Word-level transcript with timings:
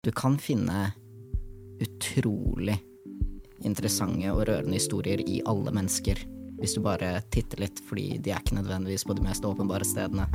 Du 0.00 0.12
kan 0.12 0.36
finne 0.38 0.92
utrolig 1.82 2.76
interessante 3.66 4.30
og 4.30 4.44
rørende 4.46 4.78
historier 4.78 5.18
i 5.26 5.40
alle 5.42 5.72
mennesker, 5.74 6.20
hvis 6.60 6.76
du 6.76 6.84
bare 6.84 7.16
titter 7.34 7.64
litt, 7.64 7.82
fordi 7.82 8.20
de 8.22 8.30
er 8.30 8.38
ikke 8.38 8.60
nødvendigvis 8.60 9.02
på 9.08 9.16
de 9.18 9.24
mest 9.26 9.42
åpenbare 9.42 9.82
stedene. 9.82 10.28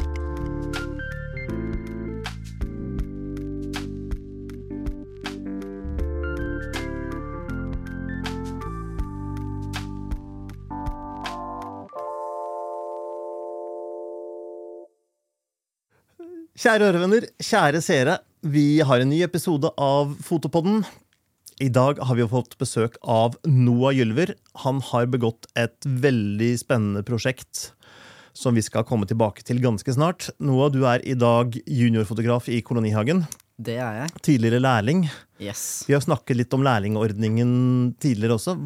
Kjære 16.60 16.92
ørevenner, 16.92 17.32
kjære 17.40 17.80
seere. 17.84 18.20
Vi 18.46 18.82
har 18.82 19.00
en 19.00 19.08
ny 19.10 19.22
episode 19.24 19.70
av 19.80 20.18
Fotopodden. 20.20 20.82
I 21.64 21.70
dag 21.72 22.00
har 22.04 22.18
vi 22.20 22.26
fått 22.28 22.58
besøk 22.60 22.98
av 23.08 23.38
Noah 23.48 23.94
Gylver. 23.96 24.34
Han 24.66 24.82
har 24.84 25.08
begått 25.08 25.48
et 25.56 25.88
veldig 25.88 26.50
spennende 26.60 27.06
prosjekt 27.08 27.70
som 28.36 28.60
vi 28.60 28.66
skal 28.66 28.84
komme 28.84 29.08
tilbake 29.08 29.46
til 29.48 29.64
ganske 29.64 29.96
snart. 29.96 30.28
Noah, 30.44 30.68
du 30.76 30.82
er 30.84 31.00
i 31.08 31.16
dag 31.16 31.56
juniorfotograf 31.56 32.52
i 32.52 32.60
Kolonihagen. 32.68 33.24
Det 33.56 33.78
er 33.80 34.02
jeg. 34.02 34.12
Tidligere 34.28 34.60
lærling. 34.60 35.08
Yes. 35.40 35.86
Vi 35.88 35.96
har 35.96 36.04
snakket 36.04 36.42
litt 36.42 36.60
om 36.60 36.68
lærlingordningen 36.68 37.94
tidligere 37.96 38.36
også. 38.36 38.58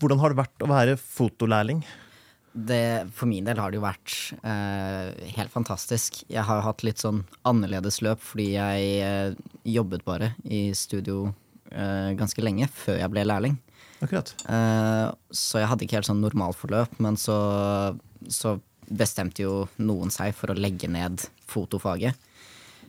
Hvordan 0.00 0.24
har 0.24 0.32
det 0.32 0.40
vært 0.40 0.64
å 0.64 0.72
være 0.72 0.96
fotolærling? 0.96 1.84
Det, 2.58 3.06
for 3.14 3.30
min 3.30 3.46
del 3.46 3.60
har 3.60 3.70
det 3.70 3.78
jo 3.78 3.84
vært 3.84 4.14
eh, 4.42 5.30
helt 5.36 5.52
fantastisk. 5.52 6.22
Jeg 6.26 6.42
har 6.48 6.64
hatt 6.64 6.82
litt 6.86 6.98
sånn 7.02 7.20
annerledes 7.46 8.00
løp 8.02 8.22
fordi 8.24 8.48
jeg 8.56 8.88
eh, 9.04 9.36
jobbet 9.68 10.02
bare 10.08 10.32
i 10.42 10.68
studio 10.74 11.28
eh, 11.70 12.14
ganske 12.18 12.42
lenge 12.42 12.66
før 12.72 12.98
jeg 12.98 13.12
ble 13.14 13.26
lærling. 13.28 13.58
Akkurat. 14.02 14.32
Eh, 14.50 15.06
så 15.30 15.62
jeg 15.62 15.70
hadde 15.70 15.86
ikke 15.86 15.98
helt 16.00 16.10
sånn 16.10 16.22
normalforløp, 16.22 16.98
men 17.02 17.18
så, 17.20 17.38
så 18.26 18.56
bestemte 18.88 19.44
jo 19.44 19.66
noen 19.82 20.10
seg 20.14 20.34
for 20.36 20.52
å 20.52 20.58
legge 20.58 20.90
ned 20.90 21.22
fotofaget, 21.48 22.18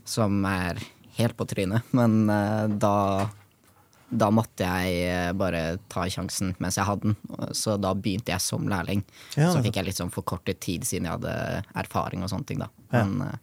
som 0.07 0.41
er 0.49 0.81
helt 1.19 1.37
på 1.37 1.47
trynet. 1.49 1.93
Men 1.97 2.23
eh, 2.31 2.65
da 2.81 2.95
da 4.11 4.29
måtte 4.33 4.65
jeg 4.65 5.03
eh, 5.09 5.31
bare 5.37 5.77
ta 5.91 6.07
sjansen 6.09 6.55
mens 6.59 6.77
jeg 6.79 6.87
hadde 6.87 7.11
den. 7.11 7.17
Så 7.53 7.75
da 7.81 7.91
begynte 7.93 8.33
jeg 8.33 8.41
som 8.41 8.65
lærling. 8.69 9.03
Ja, 9.37 9.51
så 9.53 9.61
fikk 9.65 9.75
jeg 9.77 9.85
litt 9.91 9.99
sånn 10.01 10.13
forkortet 10.13 10.59
tid 10.65 10.83
siden 10.87 11.05
jeg 11.05 11.17
hadde 11.19 11.35
erfaring 11.77 12.23
og 12.25 12.31
sånne 12.33 12.49
ting, 12.49 12.59
da. 12.63 12.69
Ja. 12.93 13.03
Men 13.05 13.21
eh, 13.27 13.37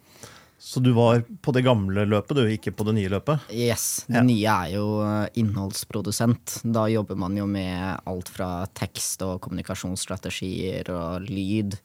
Så 0.59 0.81
du 0.83 0.89
var 0.97 1.20
på 1.44 1.53
det 1.53 1.62
gamle 1.67 2.06
løpet, 2.09 2.34
du, 2.34 2.42
ikke 2.50 2.72
på 2.75 2.84
det 2.89 2.94
nye 2.97 3.11
løpet? 3.12 3.44
yes, 3.53 4.05
det 4.09 4.17
Ja. 4.17 4.22
nye 4.27 4.55
er 4.67 4.75
jo 4.75 4.87
eh, 5.05 5.28
innholdsprodusent. 5.39 6.61
Da 6.64 6.87
jobber 6.91 7.14
man 7.20 7.37
jo 7.37 7.47
med 7.47 8.00
alt 8.09 8.28
fra 8.33 8.67
tekst 8.75 9.22
og 9.22 9.41
kommunikasjonsstrategier 9.47 10.91
og 10.97 11.28
lyd 11.28 11.77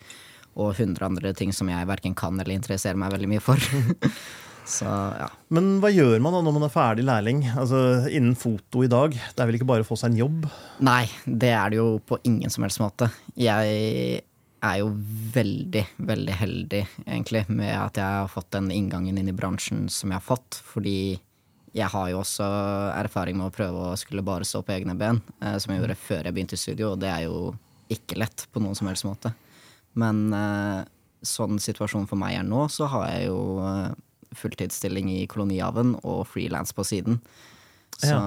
og 0.56 0.74
hundre 0.80 1.06
andre 1.08 1.34
ting 1.38 1.54
som 1.56 1.70
jeg 1.72 1.88
verken 1.88 2.16
kan 2.16 2.40
eller 2.40 2.56
interesserer 2.58 2.98
meg 3.00 3.12
veldig 3.14 3.30
mye 3.36 3.44
for. 3.44 3.56
så 4.68 4.88
ja. 4.88 5.28
Men 5.54 5.78
hva 5.84 5.90
gjør 5.92 6.20
man 6.24 6.36
da 6.36 6.42
når 6.46 6.56
man 6.56 6.66
er 6.68 6.74
ferdig 6.74 7.06
lærling? 7.08 7.44
Altså 7.58 8.08
Innen 8.10 8.38
foto 8.40 8.84
i 8.86 8.90
dag, 8.92 9.16
det 9.16 9.42
er 9.42 9.50
vel 9.50 9.58
ikke 9.60 9.70
bare 9.70 9.86
å 9.86 9.88
få 9.88 9.98
seg 10.00 10.12
en 10.12 10.22
jobb? 10.22 10.46
Nei, 10.86 11.06
det 11.26 11.54
er 11.56 11.74
det 11.74 11.80
jo 11.82 11.88
på 12.06 12.20
ingen 12.28 12.54
som 12.54 12.66
helst 12.66 12.82
måte. 12.84 13.10
Jeg 13.40 14.22
er 14.62 14.78
jo 14.82 14.92
veldig, 15.34 15.84
veldig 16.06 16.38
heldig, 16.38 16.82
egentlig, 17.08 17.44
med 17.50 17.74
at 17.74 17.98
jeg 17.98 18.22
har 18.22 18.32
fått 18.32 18.52
den 18.54 18.70
inngangen 18.74 19.18
inn 19.18 19.32
i 19.32 19.36
bransjen 19.36 19.88
som 19.90 20.14
jeg 20.14 20.22
har 20.22 20.28
fått. 20.28 20.62
Fordi 20.70 21.18
jeg 21.74 21.88
har 21.94 22.12
jo 22.12 22.22
også 22.22 22.46
erfaring 23.00 23.40
med 23.40 23.50
å 23.50 23.56
prøve 23.56 23.90
å 23.90 23.98
skulle 24.00 24.26
bare 24.26 24.48
stå 24.48 24.62
på 24.68 24.76
egne 24.76 24.96
ben, 25.00 25.22
eh, 25.42 25.58
som 25.58 25.74
jeg 25.74 25.82
gjorde 25.82 26.00
før 26.00 26.28
jeg 26.28 26.36
begynte 26.36 26.60
i 26.60 26.62
studio, 26.62 26.94
og 26.94 27.02
det 27.02 27.10
er 27.10 27.26
jo 27.26 27.54
ikke 27.92 28.20
lett 28.20 28.46
på 28.52 28.62
noen 28.64 28.78
som 28.78 28.90
helst 28.92 29.08
måte. 29.08 29.34
Men 30.00 30.30
eh, 30.36 30.82
sånn 31.26 31.60
situasjonen 31.62 32.10
for 32.10 32.20
meg 32.20 32.38
er 32.40 32.48
nå, 32.48 32.66
så 32.72 32.90
har 32.92 33.08
jeg 33.12 33.30
jo 33.30 33.42
eh, 33.66 33.90
fulltidsstilling 34.36 35.10
i 35.14 35.26
Kolonihaven 35.28 35.96
og 36.04 36.26
frilans 36.30 36.74
på 36.76 36.86
siden. 36.88 37.20
Så 38.02 38.18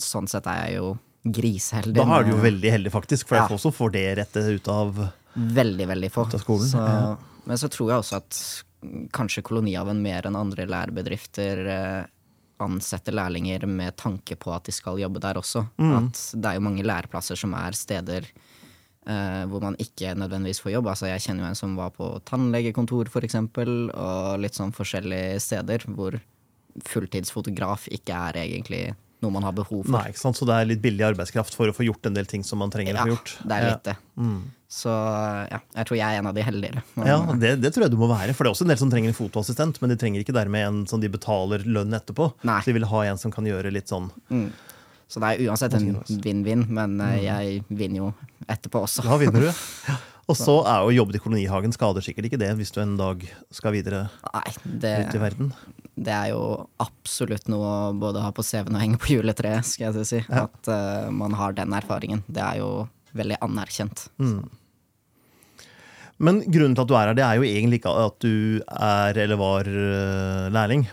sånn 0.00 0.28
sett 0.30 0.46
er 0.48 0.68
jeg 0.68 0.78
jo 0.78 0.94
griseheldig. 1.24 1.96
Da 1.98 2.06
er 2.18 2.26
du 2.26 2.34
jo 2.34 2.40
veldig 2.42 2.72
heldig, 2.76 2.92
faktisk, 2.92 3.28
for 3.28 3.40
Ja. 3.40 3.48
få 3.48 3.58
som 3.60 3.72
får 3.72 3.92
det 3.92 4.06
rettet 4.18 4.48
ut 4.60 4.68
av 4.68 5.08
Veldig, 5.34 5.86
veldig 5.88 6.10
få. 6.14 6.28
Så, 6.30 6.78
ja. 6.78 7.16
Men 7.44 7.56
så 7.58 7.68
tror 7.68 7.90
jeg 7.90 7.98
også 7.98 8.16
at 8.20 8.64
kanskje 9.10 9.42
Kolonihaven 9.42 10.00
mer 10.00 10.22
enn 10.28 10.36
andre 10.36 10.66
lærebedrifter 10.70 11.66
ansette 11.66 12.10
ansetter 12.62 13.12
lærlinger 13.12 13.66
med 13.66 13.96
tanke 13.96 14.36
på 14.38 14.52
at 14.54 14.64
de 14.68 14.72
skal 14.72 15.00
jobbe 15.00 15.20
der 15.20 15.34
også. 15.40 15.64
Mm. 15.76 15.94
At 15.98 16.20
det 16.38 16.50
er 16.50 16.54
jo 16.54 16.66
mange 16.68 16.84
læreplasser 16.86 17.36
som 17.36 17.52
er 17.58 17.72
steder 17.72 18.28
eh, 19.06 19.44
hvor 19.50 19.62
man 19.62 19.76
ikke 19.80 20.14
nødvendigvis 20.18 20.60
får 20.64 20.72
jobb. 20.76 20.86
Altså 20.92 21.06
Jeg 21.10 21.20
kjenner 21.26 21.44
jo 21.46 21.50
en 21.52 21.58
som 21.62 21.76
var 21.76 21.90
på 21.96 22.10
tannlegekontor 22.28 23.08
for 23.12 23.26
eksempel, 23.26 23.90
og 23.94 24.40
litt 24.44 24.54
sånn 24.58 24.72
forskjellige 24.76 25.40
steder 25.44 25.86
hvor 25.94 26.20
fulltidsfotograf 26.88 27.88
ikke 27.94 28.14
er 28.30 28.40
egentlig 28.44 28.82
noe 29.24 29.32
man 29.32 29.46
har 29.46 29.54
behov 29.56 29.86
for. 29.86 29.92
Nei, 29.94 30.10
ikke 30.12 30.20
sant? 30.20 30.36
Så 30.36 30.44
det 30.48 30.56
er 30.58 30.66
litt 30.68 30.82
billig 30.84 31.04
arbeidskraft 31.06 31.54
for 31.56 31.70
å 31.70 31.74
få 31.76 31.86
gjort 31.86 32.10
en 32.10 32.16
del 32.16 32.26
ting 32.28 32.42
som 32.44 32.60
man 32.60 32.72
trenger 32.72 32.98
å 32.98 33.06
få 33.06 33.12
gjort. 33.14 33.30
det 33.48 33.56
er 33.56 33.66
litt 33.70 33.86
det. 33.88 33.94
Mm. 34.20 34.42
Så 34.74 34.90
ja, 34.90 35.60
jeg 35.78 35.86
tror 35.88 35.96
jeg 36.00 36.04
er 36.16 36.18
en 36.20 36.28
av 36.28 36.34
de 36.36 36.44
heldigere. 36.44 36.82
Men, 36.98 37.06
Ja, 37.08 37.16
det, 37.40 37.52
det 37.62 37.70
tror 37.72 37.86
jeg 37.86 37.94
du 37.94 37.98
må 38.00 38.08
være. 38.10 38.34
For 38.34 38.44
det 38.44 38.50
er 38.50 38.56
også 38.56 38.66
en 38.66 38.72
del 38.74 38.80
som 38.82 38.90
trenger 38.92 39.12
en 39.14 39.16
fotoassistent, 39.16 39.80
men 39.80 39.94
de 39.94 39.96
trenger 40.02 40.24
ikke 40.24 40.34
dermed 40.36 40.66
en 40.66 40.82
som 40.90 41.00
de 41.00 41.08
betaler 41.14 41.62
lønn 41.64 41.94
etterpå. 41.96 42.32
Nei. 42.44 42.58
Så 42.60 42.72
de 42.72 42.76
vil 42.80 42.88
ha 42.90 43.02
en 43.12 43.20
som 43.22 43.32
kan 43.32 43.46
gjøre 43.48 43.72
litt 43.72 43.88
sånn 43.92 44.10
Så 45.08 45.20
det 45.22 45.30
er 45.30 45.42
uansett 45.46 45.74
en 45.78 45.88
vinn-vinn, 46.24 46.66
men 46.74 46.98
eh, 47.04 47.14
Mm. 47.14 47.24
jeg 47.24 47.64
vinner 47.68 47.96
jo 48.00 48.06
etterpå 48.50 48.84
også. 48.86 49.04
Da 49.06 49.20
vinner 49.20 49.48
du. 49.48 49.52
Og 50.30 50.36
så 50.38 50.54
er 50.64 50.86
jo 50.86 50.94
jobb 51.02 51.10
i 51.12 51.20
kolonihagen 51.20 51.74
skader 51.74 52.04
sikkert 52.04 52.30
ikke 52.30 52.40
det 52.40 52.48
hvis 52.56 52.72
du 52.72 52.78
en 52.80 52.94
dag 52.96 53.20
skal 53.52 53.74
videre 53.74 54.06
Nei, 54.32 54.52
det, 54.64 54.92
ut 55.04 55.18
i 55.18 55.20
verden. 55.20 55.50
det 56.00 56.14
er 56.16 56.30
jo 56.32 56.44
absolutt 56.80 57.50
noe 57.52 57.72
å 57.90 57.92
både 58.00 58.22
ha 58.24 58.30
på 58.32 58.44
CV-en 58.46 58.78
og 58.78 58.80
henge 58.80 59.00
på 59.02 59.18
juletreet, 59.18 59.68
skal 59.68 59.90
jeg 59.90 60.08
si. 60.08 60.22
Ja. 60.24 60.46
At 60.46 60.70
uh, 60.72 61.12
man 61.12 61.36
har 61.36 61.52
den 61.58 61.76
erfaringen. 61.76 62.24
Det 62.24 62.40
er 62.40 62.62
jo 62.62 62.70
veldig 63.14 63.36
anerkjent. 63.44 64.06
Mm. 64.16 64.48
Men 66.24 66.40
grunnen 66.46 66.76
til 66.76 66.84
at 66.84 66.90
du 66.90 66.96
er 66.96 67.08
her, 67.10 67.16
det 67.18 67.26
er 67.26 67.38
jo 67.38 67.46
egentlig 67.48 67.80
ikke 67.82 67.94
at 68.04 68.18
du 68.22 68.62
er 68.64 69.18
eller 69.24 69.38
var 69.38 69.68
eh, 69.68 70.46
lærling. 70.54 70.86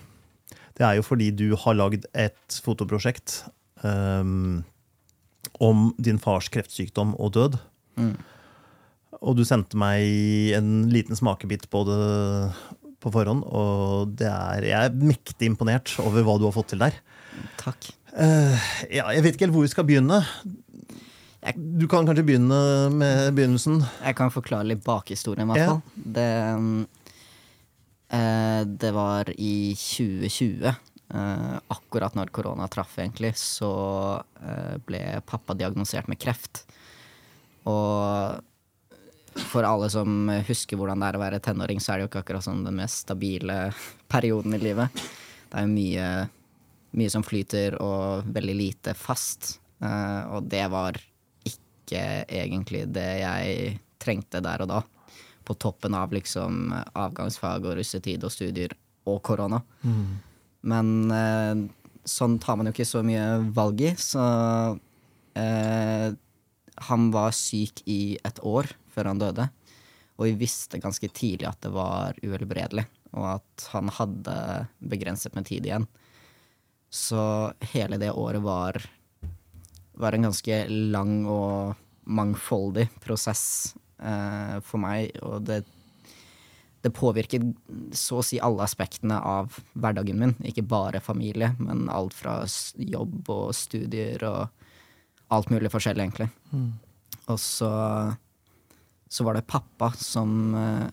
Det 0.78 0.86
er 0.88 0.98
jo 0.98 1.06
fordi 1.06 1.30
du 1.38 1.52
har 1.62 1.78
lagd 1.78 2.08
et 2.18 2.58
fotoprosjekt 2.66 3.44
ehm, 3.86 4.64
om 5.62 5.92
din 6.02 6.18
fars 6.22 6.50
kreftsykdom 6.54 7.14
og 7.22 7.34
død. 7.38 7.58
Mm. 8.02 8.16
Og 9.22 9.36
du 9.38 9.44
sendte 9.46 9.78
meg 9.78 10.02
en 10.58 10.88
liten 10.90 11.18
smakebit 11.20 11.68
på 11.70 11.84
det 11.86 12.00
på 13.02 13.10
forhånd, 13.14 13.42
og 13.50 14.12
det 14.18 14.28
er, 14.30 14.66
jeg 14.70 14.78
er 14.90 14.94
mektig 15.02 15.48
imponert 15.50 15.90
over 16.04 16.22
hva 16.26 16.36
du 16.38 16.44
har 16.46 16.54
fått 16.54 16.68
til 16.74 16.82
der. 16.84 16.94
Takk. 17.58 17.88
Uh, 18.14 18.54
ja, 18.94 19.08
jeg 19.16 19.24
vet 19.26 19.34
ikke 19.38 19.48
helt 19.48 19.56
hvor 19.56 19.66
vi 19.66 19.72
skal 19.74 19.88
begynne. 19.90 20.20
Jeg- 21.42 21.58
Du 21.80 21.88
kan 21.90 22.06
kanskje 22.06 22.26
begynne 22.28 22.92
med 22.94 23.34
begynnelsen. 23.34 23.80
Jeg 24.06 24.16
kan 24.20 24.30
forklare 24.30 24.68
litt 24.70 24.84
bakhistorien, 24.86 25.50
i 25.50 25.50
hvert 25.50 25.58
Ja. 25.58 25.68
fall. 25.72 25.82
Det, 25.98 26.28
mm, 26.62 26.88
eh, 28.12 28.64
det 28.66 28.92
var 28.94 29.26
i 29.38 29.74
2020, 29.74 30.76
eh, 31.14 31.58
akkurat 31.68 32.16
når 32.16 32.32
korona 32.34 32.68
traff, 32.72 32.98
egentlig, 33.00 33.34
så 33.40 33.72
uh, 34.22 34.78
ble 34.86 35.02
pappa 35.28 35.56
diagnosert 35.58 36.10
med 36.12 36.20
kreft. 36.22 36.64
Og 37.70 38.42
for 39.52 39.64
alle 39.64 39.88
som 39.92 40.30
husker 40.48 40.80
hvordan 40.80 41.02
det 41.02 41.12
er 41.12 41.18
å 41.18 41.24
være 41.24 41.42
tenåring, 41.44 41.80
så 41.80 41.94
er 41.94 42.00
det 42.00 42.06
jo 42.06 42.12
ikke 42.12 42.24
akkurat 42.26 42.46
sånn 42.48 42.66
den 42.66 42.80
mest 42.82 43.06
stabile 43.06 43.58
perioden 44.14 44.58
i 44.58 44.62
livet. 44.62 45.04
Det 45.52 45.60
er 45.60 45.68
jo 45.68 45.74
mye, 45.76 46.08
mye 47.00 47.14
som 47.14 47.26
flyter, 47.28 47.78
og 47.84 48.28
veldig 48.32 48.58
lite 48.58 48.96
fast. 48.98 49.58
Uh, 49.84 50.38
og 50.38 50.50
det 50.52 50.66
var 50.72 51.00
ikke 51.48 52.04
egentlig 52.28 52.86
det 52.94 53.10
jeg 53.22 53.78
trengte 54.02 54.42
der 54.44 54.64
og 54.66 54.72
da. 54.72 54.82
På 55.46 55.56
toppen 55.58 55.96
av 55.98 56.14
liksom 56.14 56.70
avgangsfag 56.94 57.66
og 57.66 57.80
russetid 57.80 58.24
og 58.24 58.32
studier 58.34 58.76
og 59.10 59.22
korona. 59.26 59.62
Men 60.68 61.12
eh, 61.14 61.64
sånn 62.08 62.38
tar 62.42 62.58
man 62.58 62.70
jo 62.70 62.76
ikke 62.76 62.90
så 62.90 63.02
mye 63.06 63.26
valg 63.56 63.82
i, 63.82 63.94
så 63.98 64.24
eh, 65.38 66.10
Han 66.90 67.10
var 67.14 67.36
syk 67.38 67.84
i 67.90 68.18
et 68.26 68.42
år 68.46 68.72
før 68.92 69.12
han 69.12 69.22
døde, 69.22 69.48
og 70.18 70.28
vi 70.28 70.40
visste 70.44 70.82
ganske 70.82 71.08
tidlig 71.16 71.48
at 71.50 71.62
det 71.64 71.72
var 71.74 72.18
uhelbredelig, 72.22 72.86
og 73.16 73.28
at 73.38 73.68
han 73.72 73.92
hadde 73.96 74.36
begrenset 74.92 75.36
med 75.38 75.48
tid 75.48 75.68
igjen. 75.68 75.88
Så 76.92 77.22
hele 77.72 77.96
det 78.02 78.12
året 78.12 78.44
var, 78.44 78.76
var 79.96 80.18
en 80.18 80.28
ganske 80.28 80.58
lang 80.68 81.22
og 81.32 81.78
mangfoldig 82.12 82.90
prosess 83.00 83.76
eh, 84.04 84.58
for 84.66 84.84
meg, 84.84 85.16
og 85.24 85.46
det 85.48 85.62
det 86.82 86.94
påvirket 86.98 87.44
så 87.94 88.20
å 88.20 88.26
si 88.26 88.40
alle 88.42 88.66
aspektene 88.66 89.20
av 89.22 89.60
hverdagen 89.74 90.18
min. 90.18 90.34
Ikke 90.48 90.66
bare 90.66 91.02
familie, 91.04 91.52
men 91.62 91.88
alt 91.94 92.16
fra 92.18 92.40
jobb 92.76 93.30
og 93.30 93.52
studier 93.56 94.24
og 94.26 94.50
alt 95.32 95.52
mulig 95.54 95.72
forskjellig, 95.72 96.08
egentlig. 96.08 96.30
Og 97.30 97.40
så, 97.40 97.72
så 99.08 99.28
var 99.28 99.38
det 99.38 99.48
pappa 99.48 99.92
som 100.00 100.56
uh, 100.58 100.90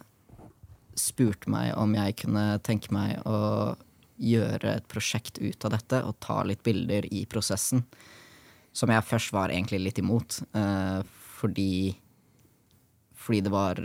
spurte 0.98 1.50
meg 1.50 1.72
om 1.78 1.96
jeg 1.96 2.18
kunne 2.24 2.46
tenke 2.66 2.92
meg 2.94 3.18
å 3.26 3.74
gjøre 4.18 4.74
et 4.76 4.88
prosjekt 4.90 5.38
ut 5.38 5.64
av 5.64 5.76
dette 5.76 6.02
og 6.04 6.18
ta 6.22 6.42
litt 6.46 6.62
bilder 6.66 7.06
i 7.14 7.24
prosessen. 7.30 7.84
Som 8.76 8.92
jeg 8.92 9.06
først 9.08 9.32
var 9.34 9.54
egentlig 9.54 9.80
litt 9.86 10.02
imot, 10.02 10.42
uh, 10.54 11.00
fordi 11.38 11.96
fordi 13.18 13.42
det 13.44 13.50
var 13.52 13.76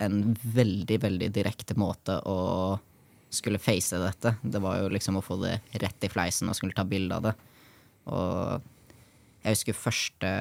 en 0.00 0.34
veldig, 0.42 0.98
veldig 1.02 1.28
direkte 1.34 1.76
måte 1.78 2.18
å 2.28 2.78
skulle 3.30 3.60
face 3.62 3.98
dette. 4.00 4.34
Det 4.42 4.60
var 4.62 4.80
jo 4.80 4.90
liksom 4.90 5.20
å 5.20 5.24
få 5.24 5.38
det 5.42 5.60
rett 5.82 6.06
i 6.06 6.10
fleisen 6.10 6.50
og 6.50 6.58
skulle 6.58 6.76
ta 6.76 6.84
bilde 6.88 7.18
av 7.18 7.28
det. 7.28 7.34
Og 8.10 8.70
jeg 9.44 9.54
husker 9.54 9.78
første, 9.78 10.32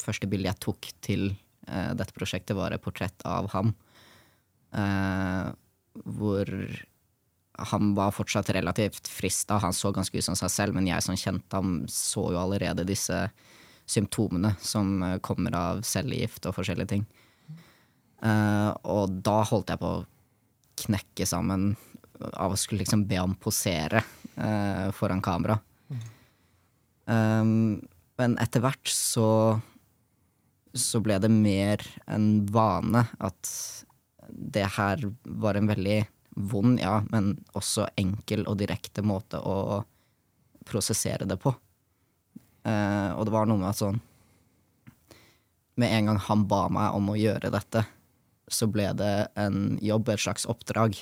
første 0.00 0.28
bilde 0.30 0.50
jeg 0.52 0.62
tok 0.62 0.90
til 1.02 1.32
uh, 1.66 1.90
dette 1.98 2.14
prosjektet, 2.14 2.54
var 2.56 2.76
et 2.76 2.84
portrett 2.84 3.26
av 3.26 3.50
ham. 3.56 3.74
Uh, 4.70 5.50
hvor 6.06 6.46
han 7.60 7.94
var 7.94 8.14
fortsatt 8.14 8.50
relativt 8.50 9.08
frista. 9.08 9.58
Han 9.58 9.72
så 9.72 9.92
ganske 9.92 10.18
ut 10.18 10.24
som 10.24 10.38
seg 10.38 10.52
selv, 10.52 10.76
men 10.76 10.88
jeg 10.88 11.04
som 11.04 11.18
kjente 11.18 11.56
ham, 11.56 11.82
så 11.90 12.30
jo 12.32 12.40
allerede 12.40 12.86
disse 12.88 13.26
symptomene 13.90 14.54
som 14.62 15.02
eh, 15.02 15.18
kommer 15.18 15.56
av 15.56 15.82
cellegift 15.86 16.46
og 16.46 16.56
forskjellige 16.56 16.92
ting. 16.94 17.04
Eh, 18.20 18.70
og 18.92 19.20
da 19.24 19.40
holdt 19.48 19.72
jeg 19.72 19.80
på 19.80 19.92
å 19.98 20.06
knekke 20.80 21.26
sammen 21.28 21.72
av 22.20 22.52
å 22.52 22.58
skulle 22.58 22.82
liksom 22.82 23.06
be 23.08 23.16
ham 23.16 23.34
posere 23.40 24.02
uh, 24.36 24.88
foran 24.92 25.22
kamera. 25.24 25.56
Um, 27.08 27.80
men 28.20 28.36
etter 28.40 28.62
hvert 28.64 28.92
så 28.92 29.26
så 30.76 31.00
ble 31.02 31.16
det 31.18 31.30
mer 31.32 31.82
en 32.06 32.44
vane 32.46 33.02
at 33.18 33.48
det 34.30 34.68
her 34.76 35.02
var 35.24 35.58
en 35.58 35.66
veldig 35.66 36.04
vond, 36.50 36.78
ja, 36.78 37.00
men 37.10 37.32
også 37.58 37.88
enkel 37.98 38.44
og 38.46 38.60
direkte 38.60 39.02
måte 39.02 39.40
å 39.42 39.80
prosessere 40.68 41.26
det 41.26 41.40
på. 41.42 41.50
Uh, 42.62 43.16
og 43.16 43.26
det 43.26 43.34
var 43.34 43.48
noe 43.48 43.58
med 43.58 43.70
at 43.72 43.78
sånn 43.80 43.96
Med 45.80 45.94
en 45.96 46.10
gang 46.10 46.18
han 46.26 46.42
ba 46.44 46.66
meg 46.68 46.92
om 46.92 47.06
å 47.08 47.16
gjøre 47.16 47.48
dette, 47.54 47.86
så 48.52 48.68
ble 48.70 48.88
det 48.98 49.14
en 49.38 49.78
jobb, 49.82 50.10
et 50.10 50.22
slags 50.22 50.46
oppdrag. 50.50 50.98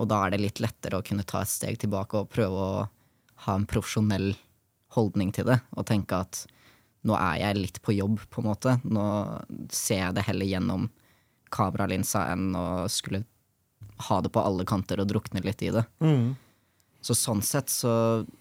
Og 0.00 0.08
da 0.10 0.22
er 0.24 0.34
det 0.34 0.44
litt 0.44 0.62
lettere 0.62 1.00
å 1.00 1.04
kunne 1.06 1.26
ta 1.28 1.42
et 1.44 1.52
steg 1.52 1.80
tilbake 1.82 2.18
og 2.18 2.30
prøve 2.32 2.64
å 2.64 2.86
ha 3.46 3.56
en 3.56 3.66
profesjonell 3.68 4.32
holdning 4.94 5.32
til 5.34 5.46
det, 5.50 5.60
og 5.76 5.86
tenke 5.88 6.18
at 6.24 6.44
nå 7.06 7.16
er 7.16 7.40
jeg 7.40 7.58
litt 7.58 7.78
på 7.84 7.94
jobb, 7.96 8.20
på 8.28 8.42
en 8.42 8.48
måte. 8.50 8.76
Nå 8.84 9.04
ser 9.72 10.04
jeg 10.04 10.16
det 10.18 10.26
heller 10.26 10.48
gjennom 10.48 10.88
kameralinsa 11.50 12.26
enn 12.32 12.52
å 12.56 12.66
skulle 12.92 13.24
ha 14.08 14.20
det 14.24 14.32
på 14.32 14.42
alle 14.42 14.66
kanter 14.68 15.00
og 15.02 15.08
drukne 15.10 15.42
litt 15.44 15.62
i 15.64 15.72
det. 15.74 15.84
Mm. 16.04 16.34
Så 17.00 17.16
sånn 17.16 17.40
sett 17.44 17.72
så 17.72 17.92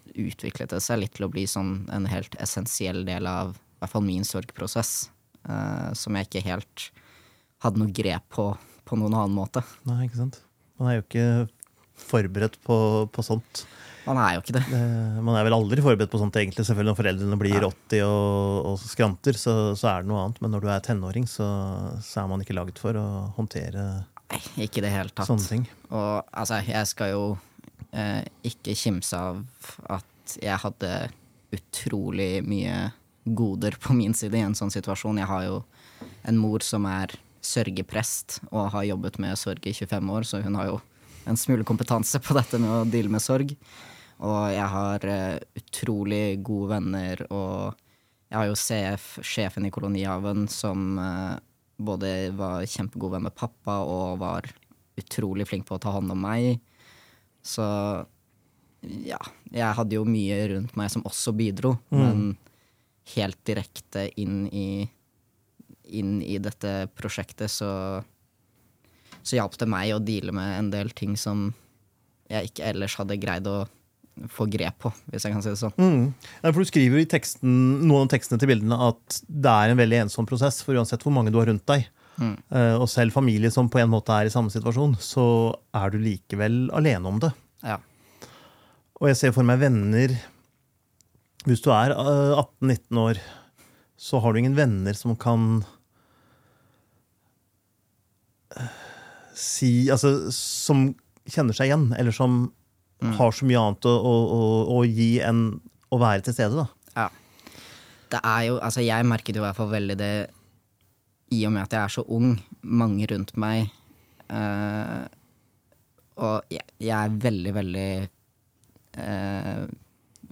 utviklet 0.10 0.74
det 0.74 0.82
seg 0.84 1.02
litt 1.02 1.16
til 1.16 1.28
å 1.28 1.32
bli 1.32 1.46
sånn 1.48 1.88
en 1.96 2.08
helt 2.12 2.36
essensiell 2.44 3.06
del 3.08 3.28
av 3.30 3.56
i 3.56 3.80
hvert 3.80 3.94
fall 3.94 4.04
min 4.04 4.28
sorgprosess, 4.28 5.08
uh, 5.48 5.92
som 5.96 6.18
jeg 6.18 6.28
ikke 6.28 6.48
helt 6.50 6.90
hadde 7.64 7.82
noe 7.82 7.94
grep 7.96 8.26
på 8.34 8.52
på 8.90 8.98
noen 8.98 9.14
annen 9.16 9.36
måte. 9.38 9.64
Nei, 9.88 10.08
ikke 10.08 10.24
sant. 10.24 10.40
Man 10.80 10.90
er 10.90 11.00
jo 11.00 11.06
ikke 11.06 11.28
forberedt 12.00 12.58
på, 12.66 12.78
på 13.14 13.26
sånt. 13.26 13.66
Man 14.08 14.18
er 14.18 14.38
jo 14.38 14.44
ikke 14.44 14.56
det. 14.56 14.64
Det, 14.72 14.80
man 15.26 15.36
er 15.38 15.46
vel 15.46 15.56
aldri 15.58 15.84
forberedt 15.86 16.12
på 16.12 16.22
sånt, 16.22 16.38
egentlig. 16.40 16.66
Selvfølgelig 16.66 16.94
Når 16.94 17.00
foreldrene 17.02 17.40
blir 17.42 17.68
80 17.68 18.06
og, 18.08 18.70
og 18.72 18.80
skranter, 18.82 19.38
så, 19.38 19.56
så 19.78 19.92
er 19.92 20.06
det 20.06 20.12
noe 20.12 20.24
annet. 20.24 20.40
Men 20.42 20.56
når 20.56 20.66
du 20.66 20.72
er 20.74 20.86
tenåring, 20.88 21.28
så, 21.30 21.50
så 22.06 22.24
er 22.24 22.32
man 22.32 22.46
ikke 22.46 22.58
laget 22.58 22.82
for 22.82 22.98
å 22.98 23.06
håndtere 23.38 23.86
Nei, 24.30 24.42
ikke 24.66 24.84
det 24.86 24.94
hele 24.94 25.14
tatt. 25.14 25.30
sånne 25.30 25.52
ting. 25.52 25.68
Og 25.92 26.10
altså, 26.32 26.62
jeg 26.66 26.90
skal 26.90 27.14
jo 27.14 27.24
eh, 27.92 28.24
ikke 28.50 28.78
kimse 28.80 29.20
av 29.20 29.44
at 30.00 30.38
jeg 30.40 30.62
hadde 30.66 30.94
utrolig 31.54 32.32
mye 32.46 32.90
goder 33.26 33.76
på 33.82 33.94
min 33.98 34.16
side 34.18 34.38
i 34.38 34.46
en 34.46 34.58
sånn 34.58 34.74
situasjon. 34.74 35.22
Jeg 35.22 35.30
har 35.30 35.46
jo 35.46 35.64
en 36.30 36.38
mor 36.40 36.64
som 36.66 36.86
er 36.90 37.14
sørgeprest 37.46 38.40
og 38.50 38.72
har 38.76 38.88
jobbet 38.90 39.20
med 39.22 39.38
sorg 39.40 39.68
i 39.68 39.74
25 39.76 40.14
år, 40.16 40.28
så 40.28 40.42
hun 40.44 40.58
har 40.60 40.72
jo 40.72 40.80
en 41.30 41.38
smule 41.38 41.66
kompetanse 41.68 42.20
på 42.24 42.36
dette 42.38 42.60
med 42.62 42.72
å 42.72 42.88
deale 42.90 43.12
med 43.12 43.24
sorg. 43.24 43.54
Og 44.20 44.40
jeg 44.52 44.68
har 44.74 45.06
uh, 45.08 45.38
utrolig 45.60 46.40
gode 46.44 46.74
venner, 46.74 47.22
og 47.32 47.78
jeg 48.30 48.38
har 48.38 48.50
jo 48.50 48.58
CF, 48.60 49.06
sjefen 49.26 49.68
i 49.68 49.72
kolonihaven, 49.74 50.48
som 50.52 51.00
uh, 51.00 51.38
både 51.80 52.34
var 52.36 52.68
kjempegod 52.68 53.16
venn 53.16 53.28
med 53.30 53.38
pappa 53.38 53.80
og 53.88 54.20
var 54.20 54.50
utrolig 55.00 55.48
flink 55.48 55.68
på 55.70 55.78
å 55.78 55.82
ta 55.82 55.94
hånd 55.96 56.12
om 56.12 56.20
meg. 56.20 56.60
Så 57.46 57.64
ja, 58.84 59.20
jeg 59.52 59.76
hadde 59.78 59.96
jo 59.96 60.08
mye 60.08 60.40
rundt 60.52 60.76
meg 60.80 60.92
som 60.92 61.06
også 61.08 61.32
bidro, 61.36 61.78
men 61.92 62.34
helt 63.16 63.40
direkte 63.48 64.10
inn 64.20 64.44
i 64.52 64.88
inn 65.92 66.20
i 66.24 66.38
dette 66.42 66.88
prosjektet, 66.98 67.52
så 67.52 68.04
så 69.20 69.36
hjalp 69.36 69.58
det 69.60 69.68
meg 69.70 69.92
å 69.94 70.00
deale 70.02 70.32
med 70.34 70.54
en 70.58 70.70
del 70.72 70.90
ting 70.96 71.18
som 71.20 71.50
jeg 72.32 72.50
ikke 72.50 72.70
ellers 72.72 72.96
hadde 72.98 73.18
greid 73.20 73.48
å 73.52 73.66
få 74.32 74.48
grep 74.52 74.78
på, 74.84 74.90
hvis 75.12 75.26
jeg 75.28 75.34
kan 75.34 75.44
si 75.44 75.52
det 75.52 75.60
sånn. 75.60 75.74
Mm. 75.80 76.14
Ja, 76.44 76.52
for 76.52 76.60
Du 76.64 76.70
skriver 76.70 77.02
i 77.02 77.08
teksten, 77.10 77.52
noen 77.88 78.08
av 78.08 78.10
tekstene 78.14 78.40
til 78.42 78.50
bildene 78.52 78.78
at 78.90 79.20
det 79.28 79.52
er 79.52 79.72
en 79.74 79.80
veldig 79.80 80.00
ensom 80.06 80.28
prosess. 80.28 80.62
For 80.66 80.76
uansett 80.80 81.04
hvor 81.06 81.14
mange 81.16 81.32
du 81.32 81.40
har 81.42 81.48
rundt 81.52 81.66
deg, 81.70 81.88
Mm. 82.20 82.34
eh, 82.52 82.76
og 82.76 82.90
selv 82.92 83.14
familie 83.16 83.48
som 83.50 83.70
på 83.72 83.80
en 83.80 83.88
måte 83.92 84.12
er 84.12 84.26
i 84.28 84.34
samme 84.34 84.52
situasjon, 84.52 84.98
så 85.00 85.56
er 85.74 85.90
du 85.94 86.00
likevel 86.04 86.66
alene 86.76 87.08
om 87.08 87.20
det. 87.24 87.30
Ja. 87.64 87.78
Og 89.00 89.08
jeg 89.08 89.16
ser 89.16 89.32
for 89.32 89.44
meg 89.48 89.60
venner 89.60 90.18
Hvis 91.48 91.62
du 91.64 91.70
er 91.72 91.92
eh, 91.92 92.36
18-19 92.36 92.98
år, 93.00 93.20
så 93.96 94.20
har 94.20 94.34
du 94.34 94.40
ingen 94.42 94.56
venner 94.58 94.94
som 94.94 95.16
kan 95.16 95.64
eh, 95.64 95.79
si 99.40 99.90
Altså 99.94 100.32
som 100.36 100.90
kjenner 101.30 101.56
seg 101.56 101.70
igjen, 101.70 101.90
eller 101.96 102.16
som 102.16 102.48
har 103.00 103.32
så 103.32 103.48
mye 103.48 103.60
annet 103.62 103.86
å, 103.88 103.94
å, 103.96 104.42
å 104.76 104.80
gi 104.84 105.20
enn 105.24 105.44
å 105.94 106.00
være 106.02 106.26
til 106.26 106.36
stede. 106.36 106.66
da. 106.66 106.66
Ja. 106.98 107.08
Det 108.10 108.20
er 108.26 108.42
jo, 108.50 108.58
altså 108.66 108.84
jeg 108.84 109.08
merket 109.08 109.38
jo 109.38 109.44
i 109.44 109.46
hvert 109.46 109.58
fall 109.58 109.72
veldig 109.72 109.96
det 110.00 110.14
i 111.38 111.44
og 111.46 111.54
med 111.54 111.68
at 111.68 111.76
jeg 111.76 111.84
er 111.84 111.94
så 111.94 112.04
ung, 112.10 112.34
mange 112.66 113.08
rundt 113.12 113.36
meg. 113.40 113.70
øh, 114.34 115.06
og 116.20 116.52
jeg, 116.52 116.66
jeg 116.82 116.96
er 116.98 117.20
veldig, 117.24 117.54
veldig 117.56 117.92
øh, 119.06 119.68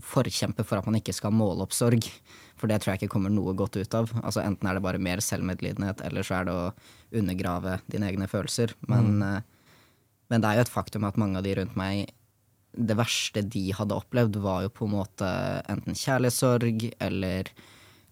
forkjemper 0.04 0.68
for 0.68 0.82
at 0.82 0.90
man 0.90 1.00
ikke 1.00 1.16
skal 1.16 1.32
måle 1.32 1.64
opp 1.64 1.76
sorg. 1.78 2.10
For 2.58 2.70
det 2.70 2.82
tror 2.82 2.94
jeg 2.94 3.04
ikke 3.04 3.14
kommer 3.14 3.34
noe 3.34 3.54
godt 3.58 3.78
ut 3.78 3.98
av. 3.98 4.12
Altså 4.24 4.42
Enten 4.42 4.70
er 4.70 4.78
det 4.78 4.86
bare 4.86 5.02
mer 5.02 5.22
selvmedlidenhet, 5.24 6.02
eller 6.08 6.26
så 6.26 6.40
er 6.40 6.48
det 6.48 6.56
å 6.58 6.72
undergrave 7.22 7.78
dine 7.92 8.10
egne 8.10 8.30
følelser. 8.30 8.74
Men, 8.90 9.18
mm. 9.22 9.98
men 10.34 10.44
det 10.44 10.50
er 10.50 10.60
jo 10.60 10.68
et 10.68 10.74
faktum 10.74 11.06
at 11.08 11.20
mange 11.22 11.40
av 11.40 11.46
de 11.46 11.54
rundt 11.60 11.78
meg 11.80 12.08
det 12.78 12.98
verste 12.98 13.42
de 13.42 13.64
hadde 13.74 13.96
opplevd, 13.98 14.38
var 14.44 14.66
jo 14.66 14.74
på 14.74 14.86
en 14.86 14.94
måte 14.98 15.30
enten 15.72 15.98
kjærlighetssorg 15.98 16.92
eller 17.02 17.50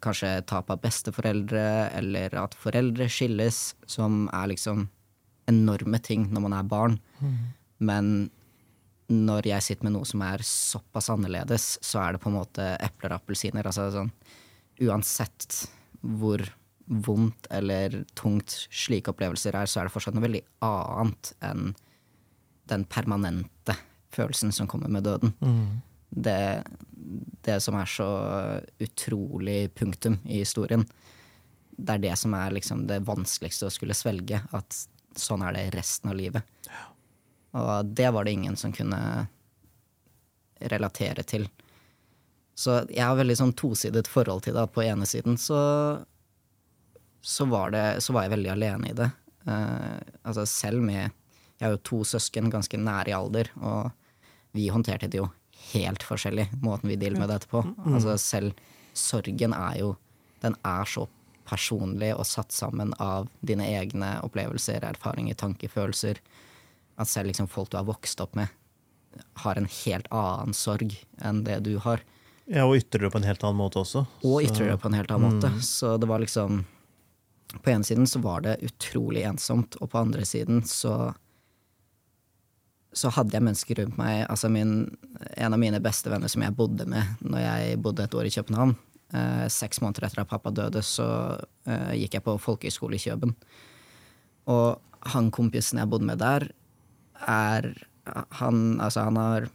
kanskje 0.06 0.32
tap 0.50 0.70
av 0.74 0.82
besteforeldre, 0.84 1.66
eller 1.98 2.34
at 2.38 2.56
foreldre 2.62 3.08
skilles, 3.12 3.74
som 3.90 4.26
er 4.34 4.52
liksom 4.54 4.88
enorme 5.50 6.00
ting 6.02 6.28
når 6.34 6.46
man 6.48 6.58
er 6.58 6.70
barn. 6.70 6.98
Men 7.78 8.30
når 9.12 9.48
jeg 9.52 9.64
sitter 9.64 9.88
med 9.88 9.96
noe 9.96 10.08
som 10.10 10.22
er 10.26 10.42
såpass 10.46 11.12
annerledes, 11.14 11.76
så 11.86 12.02
er 12.02 12.16
det 12.16 12.22
på 12.24 12.32
en 12.32 12.40
måte 12.40 12.68
epler 12.82 13.14
og 13.14 13.22
appelsiner. 13.22 13.68
Altså 13.68 13.90
sånn 13.94 14.14
Uansett 14.86 15.62
hvor 16.04 16.42
vondt 16.86 17.48
eller 17.54 18.02
tungt 18.18 18.52
slike 18.68 19.14
opplevelser 19.14 19.56
er, 19.56 19.70
så 19.70 19.80
er 19.80 19.88
det 19.88 19.94
fortsatt 19.94 20.18
noe 20.18 20.26
veldig 20.26 20.42
annet 20.66 21.32
enn 21.48 21.70
den 22.70 22.84
permanente 22.90 23.78
følelsen 24.14 24.52
som 24.56 24.68
kommer 24.68 24.92
med 24.92 25.06
døden. 25.08 25.32
Det, 26.10 26.64
det 27.46 27.58
som 27.64 27.78
er 27.80 27.90
så 27.90 28.10
utrolig 28.84 29.70
punktum 29.78 30.20
i 30.26 30.42
historien. 30.42 30.86
Det 31.76 31.96
er 31.98 32.04
det 32.08 32.16
som 32.20 32.36
er 32.38 32.56
liksom 32.56 32.86
det 32.90 33.02
vanskeligste 33.08 33.70
å 33.70 33.74
skulle 33.74 33.98
svelge. 33.98 34.42
At 34.56 34.78
sånn 35.20 35.44
er 35.46 35.56
det 35.56 35.66
resten 35.76 36.12
av 36.12 36.20
livet. 36.20 36.44
Og 37.56 37.94
det 37.98 38.10
var 38.12 38.26
det 38.26 38.36
ingen 38.36 38.58
som 38.60 38.74
kunne 38.76 39.00
relatere 40.60 41.24
til. 41.24 41.48
Så 42.56 42.80
jeg 42.88 43.04
har 43.04 43.18
veldig 43.20 43.36
sånn 43.36 43.56
tosidet 43.58 44.08
forhold 44.08 44.46
til 44.46 44.56
det. 44.56 44.64
At 44.64 44.76
på 44.76 44.84
ene 44.86 45.08
siden 45.08 45.40
så, 45.40 45.60
så, 47.22 47.48
var, 47.52 47.74
det, 47.76 47.86
så 48.04 48.16
var 48.16 48.26
jeg 48.26 48.36
veldig 48.38 48.54
alene 48.54 48.92
i 48.92 48.98
det. 48.98 49.10
Uh, 49.46 50.00
altså 50.26 50.46
selv 50.50 50.82
med 50.82 51.12
Jeg 51.60 51.68
har 51.68 51.76
jo 51.76 51.84
to 51.88 52.00
søsken 52.08 52.50
ganske 52.52 52.78
nære 52.80 53.12
i 53.12 53.16
alder, 53.16 53.50
og 53.64 53.92
vi 54.56 54.66
håndterte 54.72 55.08
det 55.12 55.22
jo 55.22 55.30
helt 55.72 56.04
forskjellig, 56.04 56.50
måten 56.64 56.90
vi 56.92 56.98
dealer 57.00 57.22
med 57.22 57.32
dette 57.32 57.48
på. 57.52 57.62
Altså 57.88 58.18
selv 58.20 58.58
sorgen 58.96 59.56
er 59.56 59.78
jo 59.80 59.94
Den 60.44 60.56
er 60.68 60.84
så 60.86 61.08
personlig 61.48 62.12
og 62.16 62.26
satt 62.28 62.52
sammen 62.52 62.92
av 63.02 63.30
dine 63.40 63.66
egne 63.78 64.18
opplevelser, 64.26 64.84
erfaringer, 64.84 65.38
tanker, 65.40 65.72
følelser. 65.72 66.20
At 66.98 67.12
selv 67.12 67.32
liksom 67.32 67.50
folk 67.52 67.72
du 67.72 67.78
har 67.80 67.88
vokst 67.88 68.22
opp 68.24 68.36
med, 68.40 68.48
har 69.44 69.60
en 69.60 69.68
helt 69.86 70.08
annen 70.12 70.56
sorg 70.56 70.96
enn 71.24 71.44
det 71.48 71.62
du 71.66 71.76
har. 71.84 72.04
Ja, 72.46 72.66
Og 72.68 72.78
ytrer 72.78 73.08
det 73.08 73.12
på 73.14 73.18
en 73.18 73.28
helt 73.28 73.44
annen 73.44 73.58
måte 73.58 73.82
også. 73.82 74.06
Og 74.24 74.44
ytrer 74.46 74.70
det 74.70 74.80
på 74.82 74.90
en 74.92 74.98
helt 75.00 75.12
annen 75.12 75.38
måte. 75.38 75.50
Så 75.66 75.96
det 75.98 76.10
var 76.10 76.22
liksom 76.22 76.64
På 77.64 77.72
ene 77.72 77.86
siden 77.88 78.08
så 78.08 78.20
var 78.20 78.42
det 78.42 78.58
utrolig 78.66 79.22
ensomt, 79.24 79.78
og 79.80 79.90
på 79.92 80.00
andre 80.02 80.26
siden 80.26 80.64
så 80.68 81.14
så 82.96 83.12
hadde 83.12 83.36
jeg 83.36 83.44
mennesker 83.44 83.80
rundt 83.82 83.98
meg. 84.00 84.24
Altså 84.32 84.50
min, 84.52 84.88
en 85.36 85.54
av 85.54 85.60
mine 85.60 85.82
beste 85.84 86.10
venner 86.12 86.32
som 86.32 86.46
jeg 86.46 86.56
bodde 86.56 86.86
med 86.88 87.20
når 87.28 87.42
jeg 87.44 87.80
bodde 87.84 88.06
et 88.06 88.16
år 88.16 88.30
i 88.30 88.32
København. 88.32 88.76
Eh, 89.14 89.48
seks 89.52 89.82
måneder 89.84 90.08
etter 90.08 90.24
at 90.24 90.30
pappa 90.32 90.52
døde, 90.56 90.82
så 90.84 91.08
eh, 91.68 91.92
gikk 92.00 92.18
jeg 92.18 92.26
på 92.26 92.38
folkehøyskole 92.42 92.96
i 92.98 93.04
Kjøben. 93.04 93.36
Og 94.52 94.80
han 95.12 95.28
kompisen 95.36 95.82
jeg 95.82 95.92
bodde 95.92 96.08
med 96.08 96.24
der, 96.24 96.48
er 97.22 97.72
han, 98.40 98.80
altså 98.82 99.08
han 99.08 99.18
har 99.18 99.48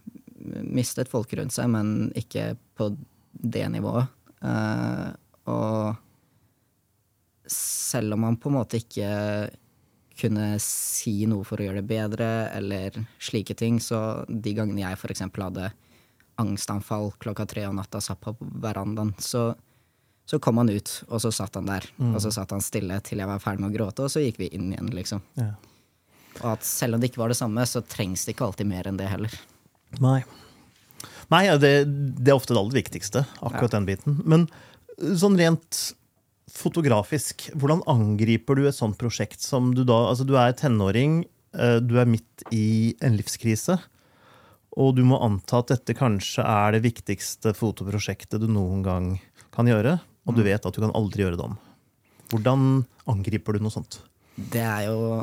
mistet 0.65 1.11
folk 1.11 1.33
rundt 1.37 1.55
seg, 1.55 1.69
men 1.71 2.11
ikke 2.19 2.55
på 2.79 2.91
det 3.31 3.67
nivået. 3.73 4.09
Uh, 4.41 5.13
og 5.51 5.97
selv 7.51 8.17
om 8.17 8.25
han 8.25 8.39
på 8.41 8.51
en 8.51 8.57
måte 8.57 8.81
ikke 8.81 9.11
kunne 10.21 10.53
si 10.63 11.25
noe 11.29 11.47
for 11.49 11.61
å 11.61 11.67
gjøre 11.67 11.81
det 11.81 11.89
bedre, 11.91 12.29
eller 12.57 12.97
slike 13.23 13.57
ting, 13.57 13.81
så 13.81 14.25
de 14.29 14.53
gangene 14.57 14.83
jeg 14.83 15.01
eksempel 15.15 15.47
hadde 15.49 15.71
angstanfall 16.41 17.11
klokka 17.21 17.47
tre 17.49 17.67
om 17.69 17.77
natta, 17.77 18.01
satt 18.05 18.21
på 18.21 18.35
verandaen, 18.41 19.15
så, 19.21 19.51
så 20.29 20.41
kom 20.43 20.61
han 20.61 20.73
ut, 20.73 20.93
og 21.09 21.23
så 21.25 21.33
satt 21.35 21.57
han 21.57 21.69
der. 21.69 21.89
Og 22.15 22.21
så 22.25 22.33
satt 22.33 22.53
han 22.55 22.65
stille 22.65 23.01
til 23.05 23.21
jeg 23.21 23.29
var 23.29 23.43
ferdig 23.43 23.65
med 23.65 23.73
å 23.73 23.77
gråte, 23.79 24.07
og 24.07 24.13
så 24.13 24.25
gikk 24.25 24.41
vi 24.41 24.51
inn 24.57 24.71
igjen, 24.73 24.93
liksom. 24.97 25.25
Ja. 25.41 25.53
Og 26.41 26.53
at 26.55 26.67
selv 26.67 26.97
om 26.97 27.03
det 27.03 27.11
ikke 27.11 27.23
var 27.23 27.33
det 27.33 27.39
samme, 27.41 27.65
så 27.69 27.83
trengs 27.85 28.25
det 28.25 28.35
ikke 28.35 28.49
alltid 28.49 28.69
mer 28.71 28.89
enn 28.89 29.01
det 29.01 29.09
heller. 29.11 29.35
Nei. 30.01 30.21
Nei, 31.31 31.45
det, 31.63 31.73
det 32.19 32.33
er 32.33 32.37
ofte 32.37 32.55
det 32.55 32.61
aller 32.61 32.81
viktigste, 32.81 33.25
akkurat 33.39 33.77
den 33.77 33.89
biten. 33.89 34.21
Men 34.27 34.47
uh, 34.49 35.15
sånn 35.19 35.39
rent 35.39 35.81
fotografisk, 36.51 37.47
hvordan 37.55 37.85
angriper 37.91 38.59
du 38.59 38.67
et 38.67 38.77
sånt 38.77 38.99
prosjekt 38.99 39.43
som 39.45 39.71
du 39.77 39.85
da 39.87 40.01
Altså, 40.11 40.27
du 40.27 40.35
er 40.35 40.57
tenåring, 40.59 41.23
eh, 41.55 41.79
du 41.79 41.95
er 42.01 42.11
midt 42.11 42.43
i 42.51 42.97
en 43.07 43.15
livskrise, 43.15 43.77
og 44.75 44.97
du 44.97 45.05
må 45.07 45.21
anta 45.23 45.61
at 45.63 45.71
dette 45.71 45.95
kanskje 45.95 46.43
er 46.43 46.75
det 46.75 46.83
viktigste 46.89 47.55
fotoprosjektet 47.55 48.43
du 48.43 48.49
noen 48.51 48.83
gang 48.83 49.11
kan 49.55 49.71
gjøre, 49.71 50.01
og 50.27 50.37
du 50.37 50.43
vet 50.47 50.67
at 50.67 50.75
du 50.75 50.83
kan 50.83 50.95
aldri 50.99 51.23
gjøre 51.23 51.39
det 51.39 51.47
om. 51.47 51.57
Hvordan 52.31 52.67
angriper 53.11 53.55
du 53.55 53.65
noe 53.65 53.75
sånt? 53.75 54.01
Det 54.35 54.63
er 54.63 54.89
jo 54.91 55.23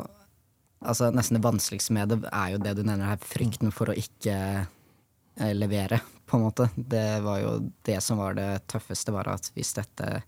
Altså, 0.78 1.10
nesten 1.10 1.38
det 1.38 1.46
vanskeligste 1.46 1.94
med 1.96 2.12
det 2.12 2.18
er 2.30 2.54
jo 2.54 2.62
det 2.62 2.76
du 2.78 2.84
nevner 2.86 3.10
her, 3.10 3.22
frykten 3.24 3.72
for 3.74 3.90
å 3.90 3.98
ikke 3.98 4.36
eh, 4.62 5.54
levere, 5.56 6.00
på 6.28 6.38
en 6.38 6.44
måte. 6.44 6.68
Det 6.76 7.20
var 7.24 7.40
jo 7.42 7.52
det 7.88 7.98
som 8.04 8.20
var 8.20 8.36
det 8.38 8.50
tøffeste, 8.70 9.14
var 9.14 9.30
at 9.32 9.50
hvis 9.56 9.74
dette 9.78 10.18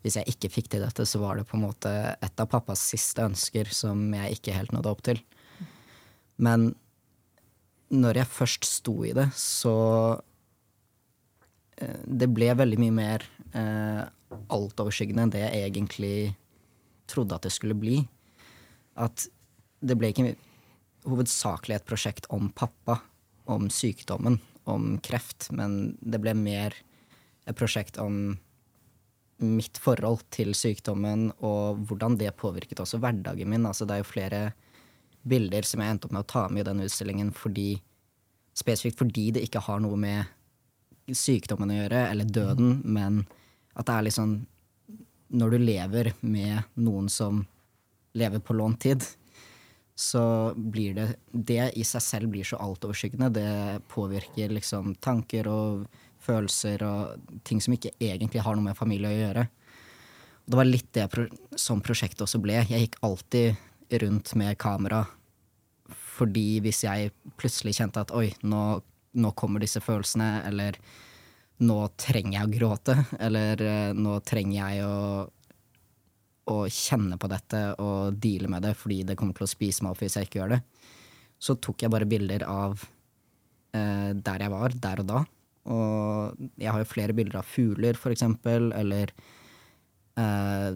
Hvis 0.00 0.16
jeg 0.16 0.32
ikke 0.32 0.48
fikk 0.48 0.68
til 0.72 0.80
dette, 0.80 1.04
så 1.04 1.18
var 1.20 1.36
det 1.36 1.44
på 1.44 1.58
en 1.58 1.66
måte 1.66 1.90
et 2.24 2.40
av 2.40 2.46
pappas 2.48 2.80
siste 2.80 3.20
ønsker 3.20 3.68
som 3.68 4.14
jeg 4.16 4.38
ikke 4.38 4.54
helt 4.56 4.72
nådde 4.72 4.88
opp 4.88 5.02
til. 5.04 5.20
Men 6.40 6.70
når 7.92 8.22
jeg 8.22 8.32
først 8.32 8.64
sto 8.64 8.94
i 9.04 9.12
det, 9.12 9.26
så 9.36 9.74
eh, 11.76 12.00
Det 12.06 12.30
ble 12.32 12.48
veldig 12.56 12.78
mye 12.80 12.96
mer 12.96 13.26
eh, 13.52 14.02
altoverskyggende 14.48 15.26
enn 15.26 15.34
det 15.34 15.44
jeg 15.44 15.66
egentlig 15.68 16.16
trodde 17.10 17.36
at 17.36 17.44
det 17.44 17.52
skulle 17.52 17.76
bli. 17.76 18.00
At 18.96 19.26
det 19.80 19.96
ble 19.98 20.12
ikke 20.12 20.34
hovedsakelig 21.08 21.78
et 21.78 21.88
prosjekt 21.88 22.28
om 22.34 22.50
pappa, 22.52 23.00
om 23.50 23.70
sykdommen, 23.72 24.38
om 24.68 24.94
kreft, 25.02 25.48
men 25.56 25.96
det 26.00 26.20
ble 26.22 26.34
mer 26.36 26.76
et 27.48 27.56
prosjekt 27.58 27.98
om 28.00 28.36
mitt 29.40 29.78
forhold 29.80 30.26
til 30.34 30.52
sykdommen 30.56 31.30
og 31.38 31.80
hvordan 31.88 32.18
det 32.20 32.34
påvirket 32.36 32.82
også 32.82 33.00
hverdagen 33.00 33.48
min. 33.48 33.64
Altså, 33.66 33.86
det 33.88 33.96
er 33.96 34.02
jo 34.02 34.10
flere 34.10 34.40
bilder 35.24 35.64
som 35.66 35.80
jeg 35.80 35.94
endte 35.94 36.08
opp 36.08 36.14
med 36.14 36.24
å 36.24 36.28
ta 36.28 36.44
med 36.52 36.62
i 36.62 36.68
den 36.68 36.84
utstillingen 36.84 37.32
fordi, 37.36 37.72
spesifikt 38.56 39.00
fordi 39.00 39.30
det 39.36 39.44
ikke 39.46 39.64
har 39.64 39.80
noe 39.80 39.96
med 40.00 41.16
sykdommen 41.16 41.72
å 41.72 41.78
gjøre, 41.80 42.04
eller 42.12 42.28
døden, 42.28 42.82
men 42.84 43.24
at 43.74 43.88
det 43.88 43.94
er 43.96 44.06
litt 44.06 44.18
sånn 44.18 44.40
Når 45.30 45.50
du 45.50 45.58
lever 45.62 46.08
med 46.26 46.66
noen 46.74 47.08
som 47.08 47.44
lever 48.18 48.40
på 48.42 48.54
lånt 48.58 48.80
tid, 48.82 49.04
så 50.00 50.52
blir 50.56 50.94
det 50.96 51.08
Det 51.30 51.72
i 51.76 51.84
seg 51.84 52.02
selv 52.02 52.30
blir 52.32 52.46
så 52.46 52.56
altoverskyggende. 52.56 53.28
Det 53.36 53.82
påvirker 53.92 54.52
liksom 54.56 54.94
tanker 54.96 55.48
og 55.50 55.84
følelser 56.20 56.82
og 56.84 57.40
ting 57.44 57.60
som 57.60 57.74
ikke 57.76 57.92
egentlig 58.00 58.40
har 58.44 58.56
noe 58.56 58.70
med 58.70 58.78
familie 58.78 59.10
å 59.10 59.18
gjøre. 59.18 59.44
Og 60.40 60.52
det 60.52 60.60
var 60.60 60.68
litt 60.68 60.88
det 60.96 61.06
pro 61.12 61.26
som 61.56 61.82
prosjektet 61.84 62.24
også 62.24 62.40
ble. 62.40 62.62
Jeg 62.70 62.86
gikk 62.86 62.96
alltid 63.04 64.00
rundt 64.00 64.34
med 64.40 64.58
kamera 64.60 65.04
fordi 66.20 66.60
hvis 66.64 66.82
jeg 66.84 67.12
plutselig 67.40 67.76
kjente 67.78 68.02
at 68.02 68.12
oi, 68.16 68.28
nå, 68.44 68.80
nå 69.16 69.30
kommer 69.36 69.62
disse 69.62 69.80
følelsene, 69.80 70.42
eller 70.48 70.76
nå 71.64 71.78
trenger 72.00 72.34
jeg 72.36 72.48
å 72.48 72.52
gråte, 72.56 72.96
eller 73.26 73.64
nå 73.96 74.18
trenger 74.28 74.56
jeg 74.58 74.84
å 74.84 74.96
å 76.52 76.68
kjenne 76.70 77.18
på 77.20 77.28
dette 77.30 77.60
og 77.82 78.16
deale 78.20 78.50
med 78.50 78.64
det 78.66 78.74
fordi 78.78 79.02
det 79.08 79.16
kommer 79.18 79.36
til 79.36 79.46
å 79.46 79.50
spise 79.50 79.84
meg 79.84 79.94
opp 79.94 80.02
hvis 80.04 80.18
jeg 80.18 80.28
ikke 80.28 80.42
gjør 80.42 80.54
det, 80.56 80.60
så 81.40 81.56
tok 81.56 81.84
jeg 81.84 81.92
bare 81.92 82.08
bilder 82.08 82.44
av 82.48 82.80
eh, 83.76 84.10
der 84.16 84.44
jeg 84.44 84.52
var, 84.52 84.76
der 84.76 85.02
og 85.02 85.08
da. 85.08 85.20
Og 85.70 86.48
jeg 86.60 86.72
har 86.72 86.80
jo 86.82 86.88
flere 86.88 87.16
bilder 87.16 87.40
av 87.40 87.48
fugler, 87.48 87.98
for 88.00 88.12
eksempel, 88.14 88.70
eller 88.76 89.12
eh, 90.20 90.70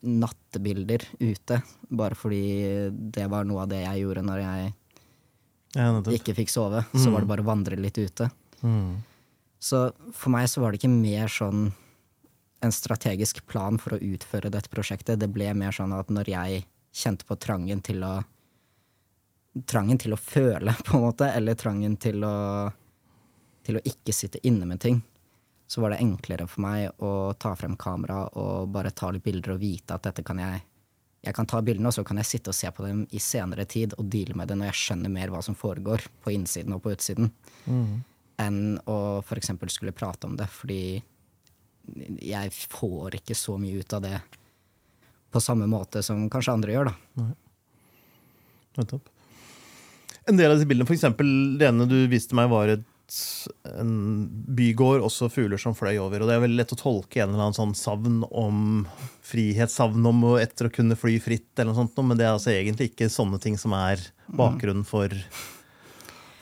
nattebilder 0.00 1.04
ute. 1.20 1.60
Bare 1.88 2.18
fordi 2.18 2.44
det 2.90 3.26
var 3.32 3.48
noe 3.48 3.64
av 3.64 3.72
det 3.72 3.82
jeg 3.84 4.04
gjorde 4.04 4.26
når 4.28 4.44
jeg 4.44 4.72
Ja, 5.76 5.92
ikke 6.16 6.34
fikk 6.34 6.50
sove. 6.50 6.82
Så 6.96 7.12
var 7.12 7.22
det 7.22 7.30
bare 7.30 7.44
å 7.44 7.50
vandre 7.50 7.78
litt 7.78 7.98
ute. 8.00 8.26
Mm. 8.66 8.98
Så 9.60 9.90
for 10.16 10.32
meg 10.32 10.48
så 10.50 10.62
var 10.62 10.72
det 10.72 10.80
ikke 10.80 10.92
mer 10.92 11.30
sånn 11.30 11.68
en 12.60 12.72
strategisk 12.72 13.44
plan 13.48 13.78
for 13.80 13.96
å 13.96 14.02
utføre 14.02 14.50
dette 14.52 14.72
prosjektet. 14.72 15.20
Det 15.20 15.30
ble 15.32 15.52
mer 15.56 15.74
sånn 15.74 15.94
at 15.96 16.10
når 16.12 16.32
jeg 16.32 16.64
kjente 16.92 17.26
på 17.28 17.38
trangen 17.40 17.82
til 17.84 18.04
å 18.06 18.18
Trangen 19.66 19.98
til 19.98 20.12
å 20.14 20.16
føle, 20.16 20.70
på 20.86 20.94
en 20.94 21.02
måte, 21.02 21.26
eller 21.34 21.56
trangen 21.58 21.96
til 21.98 22.22
å 22.22 22.34
til 23.66 23.76
å 23.76 23.82
ikke 23.84 24.14
sitte 24.14 24.38
inne 24.46 24.66
med 24.66 24.80
ting, 24.80 25.00
så 25.66 25.82
var 25.82 25.92
det 25.92 26.00
enklere 26.02 26.46
for 26.50 26.64
meg 26.64 27.02
å 27.02 27.32
ta 27.38 27.52
frem 27.58 27.76
kamera 27.78 28.22
og 28.40 28.70
bare 28.74 28.92
ta 28.96 29.10
litt 29.10 29.24
bilder 29.26 29.54
og 29.54 29.60
vite 29.62 29.94
at 29.94 30.06
dette 30.08 30.24
kan 30.26 30.38
jeg 30.42 30.66
Jeg 31.20 31.34
kan 31.36 31.44
ta 31.44 31.58
bildene, 31.60 31.90
og 31.90 31.92
så 31.92 32.00
kan 32.00 32.16
jeg 32.16 32.24
sitte 32.30 32.48
og 32.48 32.56
se 32.56 32.70
på 32.72 32.80
dem 32.86 33.02
i 33.12 33.18
senere 33.20 33.66
tid 33.68 33.92
og 33.98 34.06
deale 34.08 34.32
med 34.32 34.48
det 34.48 34.54
når 34.56 34.70
jeg 34.70 34.78
skjønner 34.80 35.12
mer 35.12 35.28
hva 35.28 35.42
som 35.44 35.54
foregår 35.54 36.06
på 36.24 36.32
innsiden 36.32 36.72
og 36.72 36.80
på 36.80 36.94
utsiden, 36.94 37.28
enn 38.40 38.78
å 38.88 38.96
eksempel 39.36 39.68
skulle 39.68 39.92
prate 39.92 40.26
om 40.26 40.38
det, 40.38 40.46
fordi 40.48 41.02
jeg 42.22 42.52
får 42.54 43.20
ikke 43.20 43.36
så 43.38 43.56
mye 43.60 43.80
ut 43.80 43.96
av 43.96 44.04
det 44.04 44.18
på 45.30 45.40
samme 45.40 45.66
måte 45.70 46.02
som 46.02 46.24
kanskje 46.30 46.54
andre 46.54 46.74
gjør, 46.74 46.90
da. 46.90 47.26
Nettopp. 48.80 49.10
En 50.30 50.38
del 50.38 50.50
av 50.50 50.58
disse 50.58 50.68
bildene, 50.68 50.90
eksempel 50.94 51.28
det 51.58 51.68
ene 51.70 51.86
du 51.90 51.98
viste 52.10 52.36
meg, 52.38 52.50
var 52.50 52.70
et, 52.74 53.20
en 53.70 53.94
bygård, 54.58 55.04
også 55.06 55.30
fugler 55.32 55.60
som 55.60 55.74
fløy 55.74 55.96
over. 56.02 56.22
Og 56.22 56.30
det 56.30 56.36
er 56.36 56.44
veldig 56.44 56.60
lett 56.60 56.74
å 56.74 56.80
tolke 56.80 57.22
en 57.22 57.32
eller 57.32 57.46
annen 57.46 57.58
sånn 57.58 57.76
savn 57.78 58.20
om 58.26 58.84
frihet, 59.26 59.72
savn 59.72 60.06
om 60.06 60.26
å 60.32 60.34
etter 60.42 60.68
å 60.68 60.74
kunne 60.74 60.98
fly 60.98 61.16
fritt, 61.22 61.50
eller 61.56 61.72
noe 61.72 61.80
sånt, 61.80 61.98
men 62.02 62.18
det 62.18 62.26
er 62.26 62.34
altså 62.34 62.52
egentlig 62.54 62.90
ikke 62.92 63.10
sånne 63.12 63.40
ting 63.42 63.58
som 63.60 63.74
er 63.78 64.02
bakgrunnen 64.38 64.86
for, 64.86 65.14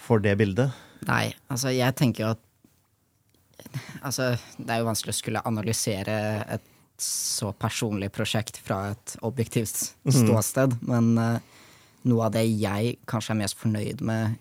for 0.04 0.24
det 0.24 0.36
bildet. 0.40 0.84
Nei, 1.08 1.30
altså 1.52 1.72
jeg 1.72 1.96
tenker 1.96 2.32
at 2.32 2.42
Altså, 4.02 4.32
det 4.58 4.72
er 4.72 4.82
jo 4.82 4.88
vanskelig 4.88 5.14
å 5.14 5.18
skulle 5.18 5.44
analysere 5.48 6.18
et 6.56 6.74
så 6.98 7.52
personlig 7.54 8.10
prosjekt 8.14 8.58
fra 8.58 8.88
et 8.92 9.14
objektivt 9.22 9.92
ståsted, 10.02 10.74
men 10.88 11.12
uh, 11.14 11.38
noe 12.10 12.26
av 12.26 12.34
det 12.34 12.44
jeg 12.48 12.96
kanskje 13.10 13.36
er 13.36 13.40
mest 13.44 13.58
fornøyd 13.60 14.02
med 14.06 14.38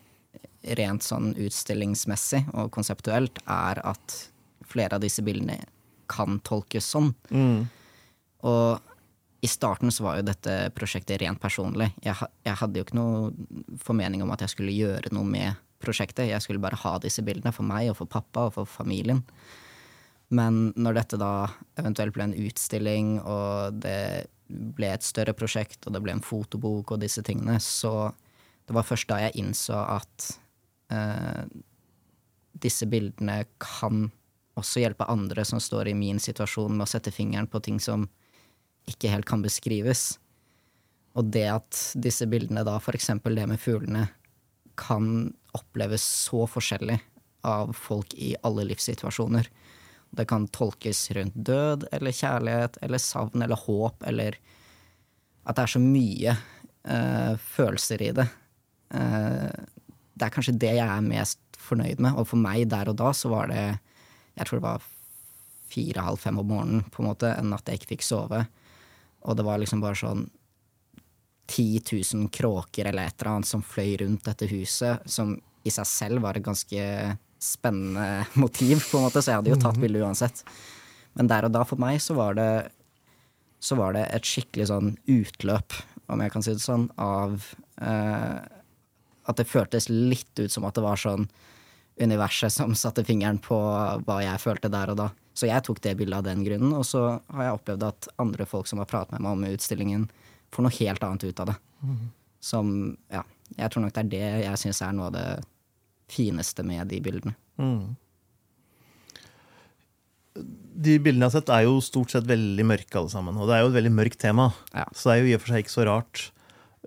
rent 0.77 1.05
sånn 1.05 1.31
utstillingsmessig 1.37 2.43
og 2.57 2.71
konseptuelt, 2.73 3.39
er 3.45 3.81
at 3.85 4.17
flere 4.67 4.97
av 4.97 5.03
disse 5.05 5.23
bildene 5.23 5.61
kan 6.11 6.39
tolkes 6.47 6.87
sånn. 6.95 7.11
Og 8.47 8.95
i 9.45 9.47
starten 9.47 9.93
så 9.93 10.03
var 10.03 10.17
jo 10.17 10.25
dette 10.27 10.55
prosjektet 10.75 11.21
rent 11.21 11.39
personlig. 11.41 11.91
Jeg, 12.03 12.15
jeg 12.43 12.59
hadde 12.59 12.79
jo 12.79 12.87
ikke 12.87 12.97
noe 12.97 13.77
formening 13.83 14.23
om 14.25 14.33
at 14.33 14.43
jeg 14.43 14.55
skulle 14.55 14.75
gjøre 14.75 15.13
noe 15.15 15.27
med 15.29 15.66
prosjektet. 15.83 16.29
Jeg 16.29 16.43
skulle 16.43 16.61
bare 16.63 16.79
ha 16.81 16.97
disse 17.03 17.23
bildene 17.25 17.53
for 17.55 17.67
meg 17.67 17.91
og 17.91 17.99
for 18.01 18.09
pappa 18.09 18.47
og 18.47 18.55
for 18.57 18.69
familien. 18.69 19.23
Men 20.33 20.73
når 20.75 20.99
dette 20.99 21.19
da 21.21 21.47
eventuelt 21.79 22.15
ble 22.15 22.27
en 22.27 22.35
utstilling, 22.47 23.13
og 23.23 23.79
det 23.83 24.27
ble 24.47 24.91
et 24.91 25.05
større 25.05 25.35
prosjekt, 25.37 25.85
og 25.85 25.95
det 25.95 26.03
ble 26.03 26.17
en 26.17 26.23
fotobok 26.23 26.93
og 26.95 27.01
disse 27.03 27.23
tingene, 27.23 27.59
så 27.63 28.11
det 28.67 28.75
var 28.75 28.87
først 28.87 29.07
da 29.07 29.21
jeg 29.23 29.39
innså 29.39 29.79
at 29.79 30.29
eh, 30.91 31.43
disse 32.59 32.87
bildene 32.91 33.43
kan 33.63 34.09
også 34.57 34.81
hjelpe 34.81 35.07
andre 35.07 35.45
som 35.47 35.61
står 35.61 35.91
i 35.91 35.97
min 35.97 36.19
situasjon, 36.19 36.75
med 36.75 36.87
å 36.87 36.91
sette 36.91 37.13
fingeren 37.13 37.47
på 37.47 37.61
ting 37.63 37.79
som 37.79 38.07
ikke 38.89 39.11
helt 39.11 39.27
kan 39.29 39.43
beskrives. 39.43 40.17
Og 41.17 41.31
det 41.33 41.47
at 41.51 41.81
disse 41.95 42.27
bildene 42.29 42.65
da, 42.67 42.77
eksempel 42.93 43.37
det 43.37 43.47
med 43.49 43.61
fuglene, 43.61 44.07
kan 44.77 45.33
oppleves 45.57 46.03
så 46.03 46.45
forskjellig 46.49 46.99
av 47.47 47.73
folk 47.77 48.13
i 48.13 48.35
alle 48.45 48.65
livssituasjoner. 48.69 49.49
Det 50.09 50.25
kan 50.29 50.47
tolkes 50.47 51.09
rundt 51.11 51.35
død 51.35 51.87
eller 51.91 52.15
kjærlighet 52.15 52.77
eller 52.81 53.01
savn 53.01 53.41
eller 53.41 53.65
håp 53.67 54.03
eller 54.07 54.37
At 55.47 55.55
det 55.55 55.63
er 55.63 55.71
så 55.71 55.79
mye 55.79 56.31
eh, 56.83 57.35
følelser 57.39 58.01
i 58.03 58.09
det. 58.11 58.25
Eh, 58.91 59.51
det 60.17 60.25
er 60.25 60.33
kanskje 60.33 60.57
det 60.59 60.73
jeg 60.75 60.83
er 60.83 61.05
mest 61.05 61.39
fornøyd 61.55 62.01
med, 62.03 62.17
og 62.19 62.27
for 62.27 62.41
meg 62.41 62.65
der 62.71 62.91
og 62.91 62.97
da 62.99 63.13
så 63.15 63.31
var 63.31 63.47
det 63.47 63.79
Jeg 64.35 64.45
tror 64.45 64.59
det 64.59 64.65
var 64.65 64.87
fire-halv 65.71 66.19
fem 66.19 66.39
om 66.39 66.47
morgenen, 66.47 66.83
på 66.91 67.01
en 67.01 67.07
måte, 67.09 67.31
en 67.31 67.49
natt 67.51 67.67
jeg 67.67 67.79
ikke 67.79 67.93
fikk 67.95 68.03
sove. 68.05 68.43
Og 69.23 69.37
det 69.37 69.45
var 69.47 69.59
liksom 69.59 69.81
bare 69.83 69.99
sånn 69.99 70.27
10 71.47 71.81
000 72.13 72.29
kråker 72.33 72.89
eller 72.89 73.07
et 73.07 73.21
eller 73.21 73.33
annet 73.37 73.49
som 73.49 73.63
fløy 73.63 73.95
rundt 74.01 74.25
dette 74.27 74.49
huset, 74.51 75.03
som 75.09 75.35
i 75.67 75.71
seg 75.73 75.87
selv 75.89 76.23
var 76.23 76.37
et 76.37 76.45
ganske 76.45 76.87
spennende 77.43 78.25
motiv, 78.41 78.83
på 78.89 78.99
en 78.99 79.07
måte, 79.07 79.21
så 79.21 79.31
jeg 79.31 79.41
hadde 79.41 79.53
jo 79.53 79.61
tatt 79.61 79.79
bildet 79.81 80.03
uansett. 80.05 80.43
Men 81.17 81.29
der 81.31 81.47
og 81.47 81.55
da, 81.55 81.63
for 81.65 81.81
meg, 81.81 82.01
så 82.03 82.17
var 82.17 82.37
det 82.37 82.49
så 83.59 83.75
var 83.75 83.95
det 83.95 84.05
et 84.13 84.27
skikkelig 84.27 84.67
sånn 84.69 84.91
utløp, 85.09 85.73
om 86.13 86.21
jeg 86.21 86.33
kan 86.33 86.45
si 86.45 86.53
det 86.53 86.63
sånn, 86.63 86.87
av 87.01 87.41
eh, 87.81 88.37
At 89.27 89.39
det 89.41 89.49
føltes 89.49 89.89
litt 89.89 90.39
ut 90.39 90.53
som 90.53 90.63
at 90.63 90.77
det 90.77 90.83
var 90.85 90.99
sånn 91.01 91.25
universet 91.99 92.53
som 92.53 92.75
satte 92.77 93.03
fingeren 93.03 93.41
på 93.41 93.57
hva 94.05 94.19
jeg 94.21 94.39
følte 94.39 94.69
der 94.71 94.93
og 94.93 94.99
da. 95.01 95.07
Så 95.33 95.49
jeg 95.49 95.65
tok 95.65 95.81
det 95.83 95.97
bildet 95.97 96.19
av 96.19 96.27
den 96.29 96.45
grunnen, 96.45 96.71
og 96.77 96.85
så 96.85 97.17
har 97.33 97.43
jeg 97.43 97.57
opplevd 97.57 97.83
at 97.89 98.07
andre 98.21 98.45
folk 98.47 98.69
som 98.69 98.79
har 98.79 98.89
pratet 98.89 99.17
med 99.17 99.25
meg 99.25 99.35
om 99.35 99.57
utstillingen, 99.57 100.05
får 100.57 100.65
noe 100.67 100.77
helt 100.79 101.05
annet 101.07 101.27
ut 101.29 101.39
av 101.45 101.51
det. 101.53 101.57
Som 102.43 102.73
Ja, 103.13 103.23
jeg 103.57 103.71
tror 103.73 103.85
nok 103.85 103.93
det 103.95 104.03
er 104.05 104.11
det 104.11 104.25
jeg 104.47 104.61
syns 104.65 104.81
er 104.85 104.91
noe 104.97 105.07
av 105.11 105.15
det 105.15 105.27
fineste 106.11 106.63
med 106.67 106.87
de 106.91 106.99
bildene. 107.03 107.33
De 110.77 110.95
bildene 111.01 111.25
jeg 111.25 111.31
har 111.31 111.35
sett, 111.39 111.49
er 111.49 111.63
jo 111.65 111.77
stort 111.81 112.11
sett 112.13 112.27
veldig 112.29 112.65
mørke, 112.69 112.93
alle 112.99 113.09
sammen. 113.09 113.37
Og 113.41 113.49
det 113.49 113.55
er 113.57 113.63
jo 113.63 113.71
et 113.71 113.77
veldig 113.79 113.93
mørkt 113.97 114.19
tema, 114.21 114.51
Ja. 114.75 114.85
så 114.93 115.09
det 115.09 115.13
er 115.15 115.21
jo 115.23 115.29
i 115.31 115.35
og 115.37 115.41
for 115.41 115.53
seg 115.53 115.63
ikke 115.63 115.73
så 115.73 115.85
rart. 115.89 116.25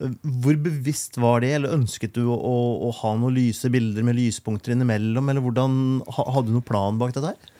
Hvor 0.01 0.57
bevisst 0.65 1.19
var 1.21 1.41
det, 1.43 1.51
eller 1.59 1.75
ønsket 1.75 2.15
du 2.15 2.23
å, 2.31 2.37
å, 2.39 2.55
å 2.87 2.93
ha 3.03 3.11
noen 3.19 3.35
lyse 3.37 3.69
bilder 3.69 4.07
med 4.07 4.17
lyspunkter 4.17 4.73
innimellom, 4.77 5.29
eller 5.29 5.43
hvordan, 5.45 5.75
hadde 6.07 6.47
du 6.47 6.55
noen 6.55 6.65
plan 6.71 7.01
bak 7.01 7.13
dette 7.17 7.35
her? 7.35 7.57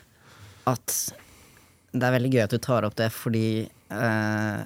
at 0.71 0.93
det 1.91 2.05
er 2.07 2.13
veldig 2.15 2.29
gøy 2.31 2.43
at 2.45 2.53
du 2.55 2.59
tar 2.63 2.85
opp 2.87 2.95
det, 3.01 3.09
fordi 3.11 3.47
eh, 3.91 4.59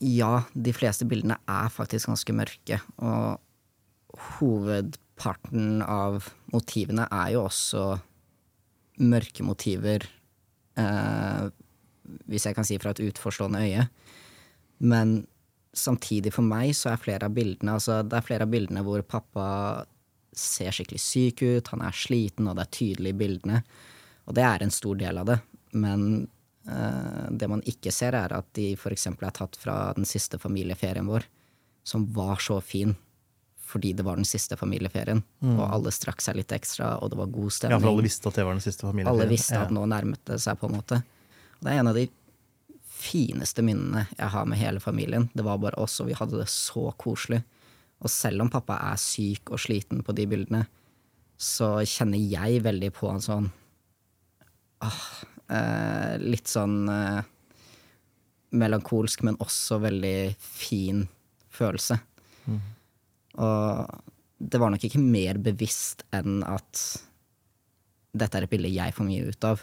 Ja, 0.00 0.44
de 0.54 0.72
fleste 0.72 1.04
bildene 1.08 1.36
er 1.50 1.72
faktisk 1.72 2.08
ganske 2.08 2.32
mørke, 2.32 2.80
og 3.04 3.40
hovedparten 4.38 5.82
av 5.84 6.30
motivene 6.54 7.04
er 7.12 7.34
jo 7.34 7.44
også 7.44 7.84
mørke 9.00 9.44
motiver, 9.44 10.06
eh, 10.80 11.44
hvis 12.26 12.48
jeg 12.48 12.56
kan 12.56 12.66
si 12.66 12.78
fra 12.80 12.94
et 12.94 13.04
utforstående 13.04 13.60
øye. 13.60 13.86
Men 14.80 15.26
samtidig 15.76 16.32
for 16.34 16.48
meg 16.48 16.72
så 16.74 16.94
er 16.94 17.02
flere 17.02 17.28
av 17.28 17.34
bildene 17.36 17.76
altså 17.76 18.00
det 18.02 18.16
er 18.18 18.26
flere 18.26 18.46
av 18.48 18.50
bildene 18.50 18.82
hvor 18.82 19.04
pappa 19.06 19.84
ser 20.34 20.74
skikkelig 20.74 21.00
syk 21.02 21.42
ut, 21.44 21.70
han 21.74 21.84
er 21.84 21.96
sliten, 21.96 22.48
og 22.48 22.56
det 22.56 22.64
er 22.64 22.76
tydelig 22.76 23.12
i 23.12 23.20
bildene. 23.20 23.62
Og 24.30 24.36
det 24.38 24.44
er 24.46 24.62
en 24.62 24.72
stor 24.74 24.98
del 24.98 25.18
av 25.20 25.26
det. 25.26 25.38
Men 25.74 26.28
det 26.64 27.48
man 27.48 27.62
ikke 27.64 27.92
ser, 27.94 28.12
er 28.14 28.34
at 28.36 28.48
de 28.54 28.72
f.eks. 28.76 29.06
er 29.10 29.30
tatt 29.32 29.56
fra 29.56 29.76
den 29.96 30.04
siste 30.04 30.38
familieferien 30.38 31.06
vår, 31.08 31.24
som 31.82 32.04
var 32.12 32.36
så 32.44 32.60
fin 32.60 32.96
fordi 33.70 33.92
det 33.94 34.02
var 34.02 34.18
den 34.18 34.26
siste 34.26 34.56
familieferien, 34.58 35.20
og 35.46 35.60
alle 35.62 35.92
strakk 35.94 36.18
seg 36.24 36.40
litt 36.40 36.50
ekstra, 36.50 36.96
og 36.98 37.12
det 37.12 37.18
var 37.20 37.28
god 37.30 37.46
Ja, 37.46 37.54
stemning. 37.54 37.80
for 37.84 37.90
alle 37.92 38.02
visste 38.02 38.26
at 38.26 38.34
det 38.40 38.44
var 38.48 38.56
den 38.56 38.64
siste 38.64 38.82
familieferien. 38.82 39.20
Alle 39.20 39.30
visste 39.30 39.60
at 39.60 39.70
nå 39.70 39.84
nærmet 39.86 40.24
det 40.26 40.38
seg, 40.42 40.58
på 40.58 40.66
en 40.66 40.74
måte. 40.74 40.98
Og 41.54 41.62
det 41.62 41.70
er 41.70 41.78
en 41.78 41.90
av 41.92 41.94
de 41.94 42.08
fineste 43.00 43.62
minnene 43.62 44.02
jeg 44.18 44.28
har 44.34 44.48
med 44.50 44.58
hele 44.58 44.82
familien. 44.82 45.28
Det 45.38 45.44
var 45.46 45.60
bare 45.62 45.78
oss, 45.78 46.00
og 46.02 46.10
vi 46.10 46.18
hadde 46.18 46.40
det 46.42 46.48
så 46.50 46.90
koselig. 46.98 47.44
Og 48.02 48.10
selv 48.10 48.42
om 48.42 48.50
pappa 48.50 48.74
er 48.90 48.98
syk 48.98 49.54
og 49.54 49.62
sliten 49.62 50.02
på 50.02 50.16
de 50.18 50.26
bildene, 50.26 50.64
så 51.38 51.78
kjenner 51.86 52.18
jeg 52.18 52.64
veldig 52.66 52.90
på 52.98 53.06
en 53.12 53.22
sånn 53.22 53.46
ah, 54.82 55.00
eh, 55.50 56.14
Litt 56.22 56.50
sånn 56.50 56.84
eh, 56.90 57.20
melankolsk, 58.50 59.24
men 59.26 59.38
også 59.42 59.78
veldig 59.82 60.34
fin 60.40 61.04
følelse. 61.54 61.98
Og 63.40 64.00
det 64.40 64.58
var 64.58 64.72
nok 64.72 64.84
ikke 64.86 65.02
mer 65.02 65.38
bevisst 65.42 66.02
enn 66.16 66.40
at 66.46 66.80
dette 68.10 68.38
er 68.38 68.46
et 68.46 68.50
bilde 68.50 68.72
jeg 68.72 68.94
får 68.96 69.06
mye 69.06 69.28
ut 69.30 69.46
av. 69.46 69.62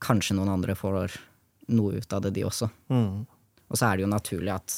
Kanskje 0.00 0.36
noen 0.38 0.52
andre 0.54 0.76
får 0.78 1.18
noe 1.74 2.00
ut 2.00 2.16
av 2.16 2.24
det, 2.24 2.32
de 2.38 2.46
også. 2.46 2.70
Mm. 2.88 3.26
Og 3.68 3.78
så 3.78 3.86
er 3.86 3.98
det 3.98 4.06
jo 4.06 4.10
naturlig 4.14 4.54
at 4.54 4.76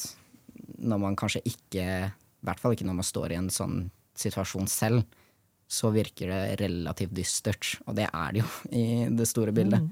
når 0.83 0.99
man 1.05 1.17
kanskje 1.17 1.43
ikke, 1.47 1.85
i 2.09 2.45
hvert 2.45 2.59
fall 2.59 2.75
ikke 2.75 2.87
når 2.87 2.99
man 2.99 3.07
står 3.07 3.33
i 3.33 3.39
en 3.39 3.51
sånn 3.53 3.87
situasjon 4.19 4.67
selv, 4.69 5.05
så 5.73 5.89
virker 5.93 6.29
det 6.29 6.59
relativt 6.61 7.15
dystert. 7.17 7.71
Og 7.87 7.97
det 7.97 8.05
er 8.09 8.35
det 8.35 8.43
jo 8.43 8.49
i 8.83 8.85
det 9.09 9.29
store 9.29 9.55
bildet. 9.55 9.87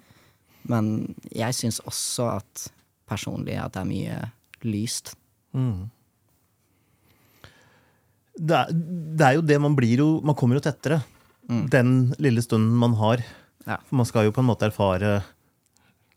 Men 0.70 0.92
jeg 1.34 1.58
syns 1.58 1.82
også 1.90 2.28
at 2.36 2.68
personlig 3.10 3.58
at 3.60 3.74
det 3.74 3.82
er 3.82 3.90
mye 3.90 4.20
lyst. 4.68 5.16
Mm. 5.58 5.90
Det 8.38 8.58
er, 8.58 8.70
det 8.72 9.26
er 9.26 9.38
jo 9.38 9.44
det 9.44 9.58
man 9.60 9.74
blir 9.76 10.00
jo 10.00 10.06
Man 10.24 10.38
kommer 10.40 10.56
jo 10.56 10.64
tettere 10.64 11.02
den 11.52 12.14
lille 12.22 12.42
stunden 12.42 12.78
man 12.80 12.94
har. 12.96 13.24
Ja. 13.66 13.78
For 13.88 14.00
man 14.00 14.08
skal 14.08 14.28
jo 14.28 14.34
på 14.36 14.42
en 14.44 14.48
måte 14.48 14.70
erfare 14.70 15.22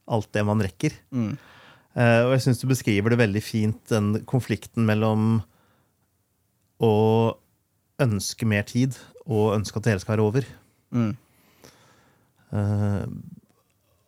alt 0.05 0.31
det 0.37 0.45
man 0.47 0.63
rekker. 0.63 0.95
Mm. 1.15 1.33
Eh, 1.95 2.21
og 2.27 2.35
jeg 2.35 2.45
syns 2.45 2.61
du 2.61 2.69
beskriver 2.71 3.13
det 3.13 3.21
veldig 3.21 3.43
fint, 3.45 3.81
den 3.91 4.25
konflikten 4.29 4.87
mellom 4.87 5.43
å 6.83 6.93
ønske 8.03 8.47
mer 8.49 8.67
tid 8.67 8.97
og 9.25 9.55
ønske 9.55 9.79
at 9.79 9.87
det 9.87 9.95
hele 9.95 10.03
skal 10.03 10.17
være 10.17 10.27
over. 10.27 10.49
Mm. 10.95 11.13
Uh, 12.55 13.05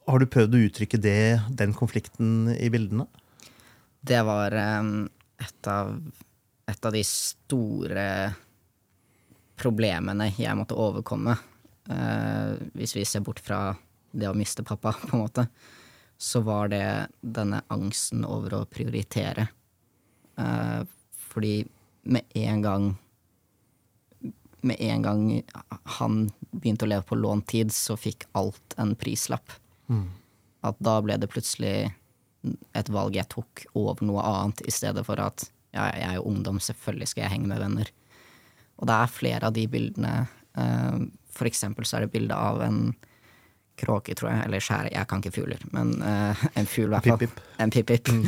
har 0.07 0.22
du 0.22 0.29
prøvd 0.31 0.55
å 0.55 0.62
uttrykke 0.68 1.01
det, 1.03 1.20
den 1.59 1.75
konflikten 1.75 2.53
i 2.55 2.70
bildene? 2.72 3.09
Det 4.07 4.20
var 4.27 4.55
um, 4.79 5.09
et, 5.42 5.70
av, 5.70 5.96
et 6.70 6.87
av 6.87 6.94
de 6.94 7.03
store 7.07 8.07
problemene 9.59 10.29
jeg 10.37 10.59
måtte 10.59 10.79
overkomme. 10.79 11.35
Uh, 11.90 12.55
hvis 12.79 12.94
vi 12.99 13.07
ser 13.09 13.25
bort 13.27 13.42
fra 13.42 13.72
det 14.16 14.29
å 14.31 14.37
miste 14.37 14.64
pappa, 14.66 14.94
på 14.94 15.16
en 15.16 15.25
måte, 15.25 15.46
så 16.16 16.40
var 16.46 16.70
det 16.72 16.87
denne 17.20 17.64
angsten 17.72 18.25
over 18.25 18.61
å 18.61 18.68
prioritere. 18.70 19.49
Uh, 20.38 20.87
fordi 21.33 21.59
med 22.07 22.31
en 22.38 22.62
gang 22.62 22.87
Med 24.61 24.81
en 24.81 25.03
gang 25.03 25.42
han 25.99 26.31
begynte 26.51 26.87
å 26.87 26.88
leve 26.88 27.07
på 27.07 27.19
lånt 27.19 27.47
tid, 27.53 27.73
så 27.75 27.97
fikk 28.01 28.25
alt 28.38 28.77
en 28.81 28.95
prislapp. 28.99 29.53
At 30.66 30.79
da 30.83 30.97
ble 31.05 31.19
det 31.21 31.31
plutselig 31.31 31.90
et 32.77 32.88
valg 32.92 33.16
jeg 33.16 33.29
tok 33.33 33.66
over 33.75 34.07
noe 34.07 34.25
annet, 34.25 34.62
i 34.66 34.75
stedet 34.75 35.05
for 35.07 35.21
at 35.23 35.49
ja, 35.75 35.90
jeg 35.92 36.07
er 36.09 36.16
jo 36.19 36.29
ungdom, 36.31 36.61
selvfølgelig 36.62 37.11
skal 37.11 37.27
jeg 37.27 37.35
henge 37.35 37.51
med 37.51 37.61
venner. 37.61 37.90
Og 38.81 38.88
det 38.88 38.97
er 38.97 39.12
flere 39.12 39.51
av 39.51 39.57
de 39.57 39.66
bildene. 39.69 40.14
eh, 40.57 40.99
for 41.37 41.49
eksempel 41.49 41.85
så 41.85 41.99
er 41.99 42.07
det 42.07 42.14
bilde 42.14 42.35
av 42.35 42.62
en 42.64 42.95
kråke, 43.77 44.14
tror 44.16 44.31
jeg, 44.33 44.45
eller 44.47 44.62
skjære, 44.64 44.92
jeg 44.95 45.09
kan 45.09 45.21
ikke 45.21 45.35
fugler, 45.37 45.64
men 45.77 45.90
eh, 46.01 46.45
en 46.57 46.69
fugl 46.71 46.88
i 46.88 46.95
hvert 46.95 47.11
fall. 47.11 47.42
En 47.61 47.71
pip-pip. 47.71 48.09
Mm. 48.09 48.27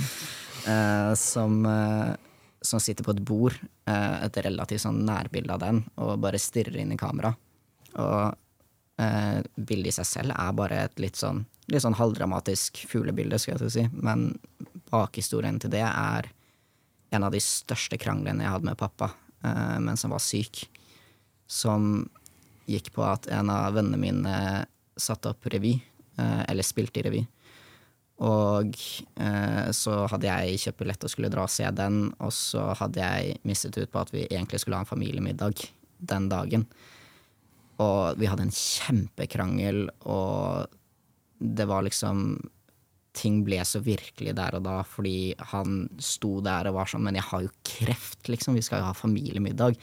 som, 1.16 1.64
eh, 1.64 2.16
som 2.64 2.80
sitter 2.82 3.06
på 3.06 3.14
et 3.14 3.24
bord, 3.24 3.54
eh, 3.86 4.24
et 4.24 4.40
relativt 4.44 4.82
sånn 4.82 5.04
nærbilde 5.06 5.54
av 5.54 5.62
den, 5.62 5.84
og 5.96 6.18
bare 6.22 6.40
stirrer 6.42 6.80
inn 6.82 6.92
i 6.92 7.00
kamera. 7.00 7.34
Og 7.94 8.36
Eh, 8.98 9.42
bildet 9.54 9.92
i 9.92 9.94
seg 10.00 10.06
selv 10.08 10.34
er 10.34 10.54
bare 10.58 10.80
et 10.88 10.98
litt 10.98 11.18
sånn, 11.18 11.44
litt 11.70 11.84
sånn 11.84 11.96
halvdramatisk 12.00 12.80
fuglebilde, 12.90 13.38
skal 13.38 13.60
jeg 13.62 13.74
si. 13.74 13.84
Men 13.94 14.32
bakhistorien 14.90 15.60
til 15.62 15.70
det 15.70 15.84
er 15.86 16.26
en 17.14 17.24
av 17.24 17.32
de 17.32 17.40
største 17.42 17.98
kranglene 18.00 18.42
jeg 18.42 18.52
hadde 18.56 18.68
med 18.68 18.80
pappa 18.80 19.12
eh, 19.46 19.78
mens 19.84 20.02
han 20.02 20.14
var 20.16 20.24
syk. 20.24 20.64
Som 21.46 22.08
gikk 22.68 22.90
på 22.96 23.06
at 23.06 23.30
en 23.32 23.52
av 23.54 23.78
vennene 23.78 24.02
mine 24.02 24.34
satte 24.98 25.30
opp 25.30 25.46
revy, 25.46 25.76
eh, 26.18 26.42
eller 26.50 26.66
spilte 26.66 26.98
i 26.98 27.06
revy. 27.06 27.22
Og 28.18 28.74
eh, 29.22 29.68
så 29.70 29.94
hadde 30.10 30.26
jeg 30.26 30.60
kjøpt 30.64 30.80
billett 30.80 31.04
og 31.06 31.12
skulle 31.12 31.30
dra 31.30 31.44
og 31.46 31.52
se 31.54 31.68
den, 31.70 32.08
og 32.18 32.32
så 32.34 32.72
hadde 32.80 33.04
jeg 33.04 33.38
mistet 33.46 33.78
ut 33.78 33.92
på 33.92 34.00
at 34.02 34.10
vi 34.14 34.24
egentlig 34.26 34.62
skulle 34.62 34.80
ha 34.80 34.82
en 34.82 34.90
familiemiddag 34.90 35.62
den 35.98 36.26
dagen. 36.30 36.66
Og 37.78 38.18
vi 38.18 38.26
hadde 38.26 38.48
en 38.48 38.54
kjempekrangel, 38.54 39.84
og 40.10 40.66
det 41.38 41.68
var 41.70 41.86
liksom 41.86 42.38
Ting 43.18 43.40
ble 43.42 43.56
så 43.66 43.80
virkelig 43.82 44.30
der 44.36 44.54
og 44.54 44.62
da, 44.62 44.76
fordi 44.86 45.32
han 45.50 45.88
sto 45.98 46.36
der 46.44 46.68
og 46.68 46.76
var 46.76 46.90
sånn 46.90 47.02
Men 47.02 47.16
jeg 47.18 47.26
har 47.26 47.40
jo 47.42 47.54
kreft, 47.66 48.28
liksom. 48.30 48.54
Vi 48.54 48.62
skal 48.62 48.82
jo 48.82 48.86
ha 48.86 48.92
familiemiddag. 48.94 49.74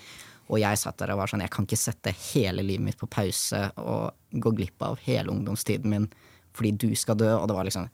Og 0.46 0.62
jeg 0.62 0.80
satt 0.80 1.02
der 1.02 1.12
og 1.12 1.20
var 1.20 1.32
sånn 1.32 1.44
Jeg 1.44 1.52
kan 1.52 1.68
ikke 1.68 1.80
sette 1.82 2.14
hele 2.30 2.64
livet 2.64 2.86
mitt 2.86 3.02
på 3.02 3.10
pause 3.12 3.66
og 3.82 4.40
gå 4.40 4.54
glipp 4.56 4.86
av 4.88 5.02
hele 5.04 5.34
ungdomstiden 5.34 5.92
min 5.92 6.08
fordi 6.56 6.72
du 6.86 6.88
skal 6.96 7.20
dø. 7.20 7.34
Og 7.36 7.50
det 7.50 7.58
var 7.58 7.68
liksom 7.68 7.90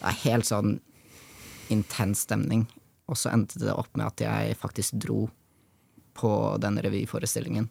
det 0.00 0.10
er 0.10 0.22
helt 0.24 0.48
sånn 0.48 0.76
intens 1.72 2.24
stemning. 2.26 2.66
Og 3.06 3.18
så 3.18 3.32
endte 3.32 3.60
det 3.62 3.74
opp 3.74 3.92
med 3.96 4.06
at 4.08 4.22
jeg 4.22 4.58
faktisk 4.60 4.98
dro 5.02 5.26
på 6.16 6.30
den 6.62 6.80
revyforestillingen. 6.82 7.68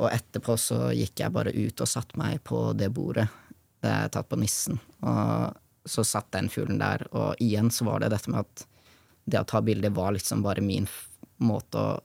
Og 0.00 0.08
etterpå 0.08 0.56
så 0.60 0.90
gikk 0.96 1.22
jeg 1.22 1.34
bare 1.34 1.52
ut 1.54 1.80
og 1.80 1.88
satte 1.88 2.18
meg 2.20 2.40
på 2.46 2.70
det 2.76 2.90
bordet. 2.94 3.28
Det 3.80 3.90
er 3.90 4.12
tatt 4.12 4.28
på 4.28 4.38
Nissen. 4.40 4.80
Og 5.04 5.88
så 5.88 6.04
satt 6.04 6.30
den 6.34 6.50
fuglen 6.52 6.80
der, 6.80 7.06
og 7.16 7.40
igjen 7.40 7.70
så 7.72 7.86
var 7.88 8.02
det 8.02 8.12
dette 8.12 8.32
med 8.32 8.44
at 8.44 8.66
det 9.30 9.40
å 9.40 9.48
ta 9.48 9.60
bilder 9.64 9.92
var 9.94 10.12
liksom 10.16 10.42
bare 10.44 10.64
min 10.64 10.88
måte 11.40 11.80
å 11.80 11.98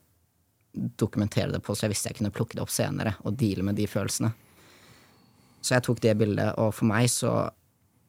dokumentere 0.75 1.53
det 1.53 1.61
på, 1.63 1.75
så 1.75 1.85
jeg 1.85 1.95
visste 1.95 2.11
jeg 2.11 2.19
kunne 2.19 2.33
plukke 2.35 2.57
det 2.57 2.63
opp 2.63 2.71
senere 2.71 3.15
og 3.23 3.37
deale 3.39 3.63
med 3.63 3.77
de 3.79 3.87
følelsene. 3.87 4.31
Så 5.63 5.75
jeg 5.75 5.85
tok 5.87 6.01
det 6.03 6.15
bildet, 6.19 6.51
og 6.61 6.73
for 6.75 6.87
meg 6.89 7.07
så 7.11 7.31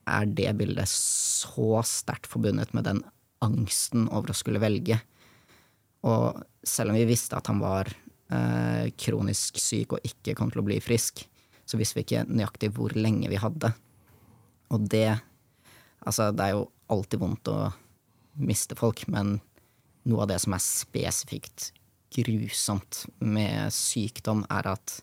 er 0.07 0.27
det 0.39 0.55
bildet 0.59 0.91
så 0.91 1.83
sterkt 1.87 2.29
forbundet 2.31 2.73
med 2.77 2.87
den 2.89 3.03
angsten 3.45 4.07
over 4.09 4.33
å 4.33 4.37
skulle 4.37 4.63
velge. 4.63 4.99
Og 6.07 6.43
selv 6.67 6.93
om 6.93 6.99
vi 6.99 7.09
visste 7.09 7.39
at 7.39 7.51
han 7.51 7.61
var 7.63 7.91
eh, 7.91 8.93
kronisk 8.99 9.59
syk 9.61 9.97
og 9.97 10.07
ikke 10.07 10.37
kom 10.39 10.53
til 10.53 10.63
å 10.63 10.67
bli 10.69 10.79
frisk, 10.85 11.25
så 11.67 11.79
visste 11.81 11.99
vi 11.99 12.07
ikke 12.07 12.27
nøyaktig 12.31 12.71
hvor 12.77 12.95
lenge 12.97 13.31
vi 13.33 13.41
hadde. 13.43 13.73
Og 14.75 14.87
det 14.91 15.11
Altså, 16.07 16.29
det 16.31 16.45
er 16.45 16.53
jo 16.55 16.69
alltid 16.93 17.19
vondt 17.19 17.49
å 17.51 17.73
miste 18.39 18.77
folk, 18.79 19.01
men 19.11 19.41
noe 20.07 20.23
av 20.23 20.29
det 20.31 20.37
som 20.39 20.55
er 20.55 20.63
spesifikt 20.63 21.73
grusomt 22.15 23.01
med 23.19 23.75
sykdom, 23.75 24.45
er 24.47 24.69
at 24.77 25.01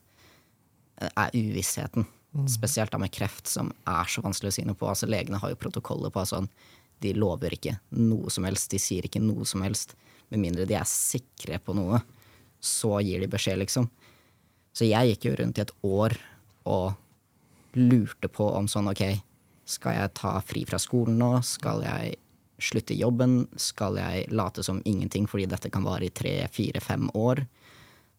er 1.04 1.34
uvissheten. 1.36 2.08
Mm. 2.34 2.48
Spesielt 2.50 2.92
da 2.92 2.98
med 2.98 3.14
kreft, 3.14 3.48
som 3.48 3.70
er 3.86 4.10
så 4.10 4.24
vanskelig 4.26 4.50
å 4.50 4.56
si 4.56 4.66
noe 4.66 4.78
på. 4.78 4.88
Altså, 4.90 5.10
legene 5.10 5.38
har 5.42 5.54
jo 5.54 5.60
protokoller 5.60 6.14
på 6.14 6.26
sånn 6.26 6.50
De 7.04 7.12
lover 7.14 7.54
ikke 7.58 7.76
noe 8.00 8.32
som 8.32 8.46
helst, 8.48 8.72
de 8.72 8.80
sier 8.80 9.06
ikke 9.06 9.22
noe 9.22 9.46
som 9.46 9.62
helst. 9.66 9.98
Med 10.32 10.40
mindre 10.40 10.66
de 10.66 10.78
er 10.80 10.88
sikre 10.88 11.60
på 11.60 11.76
noe, 11.76 12.00
så 12.64 12.96
gir 13.04 13.20
de 13.20 13.28
beskjed, 13.28 13.60
liksom. 13.60 13.90
Så 14.74 14.88
jeg 14.88 15.12
gikk 15.12 15.28
jo 15.28 15.34
rundt 15.38 15.60
i 15.60 15.66
et 15.66 15.74
år 15.84 16.16
og 16.64 16.94
lurte 17.76 18.30
på 18.32 18.48
om 18.56 18.70
sånn, 18.72 18.88
ok, 18.94 19.04
skal 19.68 19.98
jeg 19.98 20.14
ta 20.18 20.38
fri 20.46 20.64
fra 20.70 20.80
skolen 20.82 21.20
nå? 21.20 21.32
Skal 21.46 21.84
jeg 21.86 22.16
slutte 22.64 22.96
jobben? 22.96 23.44
Skal 23.60 24.00
jeg 24.00 24.32
late 24.32 24.64
som 24.66 24.82
ingenting 24.88 25.28
fordi 25.30 25.50
dette 25.52 25.72
kan 25.74 25.86
vare 25.86 26.08
i 26.08 26.14
tre, 26.16 26.38
fire, 26.52 26.82
fem 26.84 27.10
år? 27.18 27.44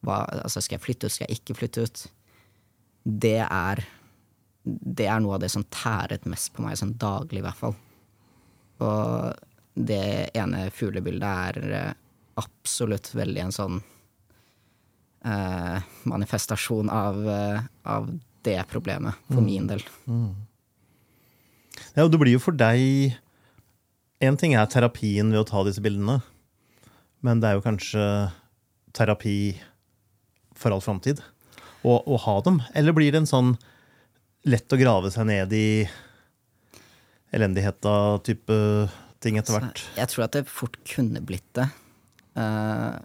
Hva, 0.04 0.22
altså, 0.44 0.60
skal 0.60 0.78
jeg 0.78 0.84
flytte 0.84 1.08
ut? 1.08 1.16
Skal 1.16 1.28
jeg 1.28 1.40
ikke 1.40 1.58
flytte 1.58 1.86
ut? 1.86 2.04
Det 3.04 3.40
er 3.44 3.84
det 4.64 5.08
er 5.10 5.20
noe 5.20 5.36
av 5.36 5.42
det 5.44 5.50
som 5.52 5.64
tæret 5.68 6.24
mest 6.30 6.54
på 6.54 6.64
meg, 6.64 6.78
sånn 6.80 6.96
daglig 7.00 7.42
i 7.42 7.44
hvert 7.44 7.60
fall. 7.60 7.74
Og 8.84 9.34
det 9.74 10.30
ene 10.38 10.68
fuglebildet 10.74 11.26
er 11.28 11.74
eh, 11.78 11.90
absolutt 12.40 13.10
veldig 13.14 13.42
en 13.44 13.54
sånn 13.54 13.76
eh, 15.26 15.84
manifestasjon 16.08 16.90
av, 16.92 17.20
eh, 17.28 17.66
av, 17.82 18.08
det 18.44 18.58
problemet, 18.68 19.16
for 19.30 19.40
mm. 19.40 19.46
min 19.46 19.68
del. 19.70 19.80
Mm. 20.04 20.32
Ja, 21.94 22.04
og 22.04 22.10
det 22.12 22.18
blir 22.20 22.34
jo 22.34 22.42
for 22.44 22.56
deg 22.56 23.14
Én 24.24 24.36
ting 24.40 24.52
er 24.56 24.68
terapien 24.70 25.32
ved 25.32 25.40
å 25.40 25.46
ta 25.48 25.62
disse 25.66 25.82
bildene, 25.84 26.18
men 27.24 27.40
det 27.40 27.48
er 27.48 27.56
jo 27.56 27.64
kanskje 27.64 28.04
terapi 28.96 29.56
for 30.56 30.72
all 30.72 30.84
framtid 30.84 31.20
å, 31.84 31.98
å 31.98 32.18
ha 32.22 32.36
dem? 32.46 32.60
Eller 32.78 32.94
blir 32.96 33.12
det 33.12 33.24
en 33.24 33.28
sånn 33.28 33.50
lett 34.48 34.72
å 34.72 34.78
grave 34.80 35.10
seg 35.12 35.28
ned 35.28 35.52
i 35.56 35.68
elendigheta-type 37.34 38.58
ting 39.24 39.40
etter 39.40 39.56
hvert. 39.56 39.82
Jeg 39.96 40.10
tror 40.12 40.26
at 40.26 40.36
det 40.36 40.44
fort 40.50 40.76
kunne 40.88 41.22
blitt 41.24 41.48
det. 41.56 41.66
Uh, 42.36 43.00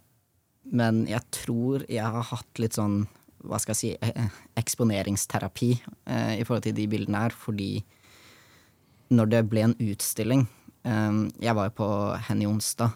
men 0.70 1.06
jeg 1.10 1.24
tror 1.34 1.86
jeg 1.90 2.04
har 2.04 2.28
hatt 2.32 2.62
litt 2.62 2.78
sånn, 2.78 3.02
hva 3.48 3.60
skal 3.62 3.74
jeg 3.74 3.80
si, 3.80 3.92
eh, 4.04 4.40
eksponeringsterapi 4.60 5.72
uh, 5.80 6.34
i 6.36 6.44
forhold 6.44 6.68
til 6.68 6.76
de 6.78 6.88
bildene 6.92 7.24
her, 7.24 7.36
fordi 7.36 7.80
når 9.16 9.32
det 9.32 9.44
ble 9.50 9.66
en 9.66 9.78
utstilling 9.82 10.44
Jeg 10.80 11.54
var 11.58 11.66
jo 11.68 11.74
på 11.76 11.88
Henny 12.30 12.46
Onsdag, 12.48 12.94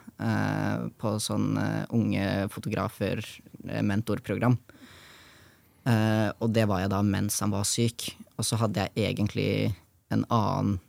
på 0.97 1.09
sånn 1.19 1.57
unge 1.93 2.23
fotografer 2.49 3.19
mentorprogram. 3.83 4.55
Uh, 5.83 6.31
og 6.39 6.53
det 6.55 6.63
var 6.71 6.79
jeg 6.79 6.93
da 6.93 7.01
mens 7.03 7.41
han 7.43 7.51
var 7.51 7.67
syk. 7.67 8.07
Og 8.37 8.47
så 8.47 8.57
hadde 8.61 8.87
jeg 8.87 9.11
egentlig 9.11 9.49
en 10.13 10.25
annen 10.33 10.79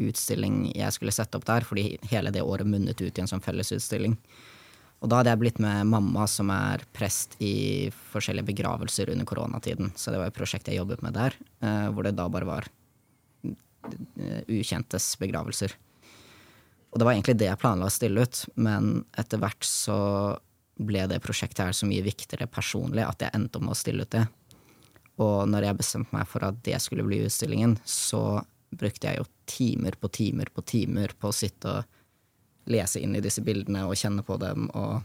utstilling 0.00 0.70
jeg 0.72 0.94
skulle 0.94 1.12
sette 1.14 1.38
opp 1.38 1.46
der, 1.46 1.66
fordi 1.66 1.98
hele 2.10 2.32
det 2.34 2.44
året 2.44 2.68
munnet 2.68 3.00
ut 3.02 3.12
i 3.12 3.22
en 3.22 3.30
sånn 3.30 3.44
fellesutstilling. 3.44 4.16
Og 5.02 5.10
da 5.10 5.18
hadde 5.18 5.32
jeg 5.32 5.40
blitt 5.40 5.58
med 5.62 5.88
mamma, 5.90 6.28
som 6.30 6.50
er 6.54 6.84
prest 6.94 7.34
i 7.42 7.90
forskjellige 8.12 8.52
begravelser 8.52 9.10
under 9.10 9.26
koronatiden. 9.26 9.90
Så 9.98 10.14
det 10.14 10.20
var 10.20 10.30
et 10.30 10.36
prosjekt 10.36 10.70
jeg 10.70 10.78
jobbet 10.78 11.02
med 11.02 11.16
der, 11.18 11.34
uh, 11.64 11.88
hvor 11.90 12.06
det 12.06 12.14
da 12.18 12.28
bare 12.30 12.46
var 12.46 12.68
uh, 12.70 14.42
ukjentes 14.46 15.08
begravelser. 15.18 15.74
Og 16.92 17.00
det 17.00 17.08
var 17.08 17.16
egentlig 17.16 17.34
det 17.40 17.48
jeg 17.48 17.58
planla 17.58 17.88
å 17.88 17.92
stille 17.92 18.22
ut, 18.22 18.44
men 18.54 19.02
etter 19.18 19.42
hvert 19.42 19.66
så 19.66 19.98
ble 20.82 21.02
det 21.10 21.22
prosjektet 21.24 21.64
her 21.66 21.76
så 21.76 21.88
mye 21.88 22.04
viktigere 22.04 22.48
personlig 22.50 23.04
at 23.04 23.24
jeg 23.24 23.34
endte 23.36 23.58
om 23.60 23.72
å 23.72 23.76
stille 23.76 24.06
ut 24.06 24.14
det. 24.14 24.22
Og 25.20 25.48
når 25.50 25.68
jeg 25.68 25.78
bestemte 25.78 26.16
meg 26.16 26.28
for 26.30 26.44
at 26.46 26.60
det 26.64 26.78
skulle 26.80 27.04
bli 27.04 27.20
utstillingen, 27.26 27.76
så 27.84 28.40
brukte 28.72 29.10
jeg 29.10 29.20
jo 29.20 29.28
timer 29.50 29.98
på 30.00 30.08
timer 30.08 30.48
på 30.54 30.64
timer 30.64 31.12
på 31.18 31.28
å 31.28 31.36
sitte 31.36 31.72
og 31.76 32.72
lese 32.72 33.02
inn 33.02 33.16
i 33.18 33.20
disse 33.20 33.42
bildene 33.44 33.84
og 33.88 33.98
kjenne 33.98 34.22
på 34.24 34.38
dem 34.40 34.68
og 34.78 35.02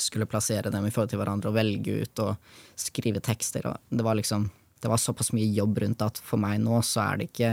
skulle 0.00 0.28
plassere 0.30 0.70
dem 0.72 0.86
i 0.86 0.90
forhold 0.94 1.12
til 1.12 1.20
hverandre 1.20 1.50
og 1.50 1.56
velge 1.58 2.02
ut 2.02 2.22
og 2.24 2.54
skrive 2.78 3.22
tekster. 3.22 3.66
Og 3.68 3.96
det 3.96 4.06
var 4.06 4.18
liksom 4.18 4.50
Det 4.82 4.90
var 4.90 4.98
såpass 4.98 5.30
mye 5.30 5.46
jobb 5.46 5.78
rundt 5.78 6.00
at 6.02 6.18
for 6.18 6.42
meg 6.42 6.58
nå 6.58 6.80
så 6.82 7.04
er 7.04 7.20
det 7.20 7.26
ikke 7.28 7.50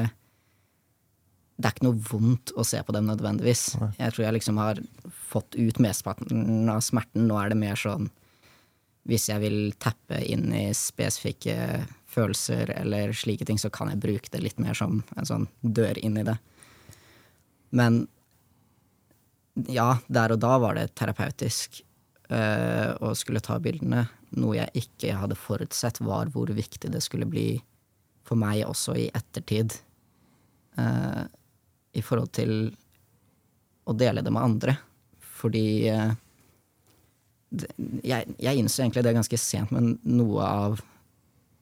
det 1.60 1.68
er 1.68 1.76
ikke 1.76 1.86
noe 1.86 2.00
vondt 2.08 2.54
å 2.58 2.64
se 2.66 2.80
på 2.82 2.94
dem 2.96 3.06
nødvendigvis. 3.06 3.76
Jeg 4.00 4.16
tror 4.16 4.24
jeg 4.24 4.34
liksom 4.34 4.58
har 4.58 4.80
fått 5.30 5.58
ut 5.60 5.78
mesteparten 5.84 6.72
av 6.72 6.80
smerten. 6.82 7.28
Nå 7.28 7.38
er 7.38 7.52
det 7.52 7.60
mer 7.60 7.78
sånn 7.78 8.08
hvis 9.08 9.30
jeg 9.32 9.42
vil 9.42 9.58
tappe 9.80 10.20
inn 10.26 10.50
i 10.54 10.70
spesifikke 10.76 11.86
følelser 12.10 12.72
eller 12.76 13.14
slike 13.16 13.46
ting, 13.46 13.60
så 13.62 13.72
kan 13.74 13.92
jeg 13.92 14.02
bruke 14.02 14.32
det 14.34 14.42
litt 14.44 14.60
mer 14.62 14.78
som 14.78 15.04
en 15.16 15.30
sånn 15.30 15.48
dør 15.62 16.00
inn 16.02 16.18
i 16.20 16.26
det. 16.28 16.38
Men 17.70 18.04
ja, 19.70 19.98
der 20.08 20.34
og 20.34 20.42
da 20.42 20.56
var 20.62 20.78
det 20.78 20.92
terapeutisk 20.98 21.82
øh, 22.32 22.92
å 23.04 23.14
skulle 23.18 23.44
ta 23.44 23.60
bildene. 23.62 24.06
Noe 24.38 24.60
jeg 24.60 24.86
ikke 24.86 25.18
hadde 25.18 25.38
forutsett, 25.40 26.02
var 26.06 26.32
hvor 26.34 26.52
viktig 26.54 26.92
det 26.94 27.02
skulle 27.06 27.30
bli 27.30 27.52
for 28.28 28.40
meg 28.40 28.62
også 28.68 28.96
i 29.00 29.08
ettertid. 29.16 29.74
Uh, 30.78 31.26
I 31.98 32.02
forhold 32.06 32.30
til 32.38 32.52
å 33.90 33.96
dele 33.98 34.22
det 34.24 34.32
med 34.32 34.46
andre. 34.46 34.76
Fordi 35.40 35.90
uh, 35.90 36.14
jeg, 37.50 38.36
jeg 38.38 38.62
innså 38.62 38.84
egentlig 38.84 39.04
det 39.06 39.16
ganske 39.18 39.40
sent, 39.42 39.72
men 39.74 39.96
noe 40.06 40.46
av 40.46 40.82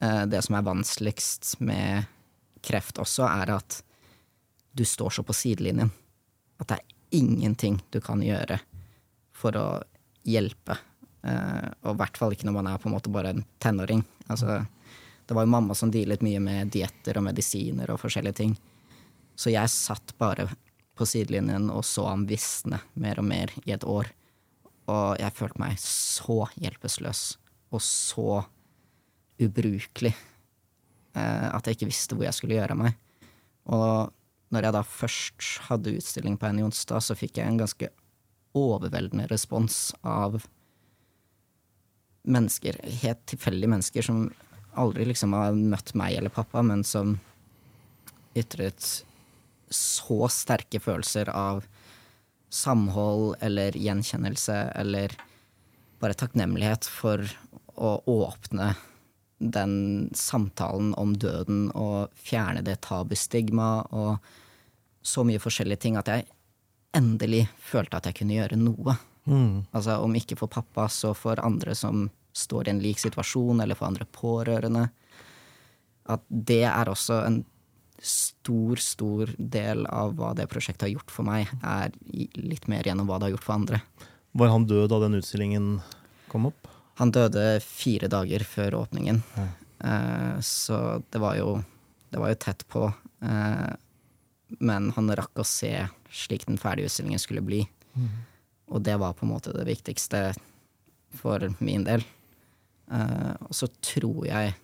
eh, 0.04 0.24
det 0.30 0.42
som 0.46 0.58
er 0.58 0.68
vanskeligst 0.68 1.56
med 1.64 2.08
kreft 2.66 3.00
også, 3.02 3.28
er 3.30 3.54
at 3.56 3.82
du 4.78 4.86
står 4.86 5.18
så 5.18 5.26
på 5.26 5.36
sidelinjen. 5.36 5.92
At 6.62 6.70
det 6.70 6.80
er 6.80 7.18
ingenting 7.18 7.80
du 7.94 8.02
kan 8.04 8.22
gjøre 8.24 8.60
for 9.38 9.58
å 9.58 9.68
hjelpe. 10.28 10.78
Eh, 11.24 11.68
og 11.86 11.94
i 11.94 12.00
hvert 12.02 12.20
fall 12.20 12.36
ikke 12.36 12.50
når 12.50 12.58
man 12.60 12.72
er 12.72 12.82
på 12.82 12.90
en 12.90 12.98
måte 12.98 13.14
bare 13.14 13.36
en 13.36 13.46
tenåring. 13.64 14.04
Altså, 14.28 14.66
Det 15.28 15.36
var 15.36 15.44
jo 15.44 15.52
mamma 15.52 15.76
som 15.76 15.92
dealet 15.92 16.22
mye 16.24 16.40
med 16.40 16.70
dietter 16.72 17.18
og 17.20 17.26
medisiner 17.26 17.90
og 17.92 18.00
forskjellige 18.00 18.38
ting. 18.38 18.54
Så 19.36 19.52
jeg 19.52 19.70
satt 19.70 20.14
bare 20.18 20.48
på 20.98 21.06
sidelinjen 21.06 21.70
og 21.70 21.84
så 21.86 22.08
ham 22.08 22.24
visne 22.30 22.80
mer 22.96 23.20
og 23.20 23.28
mer 23.28 23.52
i 23.66 23.74
et 23.76 23.84
år. 23.84 24.08
Og 24.88 25.20
jeg 25.20 25.36
følte 25.36 25.62
meg 25.62 25.80
så 25.82 26.46
hjelpeløs 26.56 27.24
og 27.76 27.84
så 27.84 28.44
ubrukelig 29.44 30.14
eh, 30.14 31.48
at 31.52 31.68
jeg 31.68 31.78
ikke 31.78 31.90
visste 31.92 32.16
hvor 32.16 32.28
jeg 32.28 32.38
skulle 32.38 32.58
gjøre 32.58 32.78
av 32.78 32.82
meg. 32.86 33.00
Og 33.68 34.14
når 34.56 34.68
jeg 34.68 34.76
da 34.78 34.84
først 34.88 35.48
hadde 35.68 35.96
utstilling 36.00 36.38
på 36.40 36.48
en 36.48 36.62
Jonstad, 36.64 37.04
så 37.04 37.18
fikk 37.20 37.42
jeg 37.42 37.52
en 37.52 37.60
ganske 37.60 37.90
overveldende 38.58 39.28
respons 39.30 39.92
av 40.08 40.40
mennesker, 42.28 42.80
helt 43.04 43.24
tilfeldige 43.30 43.72
mennesker, 43.72 44.08
som 44.08 44.30
aldri 44.78 45.08
liksom 45.10 45.36
har 45.36 45.56
møtt 45.58 45.94
meg 46.00 46.18
eller 46.18 46.34
pappa, 46.34 46.64
men 46.64 46.84
som 46.88 47.18
ytret 48.38 48.88
så 49.74 50.30
sterke 50.32 50.80
følelser 50.80 51.32
av 51.34 51.66
samhold 52.50 53.36
eller 53.44 53.76
gjenkjennelse 53.78 54.56
eller 54.76 55.14
bare 56.00 56.18
takknemlighet 56.18 56.86
for 56.86 57.24
å 57.76 57.98
åpne 58.06 58.74
den 59.38 60.10
samtalen 60.18 60.94
om 60.98 61.14
døden 61.18 61.68
og 61.78 62.14
fjerne 62.18 62.64
det 62.66 62.80
tabustigmaet 62.88 63.94
og 63.94 64.18
så 65.06 65.24
mye 65.28 65.42
forskjellige 65.42 65.84
ting 65.86 65.98
at 66.00 66.10
jeg 66.12 66.26
endelig 66.98 67.46
følte 67.62 68.00
at 68.00 68.10
jeg 68.10 68.18
kunne 68.22 68.38
gjøre 68.38 68.58
noe. 68.60 68.96
Mm. 69.28 69.68
Altså 69.76 70.00
om 70.04 70.16
ikke 70.18 70.38
for 70.40 70.52
pappa, 70.52 70.88
så 70.92 71.14
for 71.16 71.40
andre 71.44 71.76
som 71.78 72.08
står 72.38 72.68
i 72.68 72.74
en 72.74 72.82
lik 72.82 73.00
situasjon, 73.02 73.62
eller 73.62 73.78
for 73.78 73.90
andre 73.90 74.08
pårørende. 74.14 74.88
At 76.08 76.24
det 76.30 76.64
er 76.70 76.90
også 76.90 77.22
en 77.26 77.42
stor, 78.02 78.76
stor 78.82 79.32
del 79.38 79.86
av 79.90 80.14
hva 80.18 80.34
det 80.38 80.46
prosjektet 80.52 80.88
har 80.88 80.94
gjort 80.96 81.12
for 81.14 81.28
meg, 81.28 81.50
er 81.64 81.92
litt 82.38 82.68
mer 82.72 82.84
gjennom 82.88 83.08
hva 83.10 83.18
det 83.20 83.30
har 83.30 83.36
gjort 83.36 83.48
for 83.48 83.58
andre. 83.58 83.82
Var 84.38 84.52
han 84.54 84.68
død 84.70 84.90
da 84.94 85.00
den 85.06 85.18
utstillingen 85.18 85.70
kom 86.32 86.46
opp? 86.52 86.68
Han 87.02 87.12
døde 87.14 87.60
fire 87.62 88.10
dager 88.10 88.44
før 88.46 88.80
åpningen, 88.84 89.24
Ja. 89.38 89.48
eh, 89.86 90.40
så 90.42 91.04
det 91.12 91.20
var 91.22 91.36
jo, 91.38 91.64
det 92.12 92.20
var 92.22 92.30
jo 92.34 92.36
tett 92.42 92.68
på. 92.68 92.88
Eh, 93.22 93.74
men 94.60 94.92
han 94.96 95.10
rakk 95.18 95.36
å 95.42 95.46
se 95.46 95.74
slik 96.10 96.46
den 96.48 96.58
ferdige 96.58 96.86
utstillingen 96.88 97.20
skulle 97.20 97.42
bli. 97.42 97.68
Og 98.70 98.82
det 98.84 98.98
var 99.00 99.14
på 99.14 99.26
en 99.26 99.32
måte 99.34 99.52
det 99.54 99.66
viktigste 99.68 100.36
for 101.18 101.40
min 101.60 101.84
del. 101.84 102.04
Eh, 102.92 103.34
og 103.42 103.52
så 103.56 103.68
tror 103.82 104.26
jeg 104.28 104.56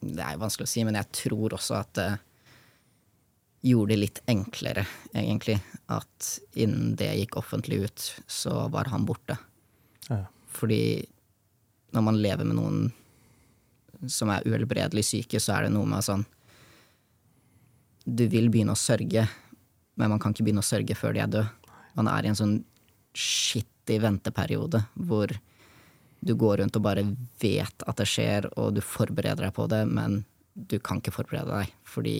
Det 0.00 0.24
er 0.24 0.40
vanskelig 0.40 0.68
å 0.68 0.70
si, 0.70 0.84
men 0.86 0.98
jeg 0.98 1.10
tror 1.24 1.56
også 1.56 1.78
at 1.80 1.92
det 1.98 2.08
gjorde 3.66 3.92
det 3.92 4.00
litt 4.04 4.20
enklere, 4.30 4.84
egentlig, 5.12 5.58
at 5.90 6.28
innen 6.54 6.94
det 6.98 7.10
gikk 7.18 7.38
offentlig 7.40 7.80
ut, 7.88 8.06
så 8.30 8.68
var 8.72 8.90
han 8.92 9.06
borte. 9.08 9.34
Ja. 10.08 10.22
Fordi 10.54 11.02
når 11.96 12.04
man 12.04 12.20
lever 12.22 12.46
med 12.46 12.58
noen 12.58 14.08
som 14.12 14.30
er 14.30 14.46
uhelbredelig 14.46 15.04
syke, 15.08 15.40
så 15.42 15.56
er 15.56 15.66
det 15.66 15.74
noe 15.74 15.88
med 15.88 16.04
sånn 16.06 16.22
Du 18.08 18.24
vil 18.30 18.48
begynne 18.48 18.72
å 18.72 18.78
sørge, 18.78 19.26
men 19.98 20.12
man 20.12 20.20
kan 20.22 20.32
ikke 20.32 20.46
begynne 20.46 20.62
å 20.62 20.68
sørge 20.68 20.94
før 20.96 21.16
de 21.16 21.20
er 21.24 21.32
døde. 21.32 21.72
Man 21.98 22.08
er 22.08 22.24
i 22.24 22.30
en 22.30 22.38
sånn 22.38 22.54
skittig 23.16 23.98
venteperiode 24.00 24.84
hvor 24.94 25.32
du 26.20 26.34
går 26.34 26.56
rundt 26.60 26.76
og 26.76 26.84
bare 26.84 27.04
vet 27.40 27.84
at 27.86 28.00
det 28.00 28.08
skjer, 28.10 28.48
og 28.58 28.74
du 28.76 28.82
forbereder 28.84 29.46
deg 29.46 29.54
på 29.54 29.68
det, 29.70 29.84
men 29.86 30.22
du 30.54 30.78
kan 30.82 30.98
ikke 30.98 31.14
forberede 31.14 31.60
deg, 31.60 31.74
fordi 31.86 32.16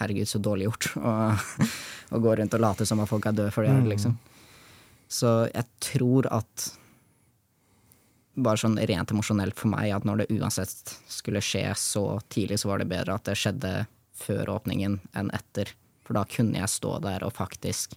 herregud, 0.00 0.28
så 0.28 0.40
dårlig 0.40 0.68
gjort 0.68 0.90
å, 1.00 2.20
gå 2.20 2.34
rundt 2.36 2.56
og 2.56 2.62
late 2.64 2.88
som 2.88 3.00
at 3.00 3.10
folk 3.10 3.28
er 3.28 3.36
døde 3.36 3.54
for 3.54 3.64
de 3.64 3.72
det, 3.72 3.94
liksom. 3.94 4.18
Så 5.10 5.30
jeg 5.50 5.66
tror 5.82 6.28
at 6.30 6.68
bare 8.40 8.60
sånn 8.60 8.78
rent 8.78 9.10
emosjonelt 9.12 9.58
for 9.58 9.72
meg, 9.72 9.90
at 9.92 10.06
når 10.06 10.22
det 10.22 10.38
uansett 10.38 10.94
skulle 11.10 11.42
skje 11.44 11.64
så 11.76 12.04
tidlig, 12.30 12.60
så 12.62 12.70
var 12.70 12.80
det 12.80 12.90
bedre 12.92 13.16
at 13.16 13.26
det 13.26 13.36
skjedde 13.38 13.72
før 14.20 14.52
åpningen 14.54 15.00
enn 15.16 15.32
etter. 15.34 15.72
For 16.06 16.16
da 16.16 16.24
kunne 16.30 16.62
jeg 16.62 16.72
stå 16.72 16.94
der 17.04 17.24
og 17.26 17.34
faktisk 17.36 17.96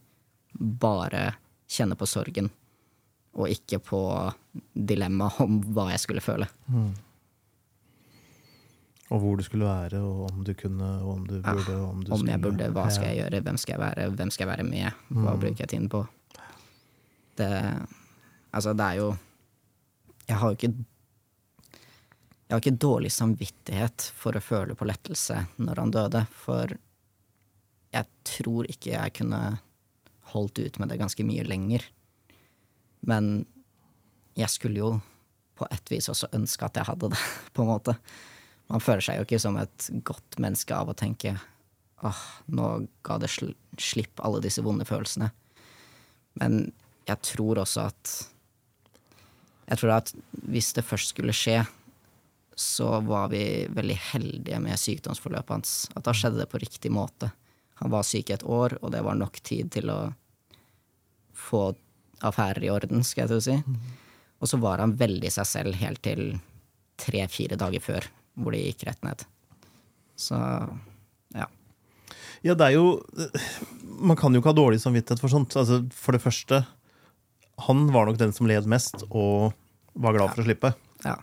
bare 0.53 1.35
kjenne 1.69 1.97
på 1.99 2.07
sorgen, 2.09 2.49
og 3.33 3.49
ikke 3.49 3.79
på 3.81 3.99
dilemmaet 4.73 5.41
om 5.41 5.57
hva 5.73 5.89
jeg 5.93 6.03
skulle 6.03 6.23
føle. 6.23 6.47
Og 9.13 9.19
hvor 9.21 9.37
du 9.37 9.43
skulle 9.45 9.67
være, 9.67 9.99
og 10.01 10.29
om 10.31 10.45
du 10.45 10.53
kunne, 10.57 10.89
og 11.03 11.09
om 11.17 11.25
du 11.27 11.35
burde. 11.41 11.73
Ja, 11.73 11.81
om, 11.85 11.99
du 12.03 12.13
Om 12.15 12.29
jeg 12.29 12.41
burde, 12.41 12.69
hva 12.73 12.87
skal 12.93 13.11
jeg 13.11 13.23
gjøre, 13.23 13.41
hvem 13.45 13.59
skal 13.61 13.75
jeg 13.75 13.81
være, 13.83 14.07
hvem 14.15 14.31
skal 14.33 14.47
jeg 14.47 14.51
være 14.53 14.69
med, 14.69 15.03
hva 15.13 15.35
bruker 15.37 15.65
jeg 15.65 15.73
tiden 15.75 15.91
på? 15.91 16.05
Det 17.37 17.51
Altså, 18.53 18.73
det 18.77 18.85
er 18.85 18.97
jo 19.01 19.07
Jeg 20.27 20.37
har 20.37 20.51
jo 20.51 20.57
ikke 20.57 20.73
Jeg 20.77 22.51
har 22.51 22.61
ikke 22.61 22.77
dårlig 22.77 23.09
samvittighet 23.11 24.11
for 24.13 24.37
å 24.37 24.43
føle 24.43 24.75
på 24.77 24.85
lettelse 24.85 25.39
når 25.57 25.79
han 25.81 25.93
døde, 25.93 26.25
for 26.29 26.75
jeg 27.93 28.05
tror 28.25 28.67
ikke 28.69 28.91
jeg 28.93 29.13
kunne 29.17 29.39
holdt 30.33 30.59
ut 30.59 30.77
med 30.81 30.91
det 30.91 30.99
ganske 31.01 31.25
mye 31.25 31.45
lenger. 31.47 31.85
Men 33.07 33.45
jeg 34.39 34.49
skulle 34.49 34.79
jo 34.81 34.91
på 35.59 35.67
et 35.69 35.91
vis 35.91 36.09
også 36.09 36.31
ønske 36.33 36.65
at 36.65 36.79
jeg 36.79 36.89
hadde 36.89 37.11
det, 37.13 37.23
på 37.53 37.65
en 37.65 37.71
måte. 37.73 37.97
Man 38.71 38.83
føler 38.83 39.03
seg 39.05 39.19
jo 39.19 39.27
ikke 39.27 39.41
som 39.43 39.59
et 39.61 39.89
godt 40.07 40.39
menneske 40.41 40.75
av 40.75 40.89
å 40.89 40.97
tenke 40.97 41.35
åh, 42.03 42.23
nå 42.51 42.69
ga 43.05 43.19
det 43.21 43.29
sl 43.31 43.53
slipp 43.79 44.21
alle 44.23 44.41
disse 44.43 44.63
vonde 44.65 44.85
følelsene. 44.85 45.29
Men 46.39 46.73
jeg 47.07 47.19
tror 47.25 47.63
også 47.63 47.87
at 47.89 48.13
Jeg 49.63 49.79
tror 49.79 49.93
at 49.95 50.09
hvis 50.51 50.73
det 50.75 50.83
først 50.83 51.13
skulle 51.13 51.33
skje, 51.33 51.61
så 52.59 52.99
var 53.07 53.29
vi 53.31 53.63
veldig 53.71 53.95
heldige 54.11 54.59
med 54.59 54.77
sykdomsforløpet 54.77 55.53
hans. 55.55 55.71
At 55.95 56.03
da 56.03 56.11
skjedde 56.13 56.41
det 56.41 56.49
på 56.51 56.59
riktig 56.59 56.91
måte. 56.91 57.31
Han 57.79 57.93
var 57.93 58.03
syk 58.03 58.29
i 58.29 58.35
et 58.35 58.43
år, 58.43 58.75
og 58.81 58.91
det 58.91 59.01
var 59.07 59.15
nok 59.15 59.39
tid 59.39 59.71
til 59.71 59.87
å 59.89 60.11
få 61.31 61.71
affærer 62.23 62.63
i 62.65 62.71
orden, 62.73 63.03
skal 63.05 63.25
jeg 63.25 63.31
til 63.33 63.41
å 63.41 63.45
si. 63.45 63.57
Og 64.43 64.49
så 64.49 64.59
var 64.59 64.81
han 64.83 64.95
veldig 64.99 65.29
seg 65.31 65.47
selv 65.47 65.77
helt 65.79 66.01
til 66.03 66.39
tre-fire 66.99 67.55
dager 67.59 67.81
før, 67.83 68.07
hvor 68.39 68.51
det 68.55 68.63
gikk 68.65 68.85
rett 68.89 69.03
ned. 69.05 69.25
Så 70.19 70.37
ja. 71.33 71.47
Ja, 72.43 72.53
det 72.53 72.65
er 72.67 72.75
jo 72.75 72.99
Man 74.03 74.17
kan 74.19 74.33
jo 74.35 74.41
ikke 74.41 74.51
ha 74.51 74.57
dårlig 74.57 74.81
samvittighet 74.83 75.21
for 75.21 75.31
sånt. 75.31 75.55
Altså, 75.57 75.79
for 75.95 76.11
det 76.15 76.21
første, 76.21 76.59
han 77.67 77.85
var 77.93 78.05
nok 78.09 78.17
den 78.19 78.33
som 78.35 78.47
led 78.49 78.67
mest, 78.67 79.05
og 79.09 79.53
var 79.95 80.13
glad 80.17 80.33
for 80.33 80.43
å 80.43 80.47
slippe. 80.47 80.73
ja. 81.05 81.15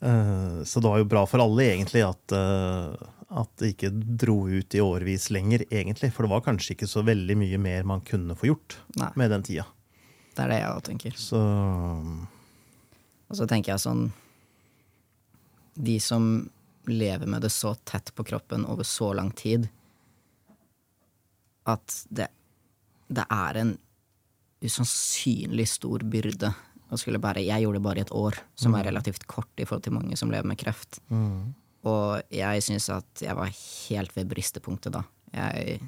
Eh, 0.00 0.62
Så 0.64 0.80
det 0.80 0.88
var 0.88 0.98
jo 1.02 1.08
bra 1.10 1.26
for 1.28 1.42
alle, 1.42 1.66
egentlig, 1.74 2.00
at, 2.06 2.32
eh, 2.32 3.08
at 3.30 3.50
det 3.62 3.74
ikke 3.74 3.90
dro 4.18 4.48
ut 4.50 4.74
i 4.74 4.80
årevis 4.82 5.28
lenger, 5.30 5.62
egentlig. 5.70 6.10
For 6.14 6.26
det 6.26 6.32
var 6.32 6.42
kanskje 6.42 6.74
ikke 6.74 6.88
så 6.90 7.04
veldig 7.06 7.36
mye 7.38 7.58
mer 7.62 7.84
man 7.86 8.02
kunne 8.06 8.34
få 8.38 8.48
gjort 8.50 8.78
Nei, 8.98 9.10
med 9.20 9.30
den 9.30 9.44
tida. 9.46 9.66
det 10.34 10.42
er 10.44 10.50
det 10.50 10.58
jeg 10.60 10.72
òg 10.74 10.82
tenker. 10.88 11.18
Så 11.20 11.40
Og 13.30 13.36
så 13.38 13.46
tenker 13.46 13.72
jeg 13.72 13.82
sånn 13.84 14.08
De 15.78 15.98
som 16.02 16.24
lever 16.90 17.26
med 17.30 17.42
det 17.42 17.52
så 17.54 17.76
tett 17.86 18.10
på 18.18 18.24
kroppen 18.26 18.64
over 18.66 18.82
så 18.88 19.12
lang 19.14 19.30
tid, 19.36 19.68
at 21.70 21.94
det, 22.10 22.26
det 23.06 23.26
er 23.30 23.58
en 23.60 23.76
usannsynlig 24.64 25.68
stor 25.70 26.02
byrde 26.02 26.50
å 26.90 26.98
skulle 26.98 27.20
bære. 27.22 27.44
Jeg 27.46 27.62
gjorde 27.62 27.78
det 27.78 27.84
bare 27.84 28.02
i 28.02 28.04
et 28.04 28.12
år, 28.16 28.40
som 28.58 28.74
er 28.74 28.88
relativt 28.88 29.28
kort 29.30 29.60
i 29.62 29.66
forhold 29.68 29.84
til 29.86 29.94
mange 29.94 30.18
som 30.18 30.32
lever 30.32 30.48
med 30.50 30.58
kreft. 30.58 30.98
Og 31.88 32.20
jeg 32.34 32.64
syns 32.64 32.90
at 32.92 33.22
jeg 33.24 33.36
var 33.38 33.52
helt 33.54 34.16
ved 34.16 34.28
bristepunktet 34.30 34.94
da. 34.98 35.04
Jeg, 35.32 35.78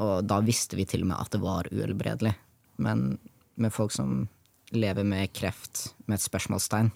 og 0.00 0.26
da 0.28 0.38
visste 0.44 0.78
vi 0.78 0.86
til 0.88 1.04
og 1.04 1.10
med 1.10 1.18
at 1.18 1.32
det 1.34 1.42
var 1.42 1.68
uhelbredelig. 1.72 2.34
Men 2.80 3.18
med 3.60 3.74
folk 3.74 3.92
som 3.92 4.28
lever 4.70 5.04
med 5.04 5.32
kreft 5.34 5.90
med 6.06 6.18
et 6.18 6.24
spørsmålstegn, 6.24 6.92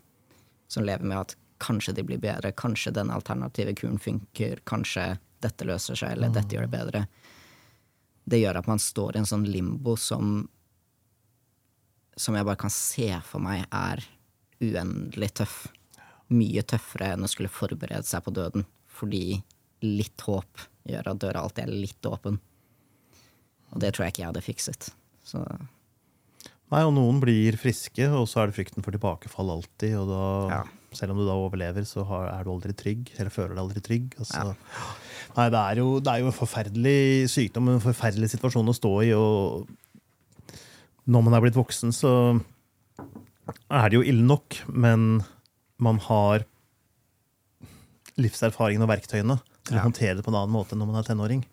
som 0.70 0.86
lever 0.86 1.04
med 1.04 1.24
at 1.24 1.36
kanskje 1.64 1.96
de 1.96 2.04
blir 2.06 2.22
bedre, 2.22 2.54
kanskje 2.56 2.94
den 2.94 3.10
alternative 3.10 3.74
kuren 3.78 3.98
funker, 3.98 4.62
kanskje 4.68 5.14
dette 5.44 5.66
løser 5.66 5.98
seg, 5.98 6.14
eller 6.14 6.32
dette 6.32 6.54
gjør 6.54 6.68
det 6.68 6.76
bedre. 6.76 7.04
Det 8.24 8.40
gjør 8.40 8.60
at 8.60 8.68
man 8.70 8.80
står 8.80 9.16
i 9.16 9.22
en 9.22 9.28
sånn 9.28 9.46
limbo 9.48 9.96
som 10.00 10.44
som 12.14 12.36
jeg 12.38 12.46
bare 12.46 12.60
kan 12.62 12.70
se 12.70 13.08
for 13.26 13.42
meg 13.42 13.64
er 13.74 14.04
uendelig 14.62 15.32
tøff. 15.40 15.64
Mye 16.32 16.62
tøffere 16.64 17.12
enn 17.14 17.26
å 17.26 17.28
skulle 17.28 17.52
forberede 17.52 18.06
seg 18.08 18.24
på 18.24 18.32
døden, 18.34 18.64
fordi 18.88 19.42
litt 19.84 20.20
håp 20.24 20.62
gjør 20.88 21.10
at 21.12 21.20
døra 21.20 21.42
alltid 21.44 21.66
er 21.66 21.74
litt 21.84 22.08
åpen. 22.08 22.38
Og 23.74 23.80
det 23.82 23.92
tror 23.94 24.06
jeg 24.06 24.14
ikke 24.14 24.22
jeg 24.22 24.30
hadde 24.32 24.44
fikset. 24.46 24.90
Så 25.26 25.42
Nei, 26.72 26.80
og 26.82 26.94
noen 26.96 27.18
blir 27.20 27.54
friske, 27.60 28.06
og 28.16 28.24
så 28.26 28.40
er 28.40 28.48
det 28.50 28.56
frykten 28.56 28.82
for 28.82 28.94
tilbakefall 28.94 29.50
alltid. 29.52 29.92
Og 30.00 30.08
da, 30.08 30.22
Ja. 30.50 30.62
selv 30.96 31.12
om 31.12 31.18
du 31.20 31.26
da 31.26 31.34
overlever, 31.36 31.84
så 31.86 32.02
er 32.24 32.42
du 32.42 32.50
aldri 32.50 32.72
trygg. 32.74 33.12
Eller 33.18 33.30
føler 33.30 33.54
deg 33.54 33.58
aldri 33.62 33.82
trygg. 33.84 34.14
Altså. 34.18 34.56
Ja. 34.56 34.86
Nei, 35.36 35.48
det 35.50 35.60
er, 35.60 35.76
jo, 35.82 36.00
det 36.00 36.10
er 36.10 36.18
jo 36.24 36.30
en 36.32 36.38
forferdelig 36.38 37.28
sykdom, 37.30 37.68
en 37.68 37.84
forferdelig 37.84 38.30
situasjon 38.32 38.72
å 38.72 38.74
stå 38.74 38.92
i. 39.04 39.12
Og 39.12 39.68
når 41.06 41.22
man 41.28 41.34
er 41.36 41.44
blitt 41.44 41.58
voksen, 41.60 41.92
så 41.94 42.40
er 43.70 43.88
det 43.90 43.98
jo 44.00 44.02
ille 44.08 44.24
nok, 44.24 44.62
men 44.72 45.20
man 45.84 46.00
har 46.08 46.44
livserfaringen 48.20 48.84
og 48.84 48.90
verktøyene 48.92 49.38
til 49.64 49.76
Ja. 49.76 49.80
å 49.82 49.86
håndtere 49.88 50.16
det 50.18 50.24
på 50.24 50.30
en 50.32 50.38
annen 50.42 50.54
måte 50.54 50.74
enn 50.74 50.82
når 50.82 50.90
man 50.92 51.00
er 51.02 51.08
tenåring. 51.08 51.44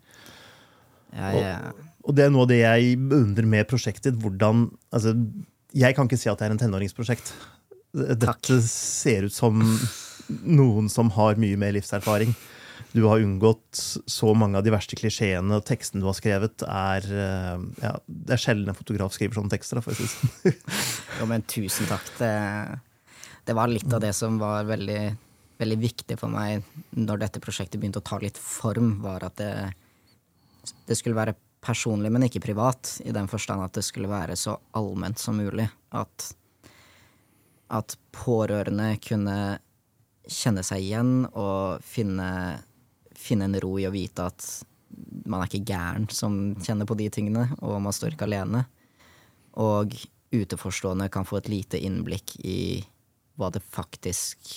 Jeg, 1.11 1.73
Og 2.05 2.15
det 2.15 2.25
er 2.25 2.29
noe 2.31 2.43
av 2.45 2.47
det 2.49 2.59
jeg 2.61 2.97
beundrer 2.97 3.45
med 3.45 3.67
prosjektet. 3.67 4.15
hvordan, 4.17 4.69
altså, 4.93 5.13
Jeg 5.73 5.95
kan 5.95 6.07
ikke 6.07 6.17
si 6.19 6.29
at 6.29 6.37
det 6.39 6.47
er 6.47 6.51
en 6.51 6.57
tenåringsprosjekt. 6.59 7.31
Dette 7.93 8.25
Takk. 8.25 8.45
ser 8.67 9.23
ut 9.23 9.33
som 9.33 9.59
noen 10.43 10.89
som 10.89 11.09
har 11.11 11.35
mye 11.35 11.57
mer 11.57 11.71
livserfaring. 11.71 12.35
Du 12.93 13.05
har 13.07 13.19
unngått 13.23 13.71
så 14.05 14.35
mange 14.35 14.57
av 14.57 14.63
de 14.65 14.71
verste 14.71 14.97
klisjeene, 14.99 15.51
og 15.55 15.63
teksten 15.65 16.01
du 16.01 16.07
har 16.07 16.13
skrevet, 16.17 16.61
er 16.67 17.01
eh, 17.07 17.59
ja, 17.83 17.93
Det 18.07 18.33
er 18.35 18.41
sjelden 18.43 18.67
en 18.67 18.75
fotograf 18.75 19.13
skriver 19.15 19.35
sånne 19.35 19.49
tekster. 19.53 19.75
da, 19.75 19.81
for 19.81 19.91
å 19.91 19.95
si 19.95 20.03
det 20.03 20.11
sånn. 20.11 21.19
Jo, 21.21 21.25
men 21.31 21.41
tusen 21.43 21.87
takk. 21.87 22.03
Det, 22.17 22.79
det 23.45 23.55
var 23.57 23.71
litt 23.71 23.93
av 23.93 24.01
det 24.03 24.13
som 24.13 24.37
var 24.41 24.67
veldig, 24.69 25.01
veldig 25.61 25.77
viktig 25.81 26.17
for 26.19 26.31
meg 26.33 26.65
når 26.97 27.23
dette 27.23 27.41
prosjektet 27.43 27.79
begynte 27.81 28.01
å 28.01 28.05
ta 28.05 28.19
litt 28.21 28.37
form, 28.37 28.99
var 29.03 29.25
at 29.27 29.39
det, 29.41 29.53
det 30.87 30.97
skulle 30.99 31.17
være 31.17 31.35
personlig, 31.61 32.11
men 32.11 32.25
ikke 32.27 32.43
privat. 32.43 32.97
I 33.05 33.13
den 33.15 33.29
forstand 33.31 33.63
at 33.63 33.77
det 33.77 33.85
skulle 33.85 34.11
være 34.11 34.37
så 34.39 34.57
allment 34.77 35.21
som 35.21 35.37
mulig. 35.37 35.67
At, 35.93 36.31
at 37.69 37.97
pårørende 38.15 38.95
kunne 39.03 39.37
kjenne 40.31 40.63
seg 40.65 40.85
igjen 40.85 41.13
og 41.31 41.81
finne, 41.85 42.59
finne 43.17 43.49
en 43.49 43.59
ro 43.61 43.75
i 43.79 43.87
å 43.89 43.93
vite 43.93 44.27
at 44.31 44.49
man 45.25 45.41
er 45.41 45.49
ikke 45.49 45.71
gæren 45.71 46.07
som 46.11 46.55
kjenner 46.59 46.87
på 46.89 46.97
de 46.99 47.07
tingene, 47.13 47.45
og 47.63 47.79
man 47.83 47.95
står 47.95 48.15
ikke 48.15 48.27
alene. 48.27 48.65
Og 49.61 49.95
utenforstående 50.31 51.09
kan 51.11 51.27
få 51.27 51.39
et 51.39 51.51
lite 51.51 51.79
innblikk 51.79 52.35
i 52.43 52.81
hva 53.41 53.51
det 53.53 53.63
faktisk 53.65 54.51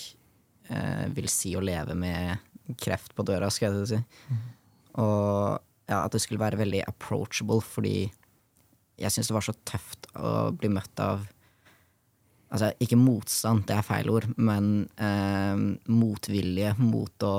eh, 0.69 1.05
vil 1.15 1.29
si 1.31 1.55
å 1.57 1.63
leve 1.63 1.97
med 1.97 2.77
kreft 2.81 3.13
på 3.17 3.25
døra, 3.27 3.51
skal 3.53 3.81
jeg 3.81 3.89
si. 3.91 4.01
Og 5.01 5.57
ja, 5.85 6.01
at 6.01 6.13
det 6.15 6.21
skulle 6.23 6.41
være 6.41 6.59
veldig 6.61 6.85
approachable, 6.87 7.61
fordi 7.61 8.07
jeg 8.95 9.11
syns 9.11 9.29
det 9.29 9.35
var 9.35 9.45
så 9.45 9.55
tøft 9.67 10.07
å 10.15 10.51
bli 10.55 10.71
møtt 10.73 11.01
av 11.03 11.31
Altså, 12.55 12.69
ikke 12.79 12.95
motstand, 12.95 13.63
det 13.67 13.73
er 13.75 13.83
feil 13.83 14.07
ord, 14.13 14.27
men 14.37 14.85
eh, 15.01 15.57
motvilje 15.91 16.69
mot 16.77 17.25
å 17.25 17.37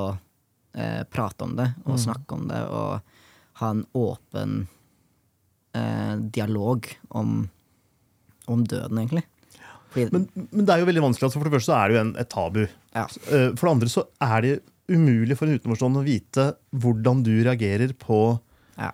eh, 0.76 1.04
prate 1.08 1.46
om 1.46 1.54
det 1.56 1.68
og 1.86 2.00
snakke 2.02 2.36
om 2.36 2.42
det 2.50 2.58
og 2.66 3.14
ha 3.62 3.70
en 3.72 3.84
åpen 3.96 4.66
eh, 5.78 6.18
dialog 6.36 6.90
om, 7.16 7.38
om 8.50 8.66
døden, 8.66 8.98
egentlig. 8.98 9.24
Men, 10.12 10.26
men 10.52 10.64
det 10.66 10.74
er 10.74 10.82
jo 10.82 10.88
veldig 10.88 11.02
vanskelig. 11.06 11.26
altså 11.28 11.40
For 11.40 11.48
det 11.48 11.54
første 11.56 11.72
så 11.72 11.76
er 11.80 11.88
det 11.88 11.96
jo 11.96 12.00
en, 12.04 12.14
et 12.22 12.28
tabu. 12.32 12.62
ja, 12.94 13.06
Eh, 13.32 13.48
For 13.56 13.62
det 13.66 13.72
andre 13.74 13.88
så 13.92 14.04
er 14.22 14.40
det 14.46 14.54
umulig 14.92 15.36
for 15.38 15.46
en 15.48 15.56
utenforstående 15.58 15.98
å 16.02 16.06
vite 16.06 16.44
hvordan 16.76 17.22
du 17.26 17.32
reagerer 17.42 17.92
på 17.98 18.20
ja. 18.78 18.92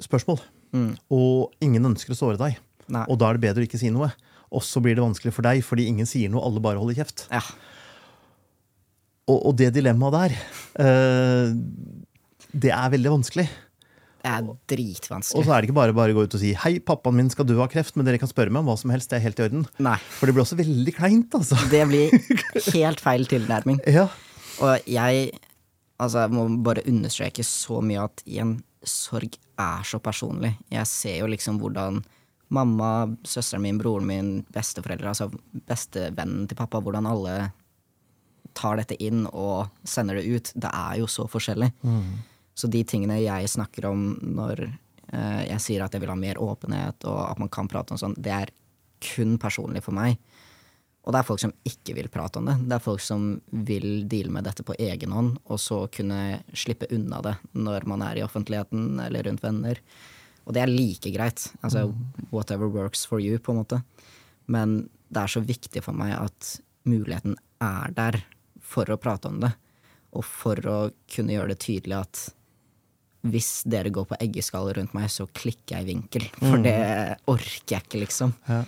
spørsmål. 0.00 0.40
Mm, 0.72 0.92
Og 1.12 1.52
ingen 1.64 1.84
ønsker 1.92 2.14
å 2.14 2.18
såre 2.18 2.38
deg. 2.40 2.56
nei, 2.88 3.04
Og 3.10 3.18
da 3.20 3.28
er 3.30 3.36
det 3.36 3.44
bedre 3.48 3.64
å 3.64 3.66
ikke 3.68 3.80
si 3.82 3.90
noe. 3.90 4.12
Og 4.54 4.62
så 4.62 4.80
blir 4.80 4.94
det 4.96 5.02
vanskelig 5.04 5.32
for 5.34 5.42
deg 5.42 5.60
fordi 5.66 5.88
ingen 5.90 6.06
sier 6.06 6.30
noe, 6.30 6.44
alle 6.46 6.62
bare 6.62 6.78
holder 6.80 6.94
kjeft. 7.02 7.26
ja, 7.32 7.42
Og, 9.26 9.40
og 9.50 9.56
det 9.58 9.72
dilemmaet 9.74 10.14
der, 10.14 10.34
uh, 10.78 11.48
det 12.54 12.70
er 12.70 12.92
veldig 12.94 13.10
vanskelig. 13.18 13.48
Det 14.26 14.32
er 14.32 14.46
Og 15.38 15.44
så 15.46 15.54
er 15.54 15.62
det 15.62 15.68
ikke 15.68 15.76
bare 15.76 15.94
bare 15.94 16.14
å 16.14 16.18
gå 16.18 16.24
ut 16.26 16.34
og 16.34 16.40
si 16.42 16.52
'hei, 16.54 16.78
pappaen 16.82 17.14
min 17.14 17.30
skal 17.30 17.46
dø 17.46 17.60
av 17.62 17.70
kreft', 17.70 17.96
men 17.96 18.06
dere 18.06 18.18
kan 18.18 18.28
spørre 18.28 18.50
meg 18.50 18.64
om 18.64 18.70
hva 18.70 18.78
som 18.78 18.90
helst. 18.90 19.10
Det 19.10 19.18
er 19.20 19.26
helt 19.26 19.38
i 19.38 19.46
orden. 19.46 19.66
Nei. 19.78 19.96
For 20.18 20.26
det 20.26 20.34
blir 20.34 20.44
også 20.44 20.58
veldig 20.58 20.94
kleint, 20.96 21.34
altså. 21.34 21.58
Det 21.70 21.82
blir 21.86 22.10
helt 22.78 23.00
feil 23.00 23.26
tilnærming. 23.26 23.80
Ja. 23.86 24.08
Og 24.60 24.82
jeg 24.90 25.30
altså, 25.98 26.26
må 26.28 26.48
bare 26.62 26.86
understreke 26.88 27.44
så 27.46 27.80
mye 27.80 28.02
at 28.08 28.22
igjen, 28.26 28.58
sorg 28.82 29.38
er 29.58 29.86
så 29.86 29.98
personlig. 30.02 30.56
Jeg 30.70 30.86
ser 30.86 31.18
jo 31.20 31.30
liksom 31.30 31.60
hvordan 31.62 32.02
mamma, 32.48 33.16
søsteren 33.26 33.62
min, 33.62 33.78
broren 33.78 34.06
min, 34.06 34.32
besteforeldre, 34.54 35.08
altså 35.08 35.30
bestevennen 35.66 36.46
til 36.48 36.58
pappa, 36.58 36.80
hvordan 36.80 37.06
alle 37.06 37.50
tar 38.56 38.78
dette 38.80 38.96
inn 39.02 39.26
og 39.32 39.68
sender 39.84 40.20
det 40.20 40.26
ut. 40.26 40.52
Det 40.54 40.70
er 40.70 41.00
jo 41.02 41.06
så 41.10 41.26
forskjellig. 41.28 41.72
Så 42.56 42.70
de 42.72 42.80
tingene 42.88 43.20
jeg 43.20 43.52
snakker 43.52 43.90
om 43.90 44.08
når 44.22 44.64
eh, 44.66 45.42
jeg 45.50 45.62
sier 45.62 45.84
at 45.84 45.94
jeg 45.94 46.02
vil 46.02 46.12
ha 46.12 46.18
mer 46.18 46.40
åpenhet, 46.40 47.04
og 47.04 47.20
at 47.26 47.42
man 47.42 47.52
kan 47.52 47.68
prate 47.68 47.94
om 47.94 48.00
sånn, 48.00 48.16
det 48.16 48.32
er 48.32 48.52
kun 49.04 49.36
personlig 49.40 49.84
for 49.84 49.96
meg. 49.96 50.16
Og 51.06 51.14
det 51.14 51.20
er 51.20 51.26
folk 51.28 51.38
som 51.38 51.52
ikke 51.68 51.94
vil 51.94 52.08
prate 52.10 52.40
om 52.40 52.48
det. 52.48 52.56
Det 52.66 52.74
er 52.74 52.82
folk 52.82 53.02
som 53.04 53.26
vil 53.68 54.08
deale 54.10 54.32
med 54.34 54.48
dette 54.48 54.64
på 54.66 54.74
egen 54.88 55.12
hånd, 55.14 55.36
og 55.46 55.60
så 55.62 55.84
kunne 55.92 56.40
slippe 56.50 56.88
unna 56.96 57.20
det 57.22 57.36
når 57.54 57.86
man 57.86 58.02
er 58.02 58.18
i 58.18 58.24
offentligheten 58.26 58.98
eller 59.04 59.28
rundt 59.28 59.44
venner. 59.44 59.78
Og 60.46 60.54
det 60.56 60.64
er 60.64 60.72
like 60.72 61.12
greit. 61.14 61.44
Altså 61.62 61.84
whatever 62.32 62.70
works 62.72 63.04
for 63.06 63.22
you, 63.22 63.38
på 63.38 63.54
en 63.54 63.60
måte. 63.60 63.82
Men 64.50 64.88
det 65.06 65.22
er 65.22 65.30
så 65.30 65.42
viktig 65.46 65.84
for 65.84 65.94
meg 65.94 66.16
at 66.18 66.56
muligheten 66.86 67.36
er 67.62 67.94
der 67.94 68.20
for 68.62 68.90
å 68.90 68.98
prate 68.98 69.30
om 69.30 69.38
det. 69.44 69.52
Og 70.18 70.26
for 70.26 70.58
å 70.70 70.78
kunne 71.12 71.34
gjøre 71.36 71.54
det 71.54 71.62
tydelig 71.62 72.00
at 72.00 72.24
hvis 73.26 73.50
dere 73.66 73.90
går 73.94 74.06
på 74.10 74.18
eggeskall 74.22 74.70
rundt 74.76 74.94
meg, 74.96 75.08
så 75.10 75.26
klikker 75.26 75.78
jeg 75.78 75.86
i 75.86 75.90
vinkel. 75.94 76.26
For 76.38 76.62
det 76.62 76.76
orker 77.32 77.76
jeg 77.76 77.86
ikke, 77.86 78.02
liksom. 78.04 78.34
Ja. 78.48 78.60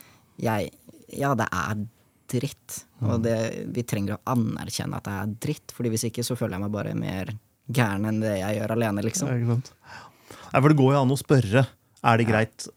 Jeg, 0.48 0.72
ja, 1.18 1.34
det 1.38 1.48
er 1.52 1.84
dritt. 2.28 2.78
Og 3.06 3.22
det, 3.24 3.36
vi 3.74 3.84
trenger 3.88 4.16
å 4.16 4.34
anerkjenne 4.34 4.98
at 4.98 5.06
det 5.06 5.14
er 5.14 5.36
dritt, 5.46 5.74
Fordi 5.76 5.92
hvis 5.92 6.08
ikke 6.08 6.24
så 6.26 6.36
føler 6.38 6.58
jeg 6.58 6.64
meg 6.66 6.74
bare 6.74 6.96
mer 6.98 7.30
gæren 7.68 8.08
enn 8.08 8.22
det 8.22 8.34
jeg 8.40 8.58
gjør 8.58 8.74
alene, 8.74 9.04
liksom. 9.06 9.30
Ja, 9.30 9.38
ikke 9.38 9.56
sant? 9.56 9.72
Nei, 10.48 10.60
for 10.60 10.68
det 10.72 10.78
går 10.80 10.94
jo 10.94 11.02
an 11.02 11.14
å 11.14 11.20
spørre. 11.20 11.64
Er 12.08 12.20
det 12.20 12.28
greit 12.28 12.68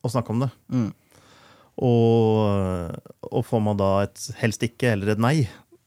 å 0.00 0.10
snakke 0.12 0.34
om 0.34 0.44
det? 0.44 0.50
Mm. 0.72 0.90
Og, 1.80 2.92
og 3.30 3.42
får 3.46 3.64
man 3.64 3.78
da 3.80 3.90
et 4.04 4.26
helst 4.40 4.64
ikke 4.66 4.94
eller 4.94 5.14
et 5.14 5.22
nei, 5.22 5.36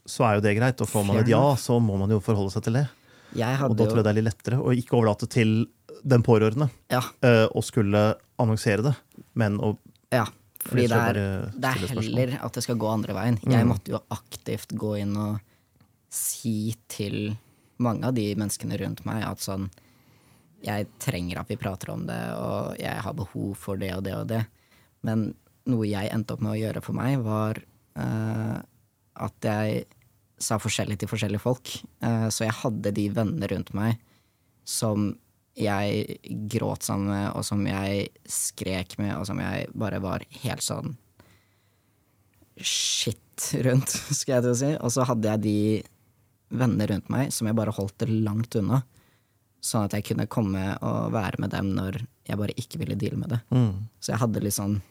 så 0.10 0.26
er 0.28 0.38
jo 0.38 0.46
det 0.46 0.56
greit. 0.58 0.82
Og 0.82 0.89
får 0.89 1.06
man 1.08 1.22
et 1.22 1.32
ja, 1.32 1.43
så 1.60 1.78
må 1.84 1.98
man 2.02 2.12
jo 2.13 2.22
forholde 2.24 2.54
seg 2.56 2.65
til 2.67 2.80
det. 2.80 2.88
Og 3.69 3.78
da 3.80 3.88
tror 3.88 4.02
jeg 4.02 4.06
det 4.06 4.12
er 4.13 4.19
litt 4.19 4.30
lettere 4.30 4.60
å 4.62 4.74
ikke 4.76 4.98
overlate 5.00 5.30
til 5.32 5.63
den 6.04 6.24
pårørende 6.26 6.67
Ja, 6.91 7.02
uh, 7.26 7.48
å 7.50 7.63
skulle 7.65 8.13
annonsere 8.41 8.86
det, 8.89 8.93
men 9.39 9.60
å 9.63 9.76
ja. 10.13 10.28
Fordi 10.63 10.86
det 10.88 10.96
er, 10.96 11.17
det 11.60 11.69
er 11.69 11.89
heller 11.91 12.34
at 12.46 12.56
det 12.56 12.62
skal 12.63 12.78
gå 12.80 12.88
andre 12.88 13.15
veien. 13.17 13.38
Jeg 13.52 13.67
måtte 13.67 13.91
jo 13.91 14.00
aktivt 14.15 14.72
gå 14.80 14.93
inn 15.02 15.17
og 15.19 15.41
si 16.13 16.72
til 16.88 17.34
mange 17.84 18.08
av 18.08 18.15
de 18.15 18.30
menneskene 18.38 18.78
rundt 18.80 19.02
meg 19.08 19.26
at 19.28 19.43
sånn 19.43 19.67
Jeg 20.63 20.88
trenger 21.04 21.41
at 21.41 21.50
vi 21.52 21.58
prater 21.60 21.91
om 21.91 22.06
det, 22.08 22.22
og 22.39 22.78
jeg 22.80 23.02
har 23.04 23.15
behov 23.17 23.58
for 23.60 23.82
det 23.82 23.89
og 23.98 24.06
det 24.06 24.13
og 24.15 24.30
det. 24.30 24.39
Men 25.04 25.34
noe 25.67 25.88
jeg 25.89 26.12
endte 26.13 26.38
opp 26.38 26.43
med 26.46 26.54
å 26.54 26.62
gjøre 26.62 26.84
for 26.86 26.96
meg, 26.96 27.17
var 27.26 27.60
uh, 28.00 28.62
at 29.28 29.50
jeg 29.50 29.84
sa 30.43 30.60
forskjellig 30.62 30.99
til 31.01 31.10
forskjellige 31.12 31.43
folk. 31.43 31.75
Eh, 32.03 32.27
så 32.34 32.47
jeg 32.47 32.58
hadde 32.62 32.93
de 32.95 33.08
vennene 33.15 33.49
rundt 33.51 33.73
meg 33.77 33.99
som 34.67 35.13
jeg 35.60 36.17
gråt 36.49 36.86
sammen 36.88 37.12
med, 37.12 37.25
og 37.38 37.45
som 37.45 37.62
jeg 37.67 38.08
skrek 38.29 38.97
med, 38.97 39.13
og 39.19 39.27
som 39.29 39.41
jeg 39.41 39.67
bare 39.77 39.99
var 40.01 40.25
helt 40.43 40.65
sånn 40.65 40.95
shit 42.58 43.53
rundt, 43.65 43.89
skal 44.17 44.38
jeg 44.38 44.45
til 44.45 44.53
å 44.53 44.62
si. 44.62 44.71
Og 44.79 44.95
så 44.95 45.08
hadde 45.10 45.36
jeg 45.36 45.43
de 45.43 45.60
venner 46.53 46.91
rundt 46.93 47.10
meg 47.13 47.32
som 47.34 47.49
jeg 47.49 47.58
bare 47.58 47.73
holdt 47.73 48.03
det 48.03 48.10
langt 48.13 48.58
unna. 48.60 48.84
Sånn 49.63 49.88
at 49.88 49.95
jeg 49.95 50.06
kunne 50.10 50.29
komme 50.32 50.73
og 50.84 51.13
være 51.15 51.39
med 51.39 51.53
dem 51.53 51.71
når 51.77 52.01
jeg 52.27 52.39
bare 52.39 52.56
ikke 52.60 52.82
ville 52.82 52.97
deale 52.99 53.19
med 53.19 53.32
det. 53.35 53.39
Mm. 53.56 53.85
Så 54.04 54.13
jeg 54.13 54.21
hadde 54.23 54.44
litt 54.44 54.58
sånn 54.58 54.81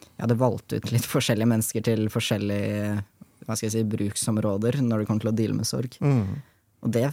Jeg 0.00 0.26
hadde 0.26 0.40
valgt 0.40 0.74
ut 0.74 0.90
litt 0.92 1.06
forskjellige 1.14 1.48
mennesker 1.54 1.86
til 1.86 2.10
forskjellige 2.12 3.00
hva 3.46 3.56
skal 3.56 3.68
jeg 3.68 3.72
si, 3.72 3.82
bruksområder 3.96 4.80
når 4.82 5.02
det 5.02 5.06
kommer 5.10 5.20
til 5.24 5.32
å 5.32 5.36
deale 5.36 5.54
med 5.56 5.66
sorg. 5.68 5.96
Mm. 6.00 6.40
Og 6.82 6.92
det 6.96 7.10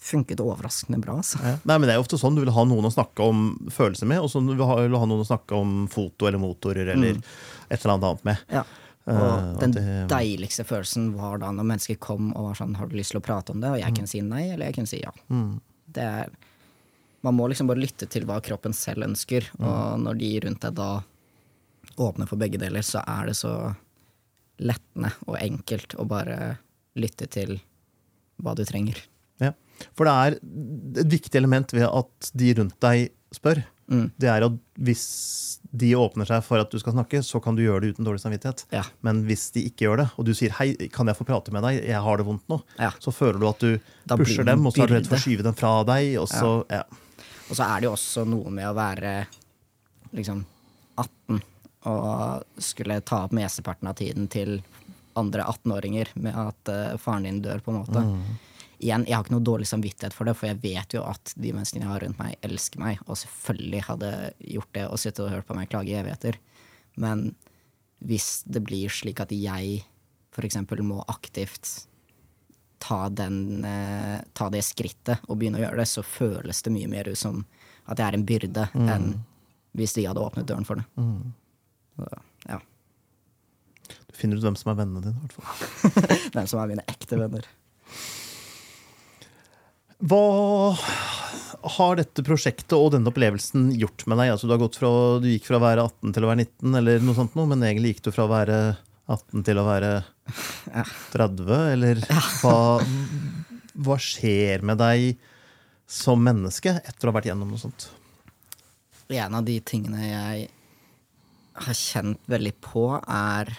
funket 0.00 0.40
overraskende 0.40 1.00
bra, 1.02 1.18
altså. 1.20 1.38
Ja. 1.44 1.56
Nei, 1.68 1.76
men 1.76 1.82
Det 1.86 1.92
er 1.94 1.98
jo 1.98 2.04
ofte 2.06 2.18
sånn 2.20 2.34
du 2.34 2.40
vil 2.40 2.52
ha 2.56 2.64
noen 2.64 2.88
å 2.88 2.92
snakke 2.92 3.20
om 3.20 3.40
følelser 3.68 4.08
med, 4.08 4.22
og 4.24 4.30
så 4.32 4.40
vil 4.40 4.56
du 4.56 4.64
ha, 4.64 4.78
vil 4.80 4.96
ha 4.96 5.08
noen 5.08 5.24
å 5.24 5.28
snakke 5.28 5.58
om 5.58 5.74
foto 5.92 6.28
eller 6.28 6.40
motorer 6.40 6.94
eller 6.94 7.18
et 7.68 7.76
eller 7.76 7.94
annet 7.94 8.06
annet 8.08 8.24
med. 8.30 8.46
Ja. 8.48 8.64
Og 9.10 9.16
Og 9.20 9.60
den 9.60 9.72
det- 9.72 10.08
deiligste 10.08 10.64
følelsen 10.64 11.12
var 11.16 11.38
da 11.38 11.50
når 11.52 11.66
mennesker 11.66 11.98
kom 11.98 12.32
og 12.36 12.48
var 12.48 12.54
sånn 12.54 12.76
'Har 12.76 12.88
du 12.88 12.96
lyst 12.96 13.10
til 13.10 13.20
å 13.20 13.24
prate 13.24 13.50
om 13.50 13.60
det?' 13.60 13.70
Og 13.70 13.80
jeg 13.80 13.94
kunne 13.94 14.08
si 14.08 14.20
nei, 14.20 14.50
eller 14.52 14.66
jeg 14.66 14.74
kunne 14.74 14.88
si 14.88 15.00
ja. 15.00 15.10
Mm. 15.30 15.60
Det 15.92 16.02
er 16.02 16.30
Man 17.22 17.34
må 17.36 17.48
liksom 17.50 17.66
bare 17.66 17.76
lytte 17.76 18.08
til 18.08 18.24
hva 18.24 18.40
kroppen 18.40 18.72
selv 18.72 19.04
ønsker, 19.04 19.44
og 19.60 20.00
når 20.00 20.16
de 20.18 20.40
rundt 20.40 20.60
deg 20.60 20.74
da 20.74 21.02
åpner 21.98 22.26
for 22.26 22.36
begge 22.36 22.56
deler, 22.58 22.80
så 22.80 23.04
er 23.06 23.26
det 23.26 23.36
så 23.36 23.76
lettende 24.60 25.12
og 25.26 25.38
enkelt 25.40 25.96
å 25.98 26.06
bare 26.08 26.58
lytte 27.00 27.28
til 27.30 27.58
hva 28.40 28.54
du 28.56 28.64
trenger. 28.68 28.98
Ja. 29.40 29.54
For 29.96 30.08
det 30.08 30.14
er 30.14 30.38
et 31.02 31.12
viktig 31.12 31.38
element 31.40 31.72
ved 31.72 31.88
at 31.88 32.30
de 32.36 32.54
rundt 32.58 32.76
deg 32.84 33.10
spør. 33.34 33.62
Mm. 33.90 34.06
Det 34.20 34.28
er 34.30 34.44
at 34.46 34.58
hvis 34.78 35.04
de 35.70 35.92
åpner 35.98 36.28
seg 36.28 36.42
for 36.46 36.62
at 36.62 36.70
du 36.70 36.78
skal 36.82 36.94
snakke, 36.94 37.22
så 37.26 37.40
kan 37.42 37.56
du 37.58 37.62
gjøre 37.64 37.84
det 37.84 37.94
uten 37.94 38.06
dårlig 38.06 38.22
samvittighet. 38.22 38.64
Ja. 38.74 38.84
Men 39.06 39.24
hvis 39.26 39.48
de 39.54 39.64
ikke 39.66 39.86
gjør 39.86 40.02
det, 40.02 40.08
og 40.16 40.26
du 40.26 40.32
sier 40.34 40.54
'hei, 40.54 40.74
kan 40.90 41.06
jeg 41.06 41.16
få 41.18 41.26
prate 41.26 41.52
med 41.52 41.62
deg', 41.62 41.82
jeg 41.86 42.02
har 42.02 42.16
det 42.16 42.26
vondt 42.26 42.46
nå, 42.48 42.62
Ja. 42.78 42.90
så 42.98 43.12
føler 43.12 43.38
du 43.40 43.48
at 43.48 43.58
du 43.58 43.80
Da 44.06 44.16
pusher 44.16 44.44
dem, 44.44 44.66
og 44.66 44.74
så 44.74 44.82
er 44.82 44.86
du 44.86 44.94
redd 44.94 45.06
for 45.06 45.16
å 45.16 45.20
skyve 45.20 45.42
dem 45.42 45.54
fra 45.54 45.84
deg. 45.84 46.18
Og 46.18 46.28
så, 46.28 46.64
ja. 46.70 46.82
Og 47.50 47.56
så 47.56 47.64
er 47.64 47.80
det 47.80 47.84
jo 47.84 47.92
også 47.92 48.26
noe 48.26 48.50
med 48.50 48.64
å 48.66 48.74
være 48.74 49.26
liksom 50.14 50.44
18 50.98 51.42
og 51.88 52.60
skulle 52.60 53.00
ta 53.06 53.24
opp 53.24 53.34
mesteparten 53.36 53.88
av 53.88 53.98
tiden 54.00 54.28
til 54.32 54.58
andre 55.18 55.44
18-åringer 55.48 56.12
med 56.22 56.36
at 56.38 56.70
uh, 56.70 56.96
faren 57.00 57.26
din 57.26 57.42
dør, 57.44 57.62
på 57.64 57.72
en 57.72 57.80
måte. 57.80 58.04
Igjen, 58.80 59.04
jeg 59.08 59.16
har 59.16 59.24
ikke 59.24 59.34
noe 59.34 59.44
dårlig 59.44 59.68
samvittighet 59.68 60.14
for 60.16 60.28
det, 60.28 60.34
for 60.38 60.48
jeg 60.48 60.60
vet 60.62 60.94
jo 60.96 61.02
at 61.04 61.34
de 61.36 61.52
menneskene 61.52 61.84
jeg 61.84 61.92
har 61.92 62.04
rundt 62.04 62.20
meg, 62.20 62.36
elsker 62.46 62.80
meg, 62.80 63.02
og 63.06 63.18
selvfølgelig 63.20 63.82
hadde 63.90 64.10
gjort 64.54 64.72
det 64.76 64.86
og 64.88 65.00
sittet 65.02 65.24
og 65.26 65.32
hørt 65.34 65.48
på 65.48 65.56
meg 65.58 65.68
klage 65.72 65.92
i 65.92 65.98
evigheter. 66.00 66.38
Men 67.00 67.30
hvis 68.00 68.40
det 68.48 68.62
blir 68.64 68.92
slik 68.92 69.20
at 69.20 69.34
jeg 69.36 69.82
eksempel 70.44 70.82
må 70.82 71.02
aktivt 71.08 71.86
ta, 72.80 73.08
den, 73.08 73.64
eh, 73.64 74.20
ta 74.32 74.48
det 74.48 74.62
skrittet 74.64 75.20
og 75.28 75.38
begynne 75.38 75.60
å 75.60 75.64
gjøre 75.66 75.82
det, 75.82 75.88
så 75.88 76.02
føles 76.02 76.62
det 76.62 76.72
mye 76.72 76.88
mer 76.88 77.08
ut 77.08 77.18
som 77.18 77.44
at 77.86 77.98
jeg 77.98 78.06
er 78.06 78.16
en 78.16 78.24
byrde 78.24 78.68
enn 78.94 79.10
hvis 79.76 79.92
de 79.94 80.06
hadde 80.06 80.22
åpnet 80.22 80.48
døren 80.48 80.64
for 80.64 80.80
det. 80.80 80.86
Så, 80.96 81.34
ja. 82.48 82.60
Du 84.10 84.16
finner 84.18 84.38
ut 84.38 84.44
hvem 84.44 84.58
som 84.58 84.72
er 84.72 84.80
vennene 84.82 85.02
dine. 85.04 85.16
i 85.16 85.22
hvert 85.24 85.36
fall. 85.38 86.28
Hvem 86.34 86.48
som 86.50 86.60
er 86.62 86.70
mine 86.72 86.84
ekte 86.90 87.18
venner. 87.20 87.46
Hva 90.00 90.24
har 91.76 91.98
dette 91.98 92.24
prosjektet 92.24 92.76
og 92.76 92.92
denne 92.94 93.10
opplevelsen 93.10 93.70
gjort 93.76 94.06
med 94.08 94.20
deg? 94.20 94.32
Altså, 94.32 94.48
du, 94.48 94.54
har 94.54 94.62
gått 94.62 94.78
fra, 94.80 94.90
du 95.20 95.28
gikk 95.28 95.48
fra 95.48 95.58
å 95.58 95.64
være 95.64 95.84
18 95.84 96.14
til 96.16 96.24
å 96.24 96.30
være 96.30 96.46
19, 96.46 96.78
eller 96.80 97.04
noe 97.04 97.18
sånt 97.18 97.36
men 97.40 97.66
egentlig 97.66 97.94
gikk 97.94 98.06
du 98.06 98.12
fra 98.14 98.24
å 98.24 98.32
være 98.32 98.60
18 99.10 99.44
til 99.46 99.60
å 99.60 99.66
være 99.66 99.90
30, 101.14 101.52
eller 101.74 102.00
hva, 102.40 102.56
hva 103.84 103.98
skjer 104.00 104.64
med 104.66 104.80
deg 104.80 105.26
som 105.90 106.22
menneske 106.22 106.76
etter 106.78 107.08
å 107.08 107.12
ha 107.12 107.18
vært 107.18 107.32
gjennom 107.32 107.50
noe 107.50 107.60
sånt? 107.60 107.90
En 109.10 109.34
av 109.34 109.44
de 109.44 109.56
tingene 109.66 110.06
jeg 110.06 110.48
har 111.60 111.76
kjent 111.76 112.30
veldig 112.30 112.54
på, 112.64 112.86
er 113.00 113.52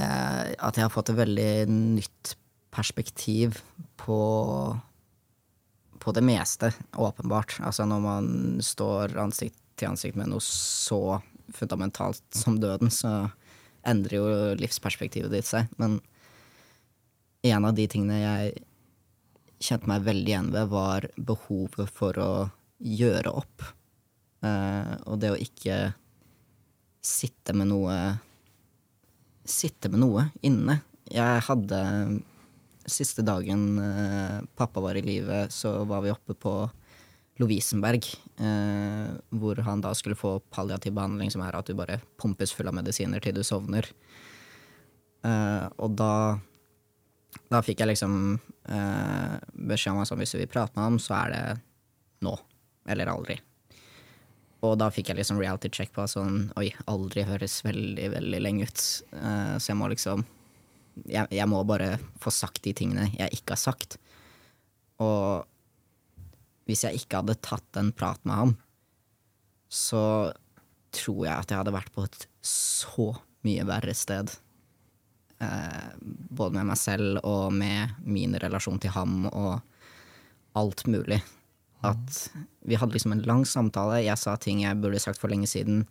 eh, 0.00 0.52
at 0.52 0.76
jeg 0.76 0.84
har 0.84 0.92
fått 0.92 1.12
et 1.12 1.20
veldig 1.20 1.52
nytt 1.72 2.36
perspektiv 2.70 3.60
på 4.00 4.20
på 6.00 6.12
det 6.16 6.22
meste, 6.24 6.70
åpenbart. 6.96 7.58
Altså 7.60 7.84
når 7.84 8.00
man 8.00 8.28
står 8.64 9.18
ansikt 9.20 9.58
til 9.76 9.90
ansikt 9.90 10.16
med 10.16 10.30
noe 10.32 10.40
så 10.44 11.20
fundamentalt 11.52 12.22
som 12.36 12.56
døden, 12.60 12.88
så 12.88 13.28
endrer 13.86 14.16
jo 14.16 14.30
livsperspektivet 14.60 15.32
ditt 15.32 15.48
seg. 15.48 15.68
Men 15.80 15.98
en 17.44 17.68
av 17.68 17.76
de 17.76 17.86
tingene 17.90 18.20
jeg 18.20 18.64
kjente 19.60 19.90
meg 19.90 20.06
veldig 20.06 20.32
igjen 20.32 20.50
ved, 20.54 20.72
var 20.72 21.08
behovet 21.16 21.92
for 21.92 22.16
å 22.20 22.32
gjøre 22.80 23.32
opp. 23.42 23.64
Eh, 24.40 24.94
og 25.06 25.20
det 25.20 25.32
å 25.34 25.38
ikke 25.40 25.78
sitte 27.04 27.56
med 27.56 27.70
noe 27.72 27.96
Sitte 29.50 29.88
med 29.90 29.98
noe 30.02 30.26
inne. 30.46 30.76
Jeg 31.10 31.42
hadde 31.46 31.78
Siste 32.90 33.24
dagen 33.26 33.80
eh, 33.82 34.36
pappa 34.56 34.82
var 34.84 34.98
i 34.98 35.02
live, 35.02 35.46
så 35.50 35.80
var 35.88 36.04
vi 36.04 36.12
oppe 36.12 36.36
på 36.38 36.52
Lovisenberg, 37.40 38.04
eh, 38.40 39.10
hvor 39.40 39.60
han 39.64 39.82
da 39.84 39.94
skulle 39.96 40.18
få 40.18 40.36
palliativ 40.52 40.94
behandling, 40.96 41.32
som 41.32 41.42
er 41.44 41.56
at 41.56 41.68
du 41.68 41.76
bare 41.78 41.98
pumpes 42.20 42.52
full 42.56 42.68
av 42.70 42.76
medisiner 42.76 43.22
til 43.24 43.36
du 43.36 43.42
sovner. 43.46 43.88
Eh, 45.24 45.66
og 45.80 45.96
da 45.98 46.12
da 47.50 47.60
fikk 47.62 47.82
jeg 47.82 47.92
liksom 47.92 48.14
eh, 48.70 49.36
beskjed 49.70 49.94
om 49.94 50.02
at 50.02 50.10
sånn, 50.10 50.20
hvis 50.22 50.34
du 50.34 50.40
vil 50.40 50.50
prate 50.50 50.74
med 50.76 50.86
ham, 50.86 50.98
så 51.02 51.16
er 51.20 51.34
det 51.34 51.44
nå. 52.26 52.34
Eller 52.90 53.10
aldri. 53.12 53.36
Og 54.66 54.76
da 54.80 54.90
fikk 54.92 55.10
jeg 55.10 55.20
liksom 55.20 55.40
reality 55.40 55.70
check 55.72 55.92
på 55.96 56.04
sånn 56.10 56.50
Oi, 56.60 56.68
aldri 56.90 57.24
høres 57.24 57.60
veldig, 57.64 58.10
veldig 58.16 58.40
lenge 58.42 58.68
ut. 58.68 58.82
Uh, 59.14 59.56
så 59.56 59.72
jeg 59.72 59.78
må 59.80 59.88
liksom 59.92 60.26
jeg, 61.08 61.30
jeg 61.32 61.48
må 61.48 61.62
bare 61.64 61.94
få 62.20 62.32
sagt 62.34 62.64
de 62.66 62.74
tingene 62.76 63.08
jeg 63.14 63.40
ikke 63.40 63.54
har 63.56 63.62
sagt. 63.62 63.96
Og 65.00 65.46
hvis 66.68 66.84
jeg 66.86 67.00
ikke 67.00 67.22
hadde 67.22 67.38
tatt 67.42 67.80
en 67.80 67.90
prat 67.96 68.20
med 68.28 68.36
ham, 68.36 68.52
så 69.70 70.02
tror 70.94 71.24
jeg 71.24 71.34
at 71.34 71.50
jeg 71.50 71.60
hadde 71.60 71.74
vært 71.74 71.92
på 71.94 72.04
et 72.04 72.26
så 72.46 73.12
mye 73.46 73.64
verre 73.68 73.94
sted. 73.96 74.32
Eh, 75.40 75.90
både 76.00 76.58
med 76.58 76.72
meg 76.72 76.78
selv 76.78 77.22
og 77.24 77.54
med 77.54 77.94
min 78.04 78.36
relasjon 78.42 78.80
til 78.82 78.92
ham 78.94 79.24
og 79.30 79.60
alt 80.58 80.84
mulig. 80.90 81.20
At 81.86 82.30
vi 82.68 82.76
hadde 82.76 82.96
liksom 82.96 83.14
en 83.16 83.24
lang 83.28 83.46
samtale. 83.48 84.02
Jeg 84.04 84.20
sa 84.20 84.36
ting 84.36 84.62
jeg 84.64 84.80
burde 84.82 85.00
sagt 85.02 85.20
for 85.20 85.32
lenge 85.32 85.48
siden. 85.50 85.84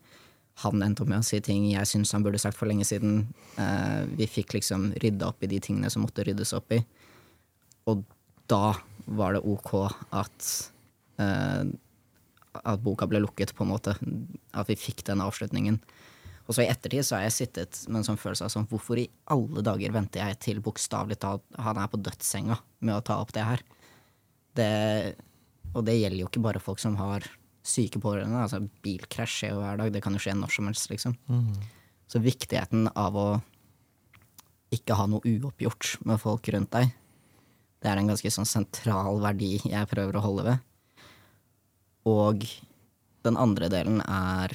Han 0.64 0.84
endte 0.84 1.04
opp 1.06 1.12
med 1.12 1.24
å 1.24 1.26
si 1.26 1.40
ting 1.44 1.70
jeg 1.72 1.88
syns 1.88 2.12
han 2.14 2.26
burde 2.26 2.42
sagt 2.42 2.58
for 2.60 2.70
lenge 2.70 2.86
siden. 2.88 3.24
Uh, 3.58 4.06
vi 4.20 4.28
fikk 4.30 4.58
liksom 4.58 4.92
rydda 5.02 5.32
opp 5.32 5.44
i 5.46 5.52
de 5.52 5.62
tingene 5.64 5.90
som 5.92 6.04
måtte 6.06 6.26
ryddes 6.28 6.54
opp 6.58 6.76
i. 6.76 6.82
Og 7.90 8.04
da 8.52 8.76
var 9.10 9.38
det 9.38 9.46
ok 9.48 9.72
at 10.14 10.50
uh, 11.22 11.64
at 12.66 12.82
boka 12.84 13.08
ble 13.10 13.22
lukket, 13.24 13.54
på 13.56 13.66
en 13.66 13.72
måte. 13.72 13.96
At 14.58 14.70
vi 14.70 14.78
fikk 14.80 15.04
den 15.08 15.22
avslutningen. 15.24 15.80
Og 16.50 16.56
så 16.56 16.64
i 16.64 16.70
ettertid 16.72 17.06
så 17.06 17.18
har 17.18 17.28
jeg 17.28 17.36
sittet 17.36 17.84
med 17.88 18.02
en 18.02 18.08
sånn 18.08 18.18
følelse 18.18 18.48
av 18.48 18.54
sånn 18.54 18.66
Hvorfor 18.72 18.98
i 18.98 19.06
alle 19.30 19.62
dager 19.66 19.94
venter 19.94 20.24
jeg 20.24 20.40
til 20.48 20.62
bokstavelig 20.66 21.20
talt 21.22 21.44
han 21.62 21.78
er 21.78 21.92
på 21.92 22.00
dødssenga 22.02 22.58
med 22.82 22.96
å 22.96 23.04
ta 23.06 23.20
opp 23.22 23.34
det 23.36 23.46
her? 23.46 23.62
Det, 24.58 24.72
og 25.74 25.86
det 25.86 26.00
gjelder 26.00 26.22
jo 26.24 26.30
ikke 26.30 26.44
bare 26.44 26.62
folk 26.64 26.80
som 26.82 26.96
har 27.00 27.26
syke 27.66 28.00
pårørende. 28.02 28.42
Altså 28.42 28.62
bilkrasj 28.84 29.36
skjer 29.36 29.54
jo 29.54 29.62
hver 29.62 29.78
dag. 29.78 29.92
Det 29.94 30.02
kan 30.04 30.16
jo 30.16 30.22
skje 30.24 30.34
når 30.38 30.54
som 30.56 30.70
helst, 30.70 30.90
liksom. 30.90 31.18
Så 32.10 32.22
viktigheten 32.24 32.90
av 32.98 33.18
å 33.20 33.28
ikke 34.74 34.98
ha 34.98 35.06
noe 35.10 35.26
uoppgjort 35.26 36.00
med 36.06 36.22
folk 36.22 36.50
rundt 36.54 36.72
deg, 36.74 36.92
det 37.80 37.90
er 37.90 37.98
en 38.02 38.10
ganske 38.12 38.32
sånn 38.34 38.50
sentral 38.50 39.22
verdi 39.24 39.56
jeg 39.64 39.90
prøver 39.90 40.18
å 40.20 40.24
holde 40.26 40.44
ved. 40.50 40.60
Og 42.10 42.44
den 43.26 43.38
andre 43.40 43.70
delen 43.72 44.02
er 44.04 44.54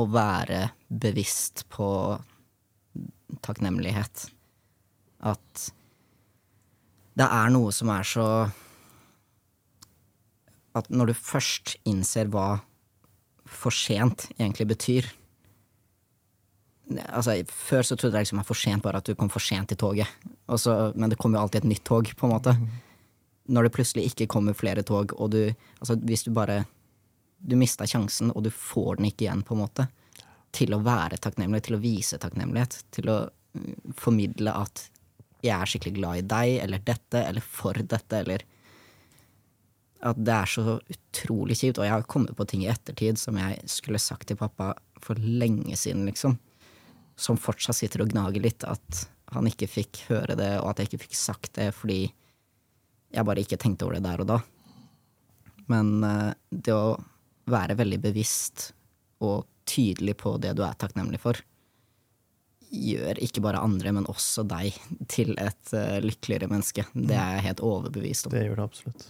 å 0.00 0.06
være 0.08 0.70
bevisst 0.88 1.66
på 1.68 1.90
takknemlighet. 3.44 4.30
At 5.20 5.66
det 7.20 7.28
er 7.28 7.52
noe 7.52 7.72
som 7.74 7.92
er 7.92 8.06
så 8.06 8.26
At 10.78 10.90
når 10.90 11.10
du 11.10 11.14
først 11.18 11.76
innser 11.88 12.30
hva 12.32 12.60
for 13.50 13.74
sent 13.74 14.28
egentlig 14.38 14.68
betyr 14.70 15.08
Altså, 16.90 17.36
Før 17.46 17.86
så 17.86 17.96
trodde 17.96 18.18
jeg 18.18 18.26
liksom 18.26 18.42
at 18.42 18.48
for 18.48 18.58
sent 18.58 18.82
bare 18.82 18.98
at 18.98 19.06
du 19.06 19.14
kom 19.14 19.30
for 19.30 19.42
sent 19.42 19.70
til 19.70 19.78
toget. 19.78 20.10
Og 20.50 20.58
så, 20.58 20.90
men 20.98 21.12
det 21.12 21.20
kommer 21.22 21.38
jo 21.38 21.44
alltid 21.44 21.62
et 21.62 21.68
nytt 21.70 21.84
tog, 21.86 22.08
på 22.18 22.26
en 22.26 22.32
måte. 22.32 22.54
Når 23.46 23.66
det 23.66 23.72
plutselig 23.76 24.08
ikke 24.10 24.26
kommer 24.34 24.56
flere 24.58 24.82
tog, 24.82 25.14
og 25.14 25.30
du 25.30 25.52
Altså, 25.78 25.94
hvis 25.96 26.26
du 26.26 26.32
bare 26.34 26.64
Du 27.40 27.54
mista 27.56 27.86
sjansen, 27.86 28.32
og 28.34 28.42
du 28.44 28.50
får 28.50 28.98
den 28.98 29.06
ikke 29.08 29.24
igjen, 29.24 29.42
på 29.46 29.54
en 29.54 29.62
måte. 29.62 29.86
Til 30.52 30.74
å 30.74 30.82
være 30.82 31.16
takknemlig, 31.16 31.62
til 31.62 31.78
å 31.78 31.80
vise 31.80 32.18
takknemlighet. 32.18 32.82
Til 32.90 33.08
å 33.08 33.18
mm, 33.54 33.94
formidle 33.96 34.52
at 34.52 34.90
jeg 35.40 35.54
er 35.56 35.70
skikkelig 35.70 35.96
glad 35.96 36.20
i 36.20 36.26
deg, 36.30 36.54
eller 36.64 36.82
dette, 36.84 37.22
eller 37.24 37.44
for 37.44 37.76
dette, 37.76 38.24
eller 38.24 38.46
At 40.00 40.16
det 40.16 40.32
er 40.32 40.48
så 40.48 40.78
utrolig 40.80 41.58
kjipt. 41.60 41.78
Og 41.78 41.84
jeg 41.84 41.92
har 41.92 42.06
kommet 42.08 42.32
på 42.36 42.46
ting 42.48 42.62
i 42.64 42.70
ettertid 42.72 43.18
som 43.20 43.36
jeg 43.36 43.58
skulle 43.68 44.00
sagt 44.00 44.30
til 44.30 44.38
pappa 44.40 44.72
for 44.96 45.20
lenge 45.20 45.76
siden, 45.76 46.06
liksom. 46.08 46.38
Som 47.20 47.36
fortsatt 47.36 47.76
sitter 47.76 48.06
og 48.06 48.14
gnager 48.14 48.40
litt. 48.40 48.64
At 48.64 49.02
han 49.34 49.48
ikke 49.50 49.68
fikk 49.68 50.06
høre 50.08 50.38
det, 50.40 50.54
og 50.62 50.70
at 50.70 50.80
jeg 50.80 50.88
ikke 50.88 51.04
fikk 51.04 51.18
sagt 51.20 51.52
det 51.58 51.68
fordi 51.76 52.00
jeg 53.10 53.26
bare 53.26 53.42
ikke 53.44 53.58
tenkte 53.60 53.84
over 53.84 53.98
det 53.98 54.06
der 54.06 54.22
og 54.24 54.30
da. 54.30 54.40
Men 55.70 55.92
eh, 56.06 56.32
det 56.50 56.74
å 56.74 56.96
være 57.50 57.76
veldig 57.78 58.00
bevisst 58.02 58.70
og 59.20 59.44
tydelig 59.68 60.16
på 60.22 60.36
det 60.42 60.54
du 60.58 60.64
er 60.66 60.78
takknemlig 60.78 61.20
for, 61.22 61.38
gjør 62.70 63.18
ikke 63.22 63.42
bare 63.44 63.62
andre, 63.62 63.92
men 63.94 64.08
også 64.10 64.44
deg 64.48 64.76
til 65.10 65.32
et 65.40 65.72
uh, 65.74 65.98
lykkeligere 66.04 66.50
menneske. 66.50 66.86
Det 66.94 67.16
er 67.16 67.38
jeg 67.38 67.48
helt 67.48 67.64
overbevist 67.66 68.28
om. 68.28 68.34
Det 68.34 68.44
gjør 68.46 68.60
det 68.60 68.66
absolutt. 68.68 69.08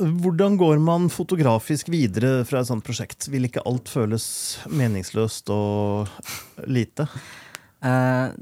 Hvordan 0.00 0.56
går 0.56 0.78
man 0.80 1.10
fotografisk 1.12 1.90
videre 1.92 2.46
fra 2.48 2.62
et 2.62 2.70
sånt 2.70 2.84
prosjekt? 2.86 3.28
Vil 3.28 3.48
ikke 3.50 3.64
alt 3.68 3.90
føles 3.92 4.24
meningsløst 4.72 5.50
og 5.52 6.08
lite? 6.64 7.04
Uh, 7.84 8.32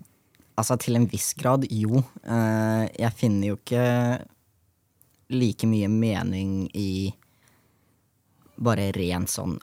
altså, 0.54 0.78
til 0.78 1.00
en 1.00 1.08
viss 1.10 1.32
grad, 1.38 1.66
jo. 1.72 2.04
Uh, 2.22 2.84
jeg 2.94 3.14
finner 3.18 3.52
jo 3.52 3.58
ikke 3.58 3.86
like 5.34 5.66
mye 5.68 5.90
mening 5.92 6.68
i 6.78 7.10
bare 8.58 8.88
rent 8.94 9.30
sånn 9.30 9.58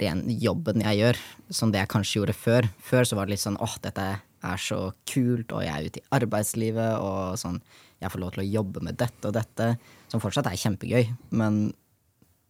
ren 0.00 0.24
jobben 0.40 0.82
jeg 0.84 1.00
gjør, 1.00 1.20
som 1.52 1.72
det 1.72 1.82
jeg 1.82 1.92
kanskje 1.92 2.20
gjorde 2.20 2.36
før. 2.36 2.68
Før 2.84 3.08
så 3.08 3.18
var 3.18 3.26
det 3.26 3.36
litt 3.36 3.44
sånn 3.44 3.60
åh, 3.60 3.76
dette 3.84 4.06
er 4.20 4.62
så 4.62 4.80
kult, 5.08 5.52
og 5.52 5.64
jeg 5.64 5.72
er 5.74 5.88
ute 5.88 6.00
i 6.00 6.08
arbeidslivet, 6.16 6.96
og 6.98 7.38
sånn 7.40 7.60
jeg 8.00 8.12
får 8.12 8.22
lov 8.22 8.32
til 8.34 8.44
å 8.44 8.48
jobbe 8.48 8.82
med 8.84 8.96
dette 9.00 9.28
og 9.28 9.36
dette, 9.36 9.74
som 10.08 10.22
fortsatt 10.22 10.48
er 10.48 10.60
kjempegøy. 10.60 11.10
Men 11.36 11.68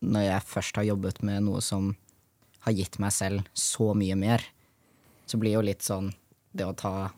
når 0.00 0.26
jeg 0.28 0.48
først 0.52 0.78
har 0.78 0.88
jobbet 0.88 1.20
med 1.26 1.44
noe 1.48 1.62
som 1.64 1.92
har 2.64 2.76
gitt 2.76 3.00
meg 3.02 3.12
selv 3.14 3.48
så 3.56 3.90
mye 3.96 4.16
mer, 4.18 4.44
så 5.26 5.40
blir 5.40 5.58
jo 5.58 5.66
litt 5.66 5.84
sånn 5.86 6.12
Det 6.50 6.64
å 6.66 6.74
ta 6.74 7.12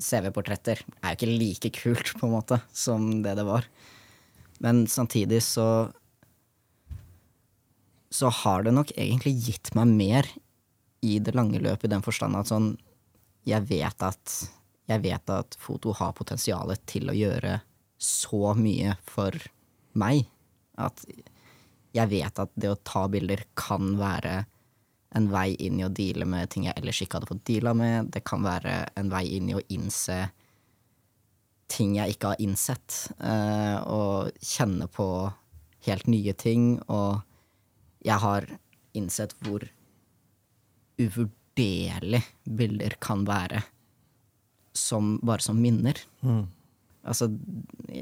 CV-portretter 0.00 0.78
er 0.80 1.12
jo 1.12 1.16
ikke 1.18 1.26
like 1.28 1.70
kult, 1.76 2.12
på 2.16 2.24
en 2.24 2.32
måte, 2.32 2.56
som 2.72 3.20
det 3.20 3.34
det 3.36 3.44
var. 3.44 3.66
Men 4.64 4.86
samtidig 4.88 5.42
så 5.44 5.92
så 8.12 8.28
har 8.42 8.66
det 8.66 8.74
nok 8.76 8.92
egentlig 8.96 9.34
gitt 9.46 9.72
meg 9.78 9.92
mer 9.92 10.28
i 11.02 11.18
det 11.18 11.34
lange 11.34 11.58
løp, 11.62 11.84
i 11.84 11.90
den 11.90 12.04
forstand 12.04 12.38
at 12.38 12.50
sånn 12.52 12.74
Jeg 13.42 13.64
vet 13.66 14.04
at 14.06 14.34
jeg 14.86 15.02
vet 15.02 15.30
at 15.30 15.56
foto 15.58 15.94
har 15.98 16.14
potensialet 16.14 16.82
til 16.90 17.10
å 17.10 17.16
gjøre 17.16 17.56
så 18.02 18.52
mye 18.58 18.96
for 19.06 19.34
meg. 19.98 20.26
At 20.78 21.02
jeg 21.94 22.10
vet 22.10 22.38
at 22.42 22.52
det 22.54 22.70
å 22.70 22.80
ta 22.86 23.06
bilder 23.10 23.44
kan 23.58 23.96
være 23.98 24.42
en 25.16 25.28
vei 25.32 25.52
inn 25.60 25.80
i 25.80 25.86
å 25.86 25.92
deale 25.92 26.26
med 26.28 26.50
ting 26.50 26.66
jeg 26.66 26.76
ellers 26.80 27.02
ikke 27.04 27.18
hadde 27.18 27.30
fått 27.30 27.44
deala 27.48 27.74
med. 27.76 28.12
Det 28.14 28.24
kan 28.26 28.44
være 28.44 28.76
en 28.98 29.10
vei 29.12 29.26
inn 29.36 29.50
i 29.52 29.58
å 29.58 29.64
innse 29.74 30.18
ting 31.72 31.96
jeg 31.96 32.16
ikke 32.16 32.32
har 32.32 32.42
innsett. 32.42 32.96
Eh, 33.20 33.76
og 33.88 34.32
kjenne 34.44 34.88
på 34.92 35.06
helt 35.86 36.08
nye 36.10 36.34
ting. 36.38 36.74
Og 36.88 37.20
jeg 38.02 38.18
har 38.22 38.48
innsett 38.98 39.34
hvor 39.44 39.64
uvurderlig 41.00 42.22
bilder 42.44 42.96
kan 43.02 43.24
være 43.28 43.62
som, 44.76 45.18
bare 45.22 45.44
som 45.44 45.60
minner. 45.60 45.98
Mm. 46.20 46.46
Altså, 47.02 47.28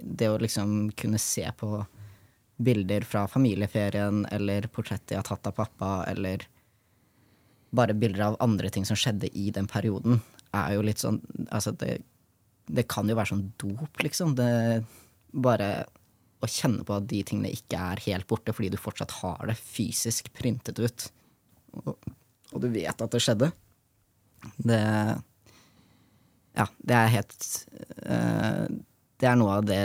det 0.02 0.28
å 0.28 0.38
liksom 0.40 0.90
kunne 0.98 1.18
se 1.18 1.46
på 1.56 1.84
bilder 2.60 3.06
fra 3.08 3.24
familieferien, 3.28 4.26
eller 4.30 4.68
portrettet 4.68 5.14
jeg 5.14 5.22
har 5.22 5.28
tatt 5.28 5.48
av 5.48 5.56
pappa, 5.56 5.92
eller 6.10 6.44
bare 7.70 7.96
bilder 7.96 8.26
av 8.28 8.36
andre 8.44 8.70
ting 8.70 8.84
som 8.84 8.98
skjedde 8.98 9.30
i 9.38 9.48
den 9.54 9.68
perioden, 9.70 10.20
er 10.56 10.74
jo 10.74 10.82
litt 10.82 10.98
sånn 10.98 11.20
Altså, 11.46 11.70
det, 11.78 12.00
det 12.66 12.88
kan 12.90 13.08
jo 13.08 13.16
være 13.16 13.32
sånn 13.32 13.46
dop, 13.60 14.02
liksom. 14.02 14.34
Det 14.38 14.50
bare 15.30 15.86
å 16.40 16.48
kjenne 16.48 16.84
på 16.86 16.96
at 16.96 17.08
de 17.10 17.20
tingene 17.26 17.52
ikke 17.52 17.80
er 17.92 18.02
helt 18.06 18.28
borte, 18.30 18.54
fordi 18.56 18.72
du 18.72 18.78
fortsatt 18.80 19.12
har 19.20 19.50
det 19.50 19.58
fysisk 19.60 20.30
printet 20.36 20.80
ut, 20.80 21.08
og, 21.82 21.96
og 22.50 22.62
du 22.62 22.70
vet 22.72 23.04
at 23.04 23.12
det 23.12 23.22
skjedde. 23.22 23.50
Det 24.56 24.80
Ja, 26.56 26.64
det 26.80 26.96
er 26.96 27.10
helt 27.12 27.44
uh, 28.08 28.64
Det 29.20 29.28
er 29.28 29.36
noe 29.36 29.58
av 29.60 29.66
det 29.68 29.82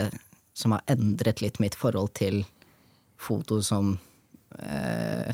som 0.56 0.72
har 0.72 0.86
endret 0.88 1.42
litt 1.44 1.60
mitt 1.60 1.76
forhold 1.76 2.14
til 2.16 2.40
foto 3.20 3.60
som 3.64 3.98
uh, 4.56 5.28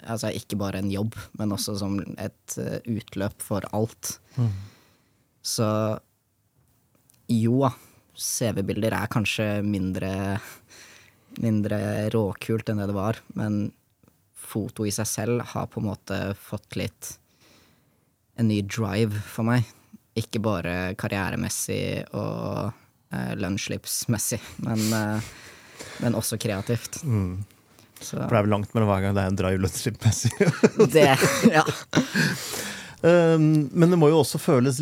Altså 0.00 0.30
ikke 0.32 0.56
bare 0.56 0.78
en 0.80 0.88
jobb, 0.88 1.18
men 1.36 1.52
også 1.52 1.74
som 1.82 1.98
et 2.14 2.54
uh, 2.56 2.78
utløp 2.88 3.42
for 3.44 3.66
alt. 3.76 4.14
Mm. 4.38 4.54
Så 5.44 5.66
jo 7.28 7.58
da, 7.60 7.74
CV-bilder 8.20 8.94
er 8.96 9.10
kanskje 9.12 9.48
mindre, 9.64 10.12
mindre 11.40 11.80
råkult 12.12 12.68
enn 12.70 12.82
det 12.82 12.90
det 12.90 12.96
var, 12.96 13.20
men 13.38 13.70
foto 14.50 14.86
i 14.86 14.92
seg 14.94 15.08
selv 15.08 15.44
har 15.52 15.68
på 15.70 15.80
en 15.80 15.90
måte 15.90 16.18
fått 16.38 16.76
litt 16.80 17.14
en 18.40 18.48
ny 18.50 18.60
drive 18.64 19.20
for 19.28 19.46
meg. 19.46 19.68
Ikke 20.18 20.42
bare 20.42 20.94
karrieremessig 20.98 22.10
og 22.16 22.72
eh, 23.14 23.32
lunsjlipsmessig, 23.38 24.40
men, 24.66 24.82
eh, 24.96 25.30
men 26.02 26.18
også 26.18 26.40
kreativt. 26.40 27.02
Mm. 27.04 27.40
Så 28.00 28.16
For 28.16 28.32
det 28.32 28.40
er 28.40 28.46
vel 28.46 28.54
langt 28.56 28.74
mellom 28.74 28.88
hver 28.90 29.04
gang 29.04 29.16
det 29.16 29.22
er 29.22 29.32
en 29.32 29.38
drive 29.38 29.62
lunsjlipsmessig. 29.64 30.34
det 30.96 31.08
Ja. 31.52 31.64
Um, 33.00 33.70
men 33.72 33.88
det 33.88 33.96
må 33.96 34.10
jo 34.10 34.18
også 34.20 34.36
føles 34.36 34.76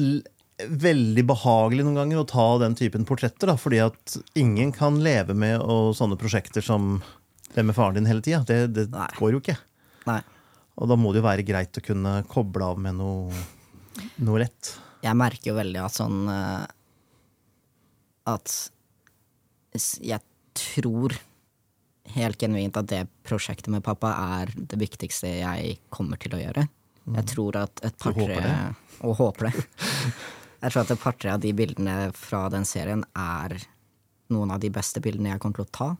veldig 0.66 1.22
behagelig 1.28 1.84
noen 1.86 2.00
ganger 2.00 2.20
å 2.22 2.26
ta 2.28 2.46
den 2.62 2.74
typen 2.78 3.04
portretter. 3.08 3.52
Da, 3.52 3.56
fordi 3.60 3.78
at 3.84 4.16
ingen 4.38 4.72
kan 4.74 4.98
leve 5.04 5.36
med 5.38 5.60
og 5.62 5.92
sånne 5.98 6.18
prosjekter 6.18 6.64
som 6.64 6.98
det 7.54 7.64
med 7.64 7.76
faren 7.76 8.00
din 8.00 8.08
hele 8.10 8.24
tida. 8.24 8.42
Det, 8.46 8.58
det 8.74 8.88
går 9.18 9.36
jo 9.36 9.42
ikke. 9.42 9.56
Nei. 10.08 10.20
Og 10.78 10.90
da 10.90 10.96
må 10.98 11.12
det 11.12 11.22
jo 11.22 11.28
være 11.28 11.46
greit 11.46 11.78
å 11.78 11.84
kunne 11.84 12.18
koble 12.30 12.66
av 12.72 12.78
med 12.82 12.98
noe, 12.98 13.44
noe 14.22 14.42
rett. 14.44 14.74
jeg 15.02 15.18
merker 15.18 15.50
jo 15.52 15.56
veldig 15.58 15.80
at 15.82 15.94
sånn 15.96 16.18
eh, 16.30 16.66
At 18.30 18.52
jeg 20.02 20.20
tror 20.58 21.14
helt 22.14 22.40
genuint 22.40 22.76
at 22.78 22.88
det 22.90 23.02
prosjektet 23.26 23.70
med 23.72 23.84
pappa 23.84 24.14
er 24.38 24.52
det 24.56 24.78
viktigste 24.80 25.28
jeg 25.40 25.76
kommer 25.92 26.18
til 26.20 26.34
å 26.36 26.40
gjøre. 26.40 26.66
Jeg 27.14 27.30
tror 27.30 27.56
at 27.62 27.84
et 27.84 27.94
Mm. 27.94 28.02
Par-tre 28.02 28.74
Og 29.06 29.16
håper 29.16 29.48
det. 29.48 29.52
Jeg 30.58 30.72
tror 30.72 30.82
at 30.82 30.92
et 30.92 31.02
par-tre 31.02 31.32
av 31.36 31.42
de 31.42 31.52
bildene 31.54 31.96
fra 32.18 32.46
den 32.50 32.64
serien 32.66 33.04
er 33.14 33.54
noen 34.32 34.52
av 34.52 34.60
de 34.62 34.70
beste 34.74 35.00
bildene 35.02 35.32
jeg 35.32 35.42
kommer 35.42 35.60
til 35.60 35.68
å 35.68 35.74
ta. 35.78 35.90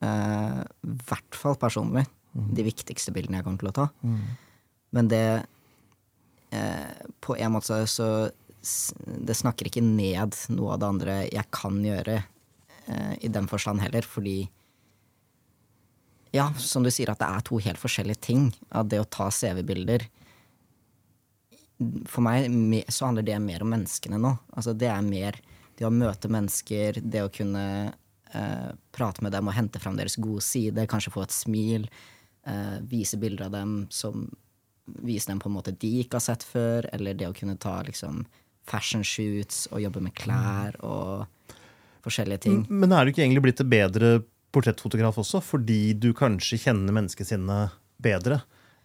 Uh, 0.00 0.60
hvert 1.10 1.36
fall 1.36 1.58
personlig. 1.60 2.06
Mm. 2.32 2.52
De 2.56 2.64
viktigste 2.64 3.12
bildene 3.12 3.40
jeg 3.40 3.46
kommer 3.46 3.60
til 3.60 3.72
å 3.72 3.76
ta. 3.80 3.88
Men 4.94 5.10
det 5.10 5.24
uh, 6.54 6.92
På 7.22 7.34
en 7.34 7.52
måte 7.54 7.78
så 7.90 8.06
Det 8.94 9.34
snakker 9.38 9.66
ikke 9.66 9.82
ned 9.82 10.36
noe 10.54 10.74
av 10.74 10.80
det 10.80 10.88
andre 10.88 11.16
jeg 11.26 11.46
kan 11.54 11.82
gjøre, 11.84 12.16
uh, 12.86 13.14
i 13.18 13.28
den 13.28 13.50
forstand 13.50 13.82
heller, 13.82 14.06
fordi 14.06 14.44
Ja, 16.30 16.52
som 16.54 16.86
du 16.86 16.92
sier, 16.94 17.10
at 17.10 17.18
det 17.18 17.26
er 17.26 17.42
to 17.42 17.58
helt 17.58 17.82
forskjellige 17.82 18.22
ting. 18.22 18.50
At 18.70 18.86
det 18.92 19.02
å 19.02 19.08
ta 19.10 19.32
CV-bilder 19.34 20.06
For 22.10 22.24
meg 22.24 22.50
så 22.92 23.08
handler 23.08 23.24
det 23.24 23.38
mer 23.40 23.64
om 23.64 23.72
menneskene 23.72 24.20
nå. 24.20 24.34
Altså 24.52 24.74
det 24.76 24.90
er 24.92 25.06
mer 25.06 25.38
det 25.80 25.86
å 25.88 25.94
møte 25.94 26.28
mennesker, 26.28 27.00
det 27.00 27.22
å 27.24 27.32
kunne 27.32 27.64
eh, 27.88 28.70
prate 28.92 29.24
med 29.24 29.32
dem 29.32 29.48
og 29.48 29.56
hente 29.56 29.80
fram 29.80 29.96
deres 29.96 30.18
gode 30.20 30.44
side, 30.44 30.84
kanskje 30.90 31.12
få 31.14 31.24
et 31.24 31.32
smil, 31.32 31.86
eh, 32.44 32.76
vise 32.90 33.16
bilder 33.20 33.48
av 33.48 33.58
dem 33.58 33.82
som 33.92 34.28
Vise 34.90 35.30
dem 35.30 35.38
på 35.38 35.46
en 35.46 35.54
måte 35.54 35.70
de 35.78 35.88
ikke 36.00 36.18
har 36.18 36.22
sett 36.24 36.42
før, 36.42 36.88
eller 36.90 37.14
det 37.14 37.28
å 37.28 37.34
kunne 37.36 37.54
ta 37.62 37.76
liksom 37.86 38.24
fashion 38.66 39.04
shoots 39.06 39.68
og 39.70 39.84
jobbe 39.84 40.00
med 40.02 40.16
klær 40.18 40.74
og 40.82 41.52
forskjellige 42.02 42.42
ting. 42.46 42.56
Men 42.66 42.90
er 42.96 43.04
du 43.04 43.12
ikke 43.12 43.22
egentlig 43.22 43.44
blitt 43.44 43.62
et 43.62 43.70
bedre 43.70 44.08
portrettfotograf 44.50 45.20
også, 45.22 45.38
fordi 45.44 45.92
du 45.94 46.10
kanskje 46.16 46.58
kjenner 46.64 46.96
menneskesinnet 46.96 47.76
bedre 48.02 48.40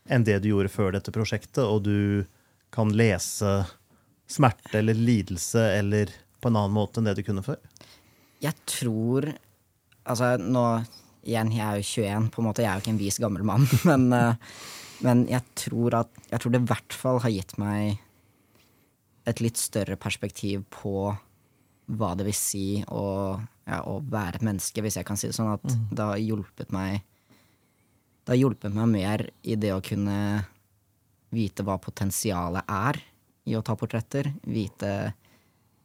enn 0.05 0.27
det 0.27 0.37
du 0.43 0.51
gjorde 0.51 0.69
før 0.69 0.93
dette 0.93 1.13
prosjektet, 1.15 1.63
og 1.65 1.87
du 1.87 1.97
kan 2.73 2.91
lese 2.95 3.57
smerte 4.29 4.79
eller 4.79 4.97
lidelse 4.97 5.61
eller 5.77 6.11
på 6.41 6.49
en 6.49 6.57
annen 6.59 6.75
måte 6.75 6.99
enn 6.99 7.09
det 7.09 7.17
du 7.19 7.25
kunne 7.27 7.45
før? 7.45 7.59
Jeg 8.43 8.57
tror 8.69 9.33
Altså, 10.05 10.35
nå 10.37 10.61
Igjen, 11.25 11.49
jeg 11.55 11.65
er 11.65 11.79
jo 11.79 11.85
21, 12.05 12.25
på 12.29 12.41
en 12.41 12.45
måte. 12.45 12.61
Jeg 12.61 12.69
er 12.69 12.77
jo 12.77 12.83
ikke 12.83 12.91
en 12.93 12.99
vis 13.01 13.15
gammel 13.17 13.45
mann. 13.49 13.63
Men, 13.89 14.03
eh, 14.13 14.35
men 15.03 15.23
jeg 15.27 15.41
tror 15.57 15.95
at 15.97 16.19
Jeg 16.29 16.39
tror 16.39 16.53
det 16.53 16.59
i 16.61 16.67
hvert 16.69 16.95
fall 16.95 17.17
har 17.23 17.33
gitt 17.33 17.55
meg 17.59 17.97
et 19.25 19.41
litt 19.41 19.57
større 19.57 19.97
perspektiv 19.97 20.61
på 20.69 21.09
hva 21.97 22.11
det 22.17 22.27
vil 22.27 22.37
si 22.37 22.67
å, 22.93 23.33
ja, 23.65 23.79
å 23.89 23.97
være 24.05 24.39
et 24.39 24.45
menneske, 24.45 24.83
hvis 24.85 24.99
jeg 24.99 25.07
kan 25.07 25.17
si 25.17 25.29
det 25.29 25.35
sånn. 25.37 25.49
At 25.57 25.65
det 25.65 26.05
har 26.05 26.21
hjulpet 26.21 26.69
meg 26.73 27.01
Det 28.21 28.35
har 28.35 28.41
hjulpet 28.43 28.77
meg 28.77 28.93
mer 28.93 29.25
i 29.41 29.57
det 29.57 29.73
å 29.73 29.81
kunne 29.85 30.45
vite 31.35 31.65
hva 31.67 31.77
potensialet 31.81 32.67
er 32.71 32.99
i 33.45 33.55
å 33.57 33.63
ta 33.65 33.75
portretter. 33.77 34.31
Vite, 34.47 35.13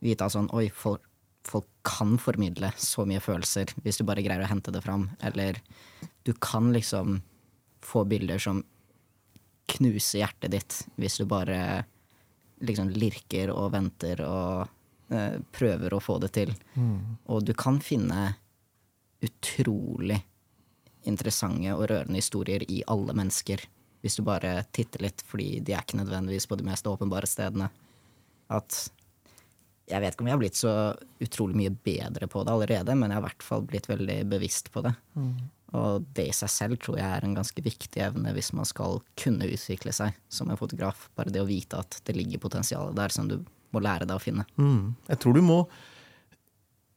vite 0.01 0.27
at 0.27 0.35
sånn 0.35 0.51
Oi, 0.57 0.69
folk, 0.73 1.05
folk 1.47 1.69
kan 1.87 2.17
formidle 2.21 2.73
så 2.81 3.07
mye 3.09 3.23
følelser 3.23 3.73
hvis 3.85 4.01
du 4.01 4.07
bare 4.09 4.25
greier 4.25 4.45
å 4.45 4.51
hente 4.51 4.73
det 4.75 4.83
fram. 4.85 5.09
Eller 5.21 5.61
du 6.27 6.33
kan 6.39 6.73
liksom 6.75 7.21
få 7.85 8.05
bilder 8.09 8.41
som 8.41 8.63
knuser 9.71 10.25
hjertet 10.25 10.53
ditt 10.53 10.77
hvis 11.01 11.21
du 11.21 11.27
bare 11.31 11.85
liksom 12.67 12.91
lirker 12.93 13.53
og 13.55 13.71
venter 13.73 14.21
og 14.27 14.67
eh, 15.15 15.39
prøver 15.53 15.95
å 15.95 16.03
få 16.03 16.19
det 16.21 16.33
til. 16.37 16.53
Og 17.33 17.45
du 17.47 17.55
kan 17.57 17.81
finne 17.81 18.35
utrolig 19.25 20.19
interessante 21.09 21.73
og 21.73 21.87
rørende 21.89 22.21
historier 22.21 22.65
i 22.69 22.83
alle 22.87 23.15
mennesker. 23.17 23.63
Hvis 24.01 24.17
du 24.17 24.25
bare 24.25 24.63
titter 24.73 25.05
litt, 25.05 25.23
fordi 25.29 25.61
de 25.65 25.75
er 25.77 25.85
ikke 25.85 26.01
nødvendigvis 26.01 26.49
på 26.49 26.57
de 26.57 26.67
mest 26.67 26.89
åpenbare 26.89 27.29
stedene. 27.29 27.69
At 28.51 28.87
jeg 29.91 30.03
vet 30.03 30.15
ikke 30.15 30.25
om 30.25 30.31
jeg 30.31 30.37
har 30.37 30.43
blitt 30.43 30.59
så 30.59 30.75
utrolig 31.23 31.59
mye 31.59 31.73
bedre 31.85 32.29
på 32.31 32.45
det 32.47 32.53
allerede, 32.55 32.95
men 32.97 33.11
jeg 33.11 33.19
har 33.19 33.25
i 33.25 33.29
hvert 33.29 33.47
fall 33.47 33.65
blitt 33.67 33.89
veldig 33.91 34.19
bevisst 34.31 34.71
på 34.73 34.85
det. 34.87 34.95
Mm. 35.19 35.33
Og 35.79 36.07
det 36.17 36.27
i 36.31 36.35
seg 36.35 36.51
selv 36.51 36.81
tror 36.83 36.99
jeg 36.99 37.07
er 37.07 37.27
en 37.27 37.37
ganske 37.37 37.63
viktig 37.63 38.03
evne 38.03 38.33
hvis 38.35 38.51
man 38.59 38.67
skal 38.67 38.99
kunne 39.21 39.47
utvikle 39.47 39.95
seg 39.95 40.17
som 40.33 40.51
en 40.51 40.59
fotograf. 40.59 41.09
Bare 41.19 41.33
det 41.35 41.43
å 41.43 41.49
vite 41.49 41.79
at 41.79 42.01
det 42.07 42.17
ligger 42.17 42.43
potensial 42.43 42.95
der 42.97 43.15
som 43.15 43.31
du 43.31 43.39
må 43.71 43.83
lære 43.83 44.09
deg 44.09 44.17
å 44.17 44.23
finne. 44.23 44.47
Mm. 44.59 44.97
Jeg 45.13 45.23
tror 45.23 45.37
du 45.37 45.45
må 45.47 45.61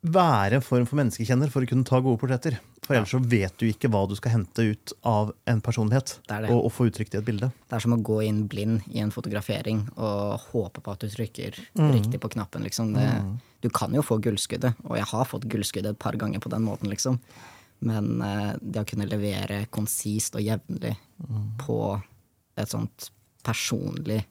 være 0.03 0.59
en 0.59 0.65
form 0.65 0.87
for 0.89 0.99
menneskekjenner 0.99 1.51
for 1.53 1.63
å 1.63 1.69
kunne 1.69 1.87
ta 1.87 2.01
gode 2.03 2.19
portretter. 2.21 2.57
For 2.83 2.97
ellers 2.97 3.13
så 3.15 3.19
vet 3.19 3.55
du 3.59 3.67
ikke 3.69 3.87
hva 3.91 4.03
du 4.09 4.15
skal 4.19 4.35
hente 4.35 4.65
ut 4.73 4.93
av 5.07 5.31
en 5.49 5.61
personlighet. 5.63 6.17
Det 6.27 6.41
det. 6.45 6.51
Og, 6.51 6.65
og, 6.67 6.73
få 6.75 6.89
uttrykt 6.89 7.15
i 7.15 7.19
et 7.21 7.27
bilde. 7.27 7.49
Det 7.69 7.77
er 7.77 7.85
som 7.85 7.95
å 7.95 8.01
gå 8.03 8.19
inn 8.27 8.43
blind 8.51 8.83
i 8.91 8.99
en 9.03 9.13
fotografering 9.13 9.85
og 9.95 10.49
håpe 10.49 10.83
på 10.83 10.95
at 10.95 11.05
du 11.05 11.11
trykker 11.13 11.57
mm. 11.79 11.89
riktig 11.95 12.19
på 12.23 12.33
knappen. 12.35 12.65
Liksom. 12.67 12.91
Det, 12.97 13.07
mm. 13.23 13.33
Du 13.63 13.69
kan 13.71 13.95
jo 13.95 14.03
få 14.03 14.19
gullskuddet, 14.23 14.75
og 14.83 14.97
jeg 14.99 15.07
har 15.13 15.29
fått 15.29 15.47
gullskuddet 15.51 15.95
et 15.95 16.03
par 16.03 16.19
ganger 16.19 16.43
på 16.43 16.51
den 16.51 16.65
måten. 16.67 16.91
Liksom. 16.91 17.21
Men 17.87 18.13
eh, 18.23 18.51
det 18.59 18.83
å 18.83 18.89
kunne 18.89 19.07
levere 19.07 19.63
konsist 19.71 20.35
og 20.35 20.43
jevnlig 20.43 20.95
mm. 21.23 21.47
på 21.63 21.79
et 22.59 22.69
sånt 22.69 23.09
personlig 23.43 24.21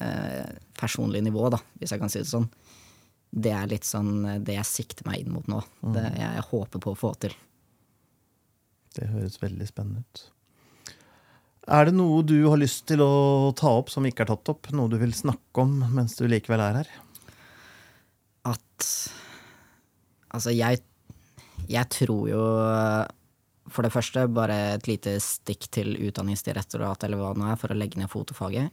eh, 0.00 0.48
personlig 0.80 1.22
nivå, 1.22 1.48
da, 1.52 1.60
hvis 1.78 1.94
jeg 1.94 2.02
kan 2.02 2.12
si 2.12 2.22
det 2.22 2.30
sånn, 2.30 2.48
det 3.30 3.52
er 3.54 3.68
litt 3.70 3.86
sånn 3.86 4.24
eh, 4.26 4.40
det 4.44 4.56
jeg 4.56 4.68
sikter 4.68 5.08
meg 5.08 5.22
inn 5.22 5.34
mot 5.34 5.46
nå. 5.50 5.60
Mm. 5.84 5.92
Det 5.96 6.06
jeg 6.18 6.48
håper 6.50 6.82
på 6.82 6.94
å 6.94 6.98
få 6.98 7.12
til. 7.26 7.36
Det 8.96 9.08
høres 9.12 9.38
veldig 9.42 9.68
spennende 9.68 10.02
ut. 10.02 10.26
Er 11.70 11.86
det 11.86 11.94
noe 11.94 12.24
du 12.26 12.36
har 12.48 12.58
lyst 12.58 12.86
til 12.90 13.02
å 13.04 13.52
ta 13.58 13.70
opp 13.78 13.92
som 13.92 14.06
ikke 14.08 14.24
er 14.24 14.32
tatt 14.32 14.50
opp? 14.50 14.70
Noe 14.74 14.90
du 14.90 14.96
vil 14.98 15.14
snakke 15.14 15.62
om 15.62 15.76
mens 15.94 16.16
du 16.18 16.24
likevel 16.26 16.62
er 16.64 16.82
her? 16.82 16.92
At 18.48 18.88
Altså, 20.30 20.52
jeg, 20.54 20.78
jeg 21.66 21.86
tror 21.90 22.28
jo 22.30 22.42
For 23.70 23.86
det 23.86 23.92
første, 23.94 24.28
bare 24.30 24.56
et 24.76 24.86
lite 24.90 25.16
stikk 25.22 25.68
til 25.74 25.94
Utdanningsdirektoratet 26.08 27.08
eller 27.08 27.20
hva 27.20 27.32
det 27.34 27.42
nå 27.42 27.48
er, 27.50 27.58
for 27.60 27.70
å 27.70 27.78
legge 27.78 28.00
ned 28.00 28.10
fotofaget. 28.10 28.70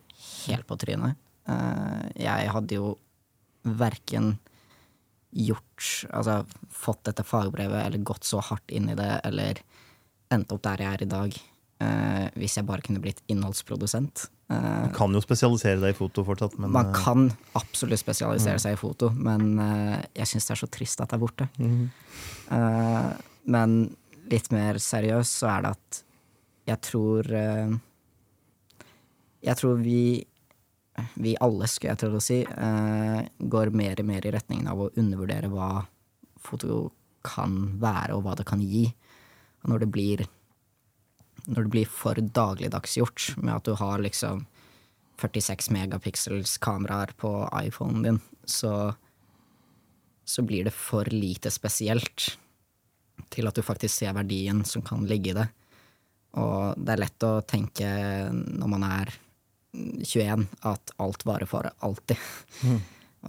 Helt 0.48 0.66
på 0.70 0.78
trynet. 0.82 1.20
Eh, 1.50 2.06
jeg 2.24 2.54
hadde 2.54 2.80
jo 2.80 2.96
verken 3.68 4.38
gjort 5.38 6.08
Altså 6.16 6.40
fått 6.74 7.04
dette 7.10 7.26
fagbrevet 7.28 7.84
eller 7.84 8.06
gått 8.08 8.26
så 8.26 8.40
hardt 8.42 8.72
inn 8.74 8.88
i 8.90 8.96
det 8.98 9.12
eller 9.28 9.60
endt 10.34 10.52
opp 10.54 10.64
der 10.66 10.84
jeg 10.84 10.98
er 10.98 11.04
i 11.04 11.10
dag, 11.12 11.38
uh, 11.84 12.26
hvis 12.40 12.58
jeg 12.60 12.68
bare 12.68 12.84
kunne 12.86 13.02
blitt 13.04 13.22
innholdsprodusent. 13.32 14.28
Uh, 14.52 14.88
kan 14.96 15.12
jo 15.16 15.22
spesialisere 15.24 15.82
deg 15.82 15.96
i 15.96 15.98
foto 15.98 16.24
fortsatt, 16.28 16.56
men 16.62 16.72
Man 16.72 16.92
eh, 16.94 17.00
kan 17.04 17.28
absolutt 17.60 18.00
spesialisere 18.00 18.60
mm. 18.60 18.64
seg 18.64 18.78
i 18.78 18.80
foto, 18.80 19.12
men 19.12 19.58
uh, 19.60 19.98
jeg 20.16 20.32
syns 20.32 20.48
det 20.48 20.56
er 20.56 20.62
så 20.64 20.72
trist 20.72 21.04
at 21.04 21.12
det 21.12 21.18
er 21.18 21.24
borte. 21.24 21.50
Mm. 21.58 21.90
men 23.52 23.74
litt 24.32 24.48
mer 24.52 24.80
seriøst 24.82 25.42
så 25.42 25.50
er 25.52 25.66
det 25.66 25.74
at 25.76 26.00
jeg 26.68 26.80
tror 26.84 27.28
Jeg 29.48 29.56
tror 29.56 29.78
vi 29.80 30.26
vi 31.14 31.36
alle, 31.44 31.68
skulle 31.70 31.94
jeg 31.94 32.02
til 32.02 32.18
å 32.18 32.22
si, 32.24 32.40
eh, 32.42 33.20
går 33.38 33.74
mer 33.76 34.00
og 34.02 34.08
mer 34.08 34.26
i 34.26 34.34
retningen 34.34 34.68
av 34.72 34.82
å 34.82 34.92
undervurdere 34.96 35.50
hva 35.52 35.86
foto 36.42 36.92
kan 37.24 37.78
være, 37.82 38.16
og 38.16 38.24
hva 38.24 38.36
det 38.38 38.46
kan 38.48 38.62
gi. 38.62 38.88
Når 39.68 39.80
det 39.84 39.90
blir, 39.92 40.24
når 41.48 41.64
det 41.64 41.74
blir 41.74 41.90
for 41.90 42.20
dagligdagsgjort 42.20 43.34
med 43.42 43.56
at 43.56 43.66
du 43.66 43.74
har 43.80 44.04
liksom 44.04 44.46
46 45.18 45.72
megapixels 45.74 46.58
kameraer 46.62 47.14
på 47.18 47.32
iPhonen 47.64 48.04
din, 48.06 48.20
så, 48.46 48.94
så 50.26 50.46
blir 50.46 50.68
det 50.68 50.76
for 50.78 51.10
lite 51.10 51.52
spesielt 51.52 52.38
til 53.34 53.50
at 53.50 53.58
du 53.58 53.66
faktisk 53.66 53.96
ser 53.98 54.14
verdien 54.16 54.62
som 54.66 54.84
kan 54.86 55.08
ligge 55.10 55.34
i 55.34 55.38
det. 55.40 55.48
Og 56.38 56.78
det 56.78 56.94
er 56.94 57.02
lett 57.02 57.26
å 57.26 57.40
tenke 57.48 57.88
når 58.32 58.70
man 58.70 58.86
er 58.86 59.14
21 59.78 60.46
at 60.70 60.94
alt 61.02 61.26
varer 61.28 61.50
for 61.50 61.70
alltid. 61.86 62.18
Mm. 62.64 62.80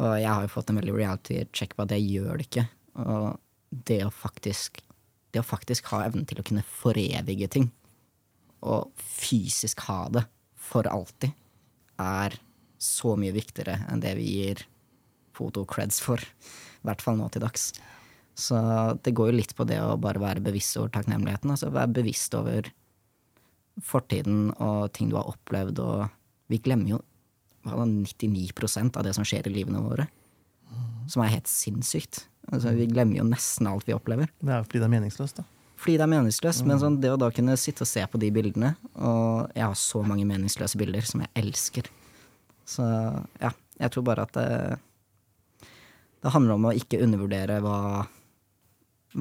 og 0.05 0.13
jeg 0.21 0.29
har 0.29 0.45
jo 0.45 0.53
fått 0.53 0.71
en 0.71 0.81
veldig 0.81 0.95
reality 0.97 1.41
check 1.53 1.75
på 1.77 1.85
at 1.85 1.95
jeg 1.97 2.07
gjør 2.13 2.39
det 2.39 2.49
ikke. 2.49 2.67
Og 3.05 3.27
det 3.89 4.01
å 4.07 4.13
faktisk, 4.15 4.83
det 5.33 5.43
å 5.43 5.47
faktisk 5.47 5.91
ha 5.93 6.05
evnen 6.07 6.27
til 6.29 6.41
å 6.41 6.47
kunne 6.47 6.65
forevige 6.67 7.51
ting, 7.53 7.71
og 8.65 8.91
fysisk 8.99 9.85
ha 9.87 10.07
det 10.13 10.25
for 10.69 10.89
alltid, 10.91 11.35
er 11.99 12.39
så 12.79 13.15
mye 13.19 13.35
viktigere 13.35 13.81
enn 13.91 14.03
det 14.03 14.15
vi 14.19 14.27
gir 14.39 14.65
foto-creds 15.39 16.01
for. 16.03 16.23
I 16.23 16.89
hvert 16.89 17.03
fall 17.03 17.19
nå 17.19 17.29
til 17.33 17.43
dags. 17.45 17.71
Så 18.39 18.59
det 19.03 19.15
går 19.19 19.33
jo 19.33 19.39
litt 19.41 19.55
på 19.59 19.67
det 19.67 19.81
å 19.83 19.97
bare 19.99 20.23
være 20.23 20.43
bevisst 20.45 20.79
over 20.79 20.93
takknemligheten. 20.95 21.51
Altså 21.51 21.73
være 21.75 21.97
bevisst 21.97 22.35
over 22.39 22.71
fortiden 23.83 24.53
og 24.63 24.93
ting 24.95 25.11
du 25.11 25.17
har 25.19 25.31
opplevd, 25.31 25.83
og 25.83 26.07
vi 26.51 26.61
glemmer 26.63 26.97
jo 26.97 27.01
99% 27.69 28.97
av 28.97 29.07
det 29.07 29.15
som 29.17 29.27
skjer 29.27 29.51
i 29.51 29.55
livene 29.59 29.83
våre. 29.83 30.07
Som 31.11 31.25
er 31.25 31.35
helt 31.35 31.51
sinnssykt. 31.51 32.27
Altså, 32.49 32.73
vi 32.77 32.89
glemmer 32.89 33.21
jo 33.21 33.29
nesten 33.29 33.69
alt 33.69 33.87
vi 33.89 33.95
opplever. 33.97 34.31
Det 34.41 34.53
er 34.55 34.67
fordi 34.67 34.81
det 34.81 34.89
er 34.89 34.95
meningsløst, 34.97 35.41
da. 35.41 35.47
Fordi 35.79 35.95
det 35.95 36.05
er 36.07 36.11
meningsløst, 36.11 36.65
mm. 36.65 36.69
men 36.71 36.81
sånn, 36.83 36.99
det 37.03 37.13
å 37.15 37.21
da 37.21 37.29
kunne 37.35 37.55
sitte 37.61 37.85
og 37.85 37.91
se 37.91 38.03
på 38.11 38.19
de 38.19 38.33
bildene 38.35 38.73
Og 38.99 39.53
jeg 39.55 39.63
har 39.63 39.77
så 39.79 40.03
mange 40.03 40.27
meningsløse 40.27 40.79
bilder 40.81 41.07
som 41.07 41.23
jeg 41.23 41.31
elsker. 41.39 41.91
Så 42.69 42.85
ja, 43.39 43.53
jeg 43.79 43.95
tror 43.95 44.07
bare 44.09 44.25
at 44.27 44.35
det, 44.35 45.69
det 46.25 46.33
handler 46.35 46.59
om 46.59 46.67
å 46.69 46.75
ikke 46.77 47.01
undervurdere 47.05 47.61
hva, 47.63 47.79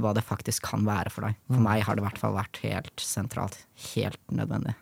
hva 0.02 0.16
det 0.18 0.26
faktisk 0.26 0.66
kan 0.72 0.88
være 0.88 1.14
for 1.14 1.28
deg. 1.28 1.38
For 1.46 1.62
mm. 1.62 1.68
meg 1.70 1.86
har 1.86 1.98
det 1.98 2.04
i 2.04 2.08
hvert 2.08 2.22
fall 2.24 2.36
vært 2.40 2.62
helt 2.66 3.06
sentralt. 3.06 3.60
Helt 3.92 4.22
nødvendig. 4.34 4.74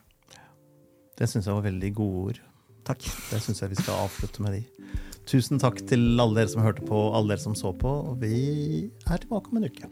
Det 1.15 1.27
syns 1.31 1.47
jeg 1.47 1.57
var 1.57 1.67
veldig 1.67 1.91
gode 1.95 2.23
ord. 2.29 2.41
Takk. 2.87 3.03
Det 3.31 3.41
syns 3.43 3.61
jeg 3.63 3.73
vi 3.73 3.81
skal 3.81 4.05
avslutte 4.05 4.43
med 4.45 4.59
de. 4.59 4.63
Tusen 5.25 5.57
takk 5.57 5.79
til 5.89 6.19
alle 6.21 6.37
dere 6.37 6.51
som 6.51 6.61
hørte 6.61 6.85
på, 6.85 6.99
alle 7.17 7.33
dere 7.33 7.41
som 7.41 7.55
så 7.57 7.71
på. 7.73 7.91
Vi 8.21 8.89
er 9.09 9.21
tilbake 9.23 9.49
om 9.49 9.57
en 9.57 9.65
uke. 9.65 9.89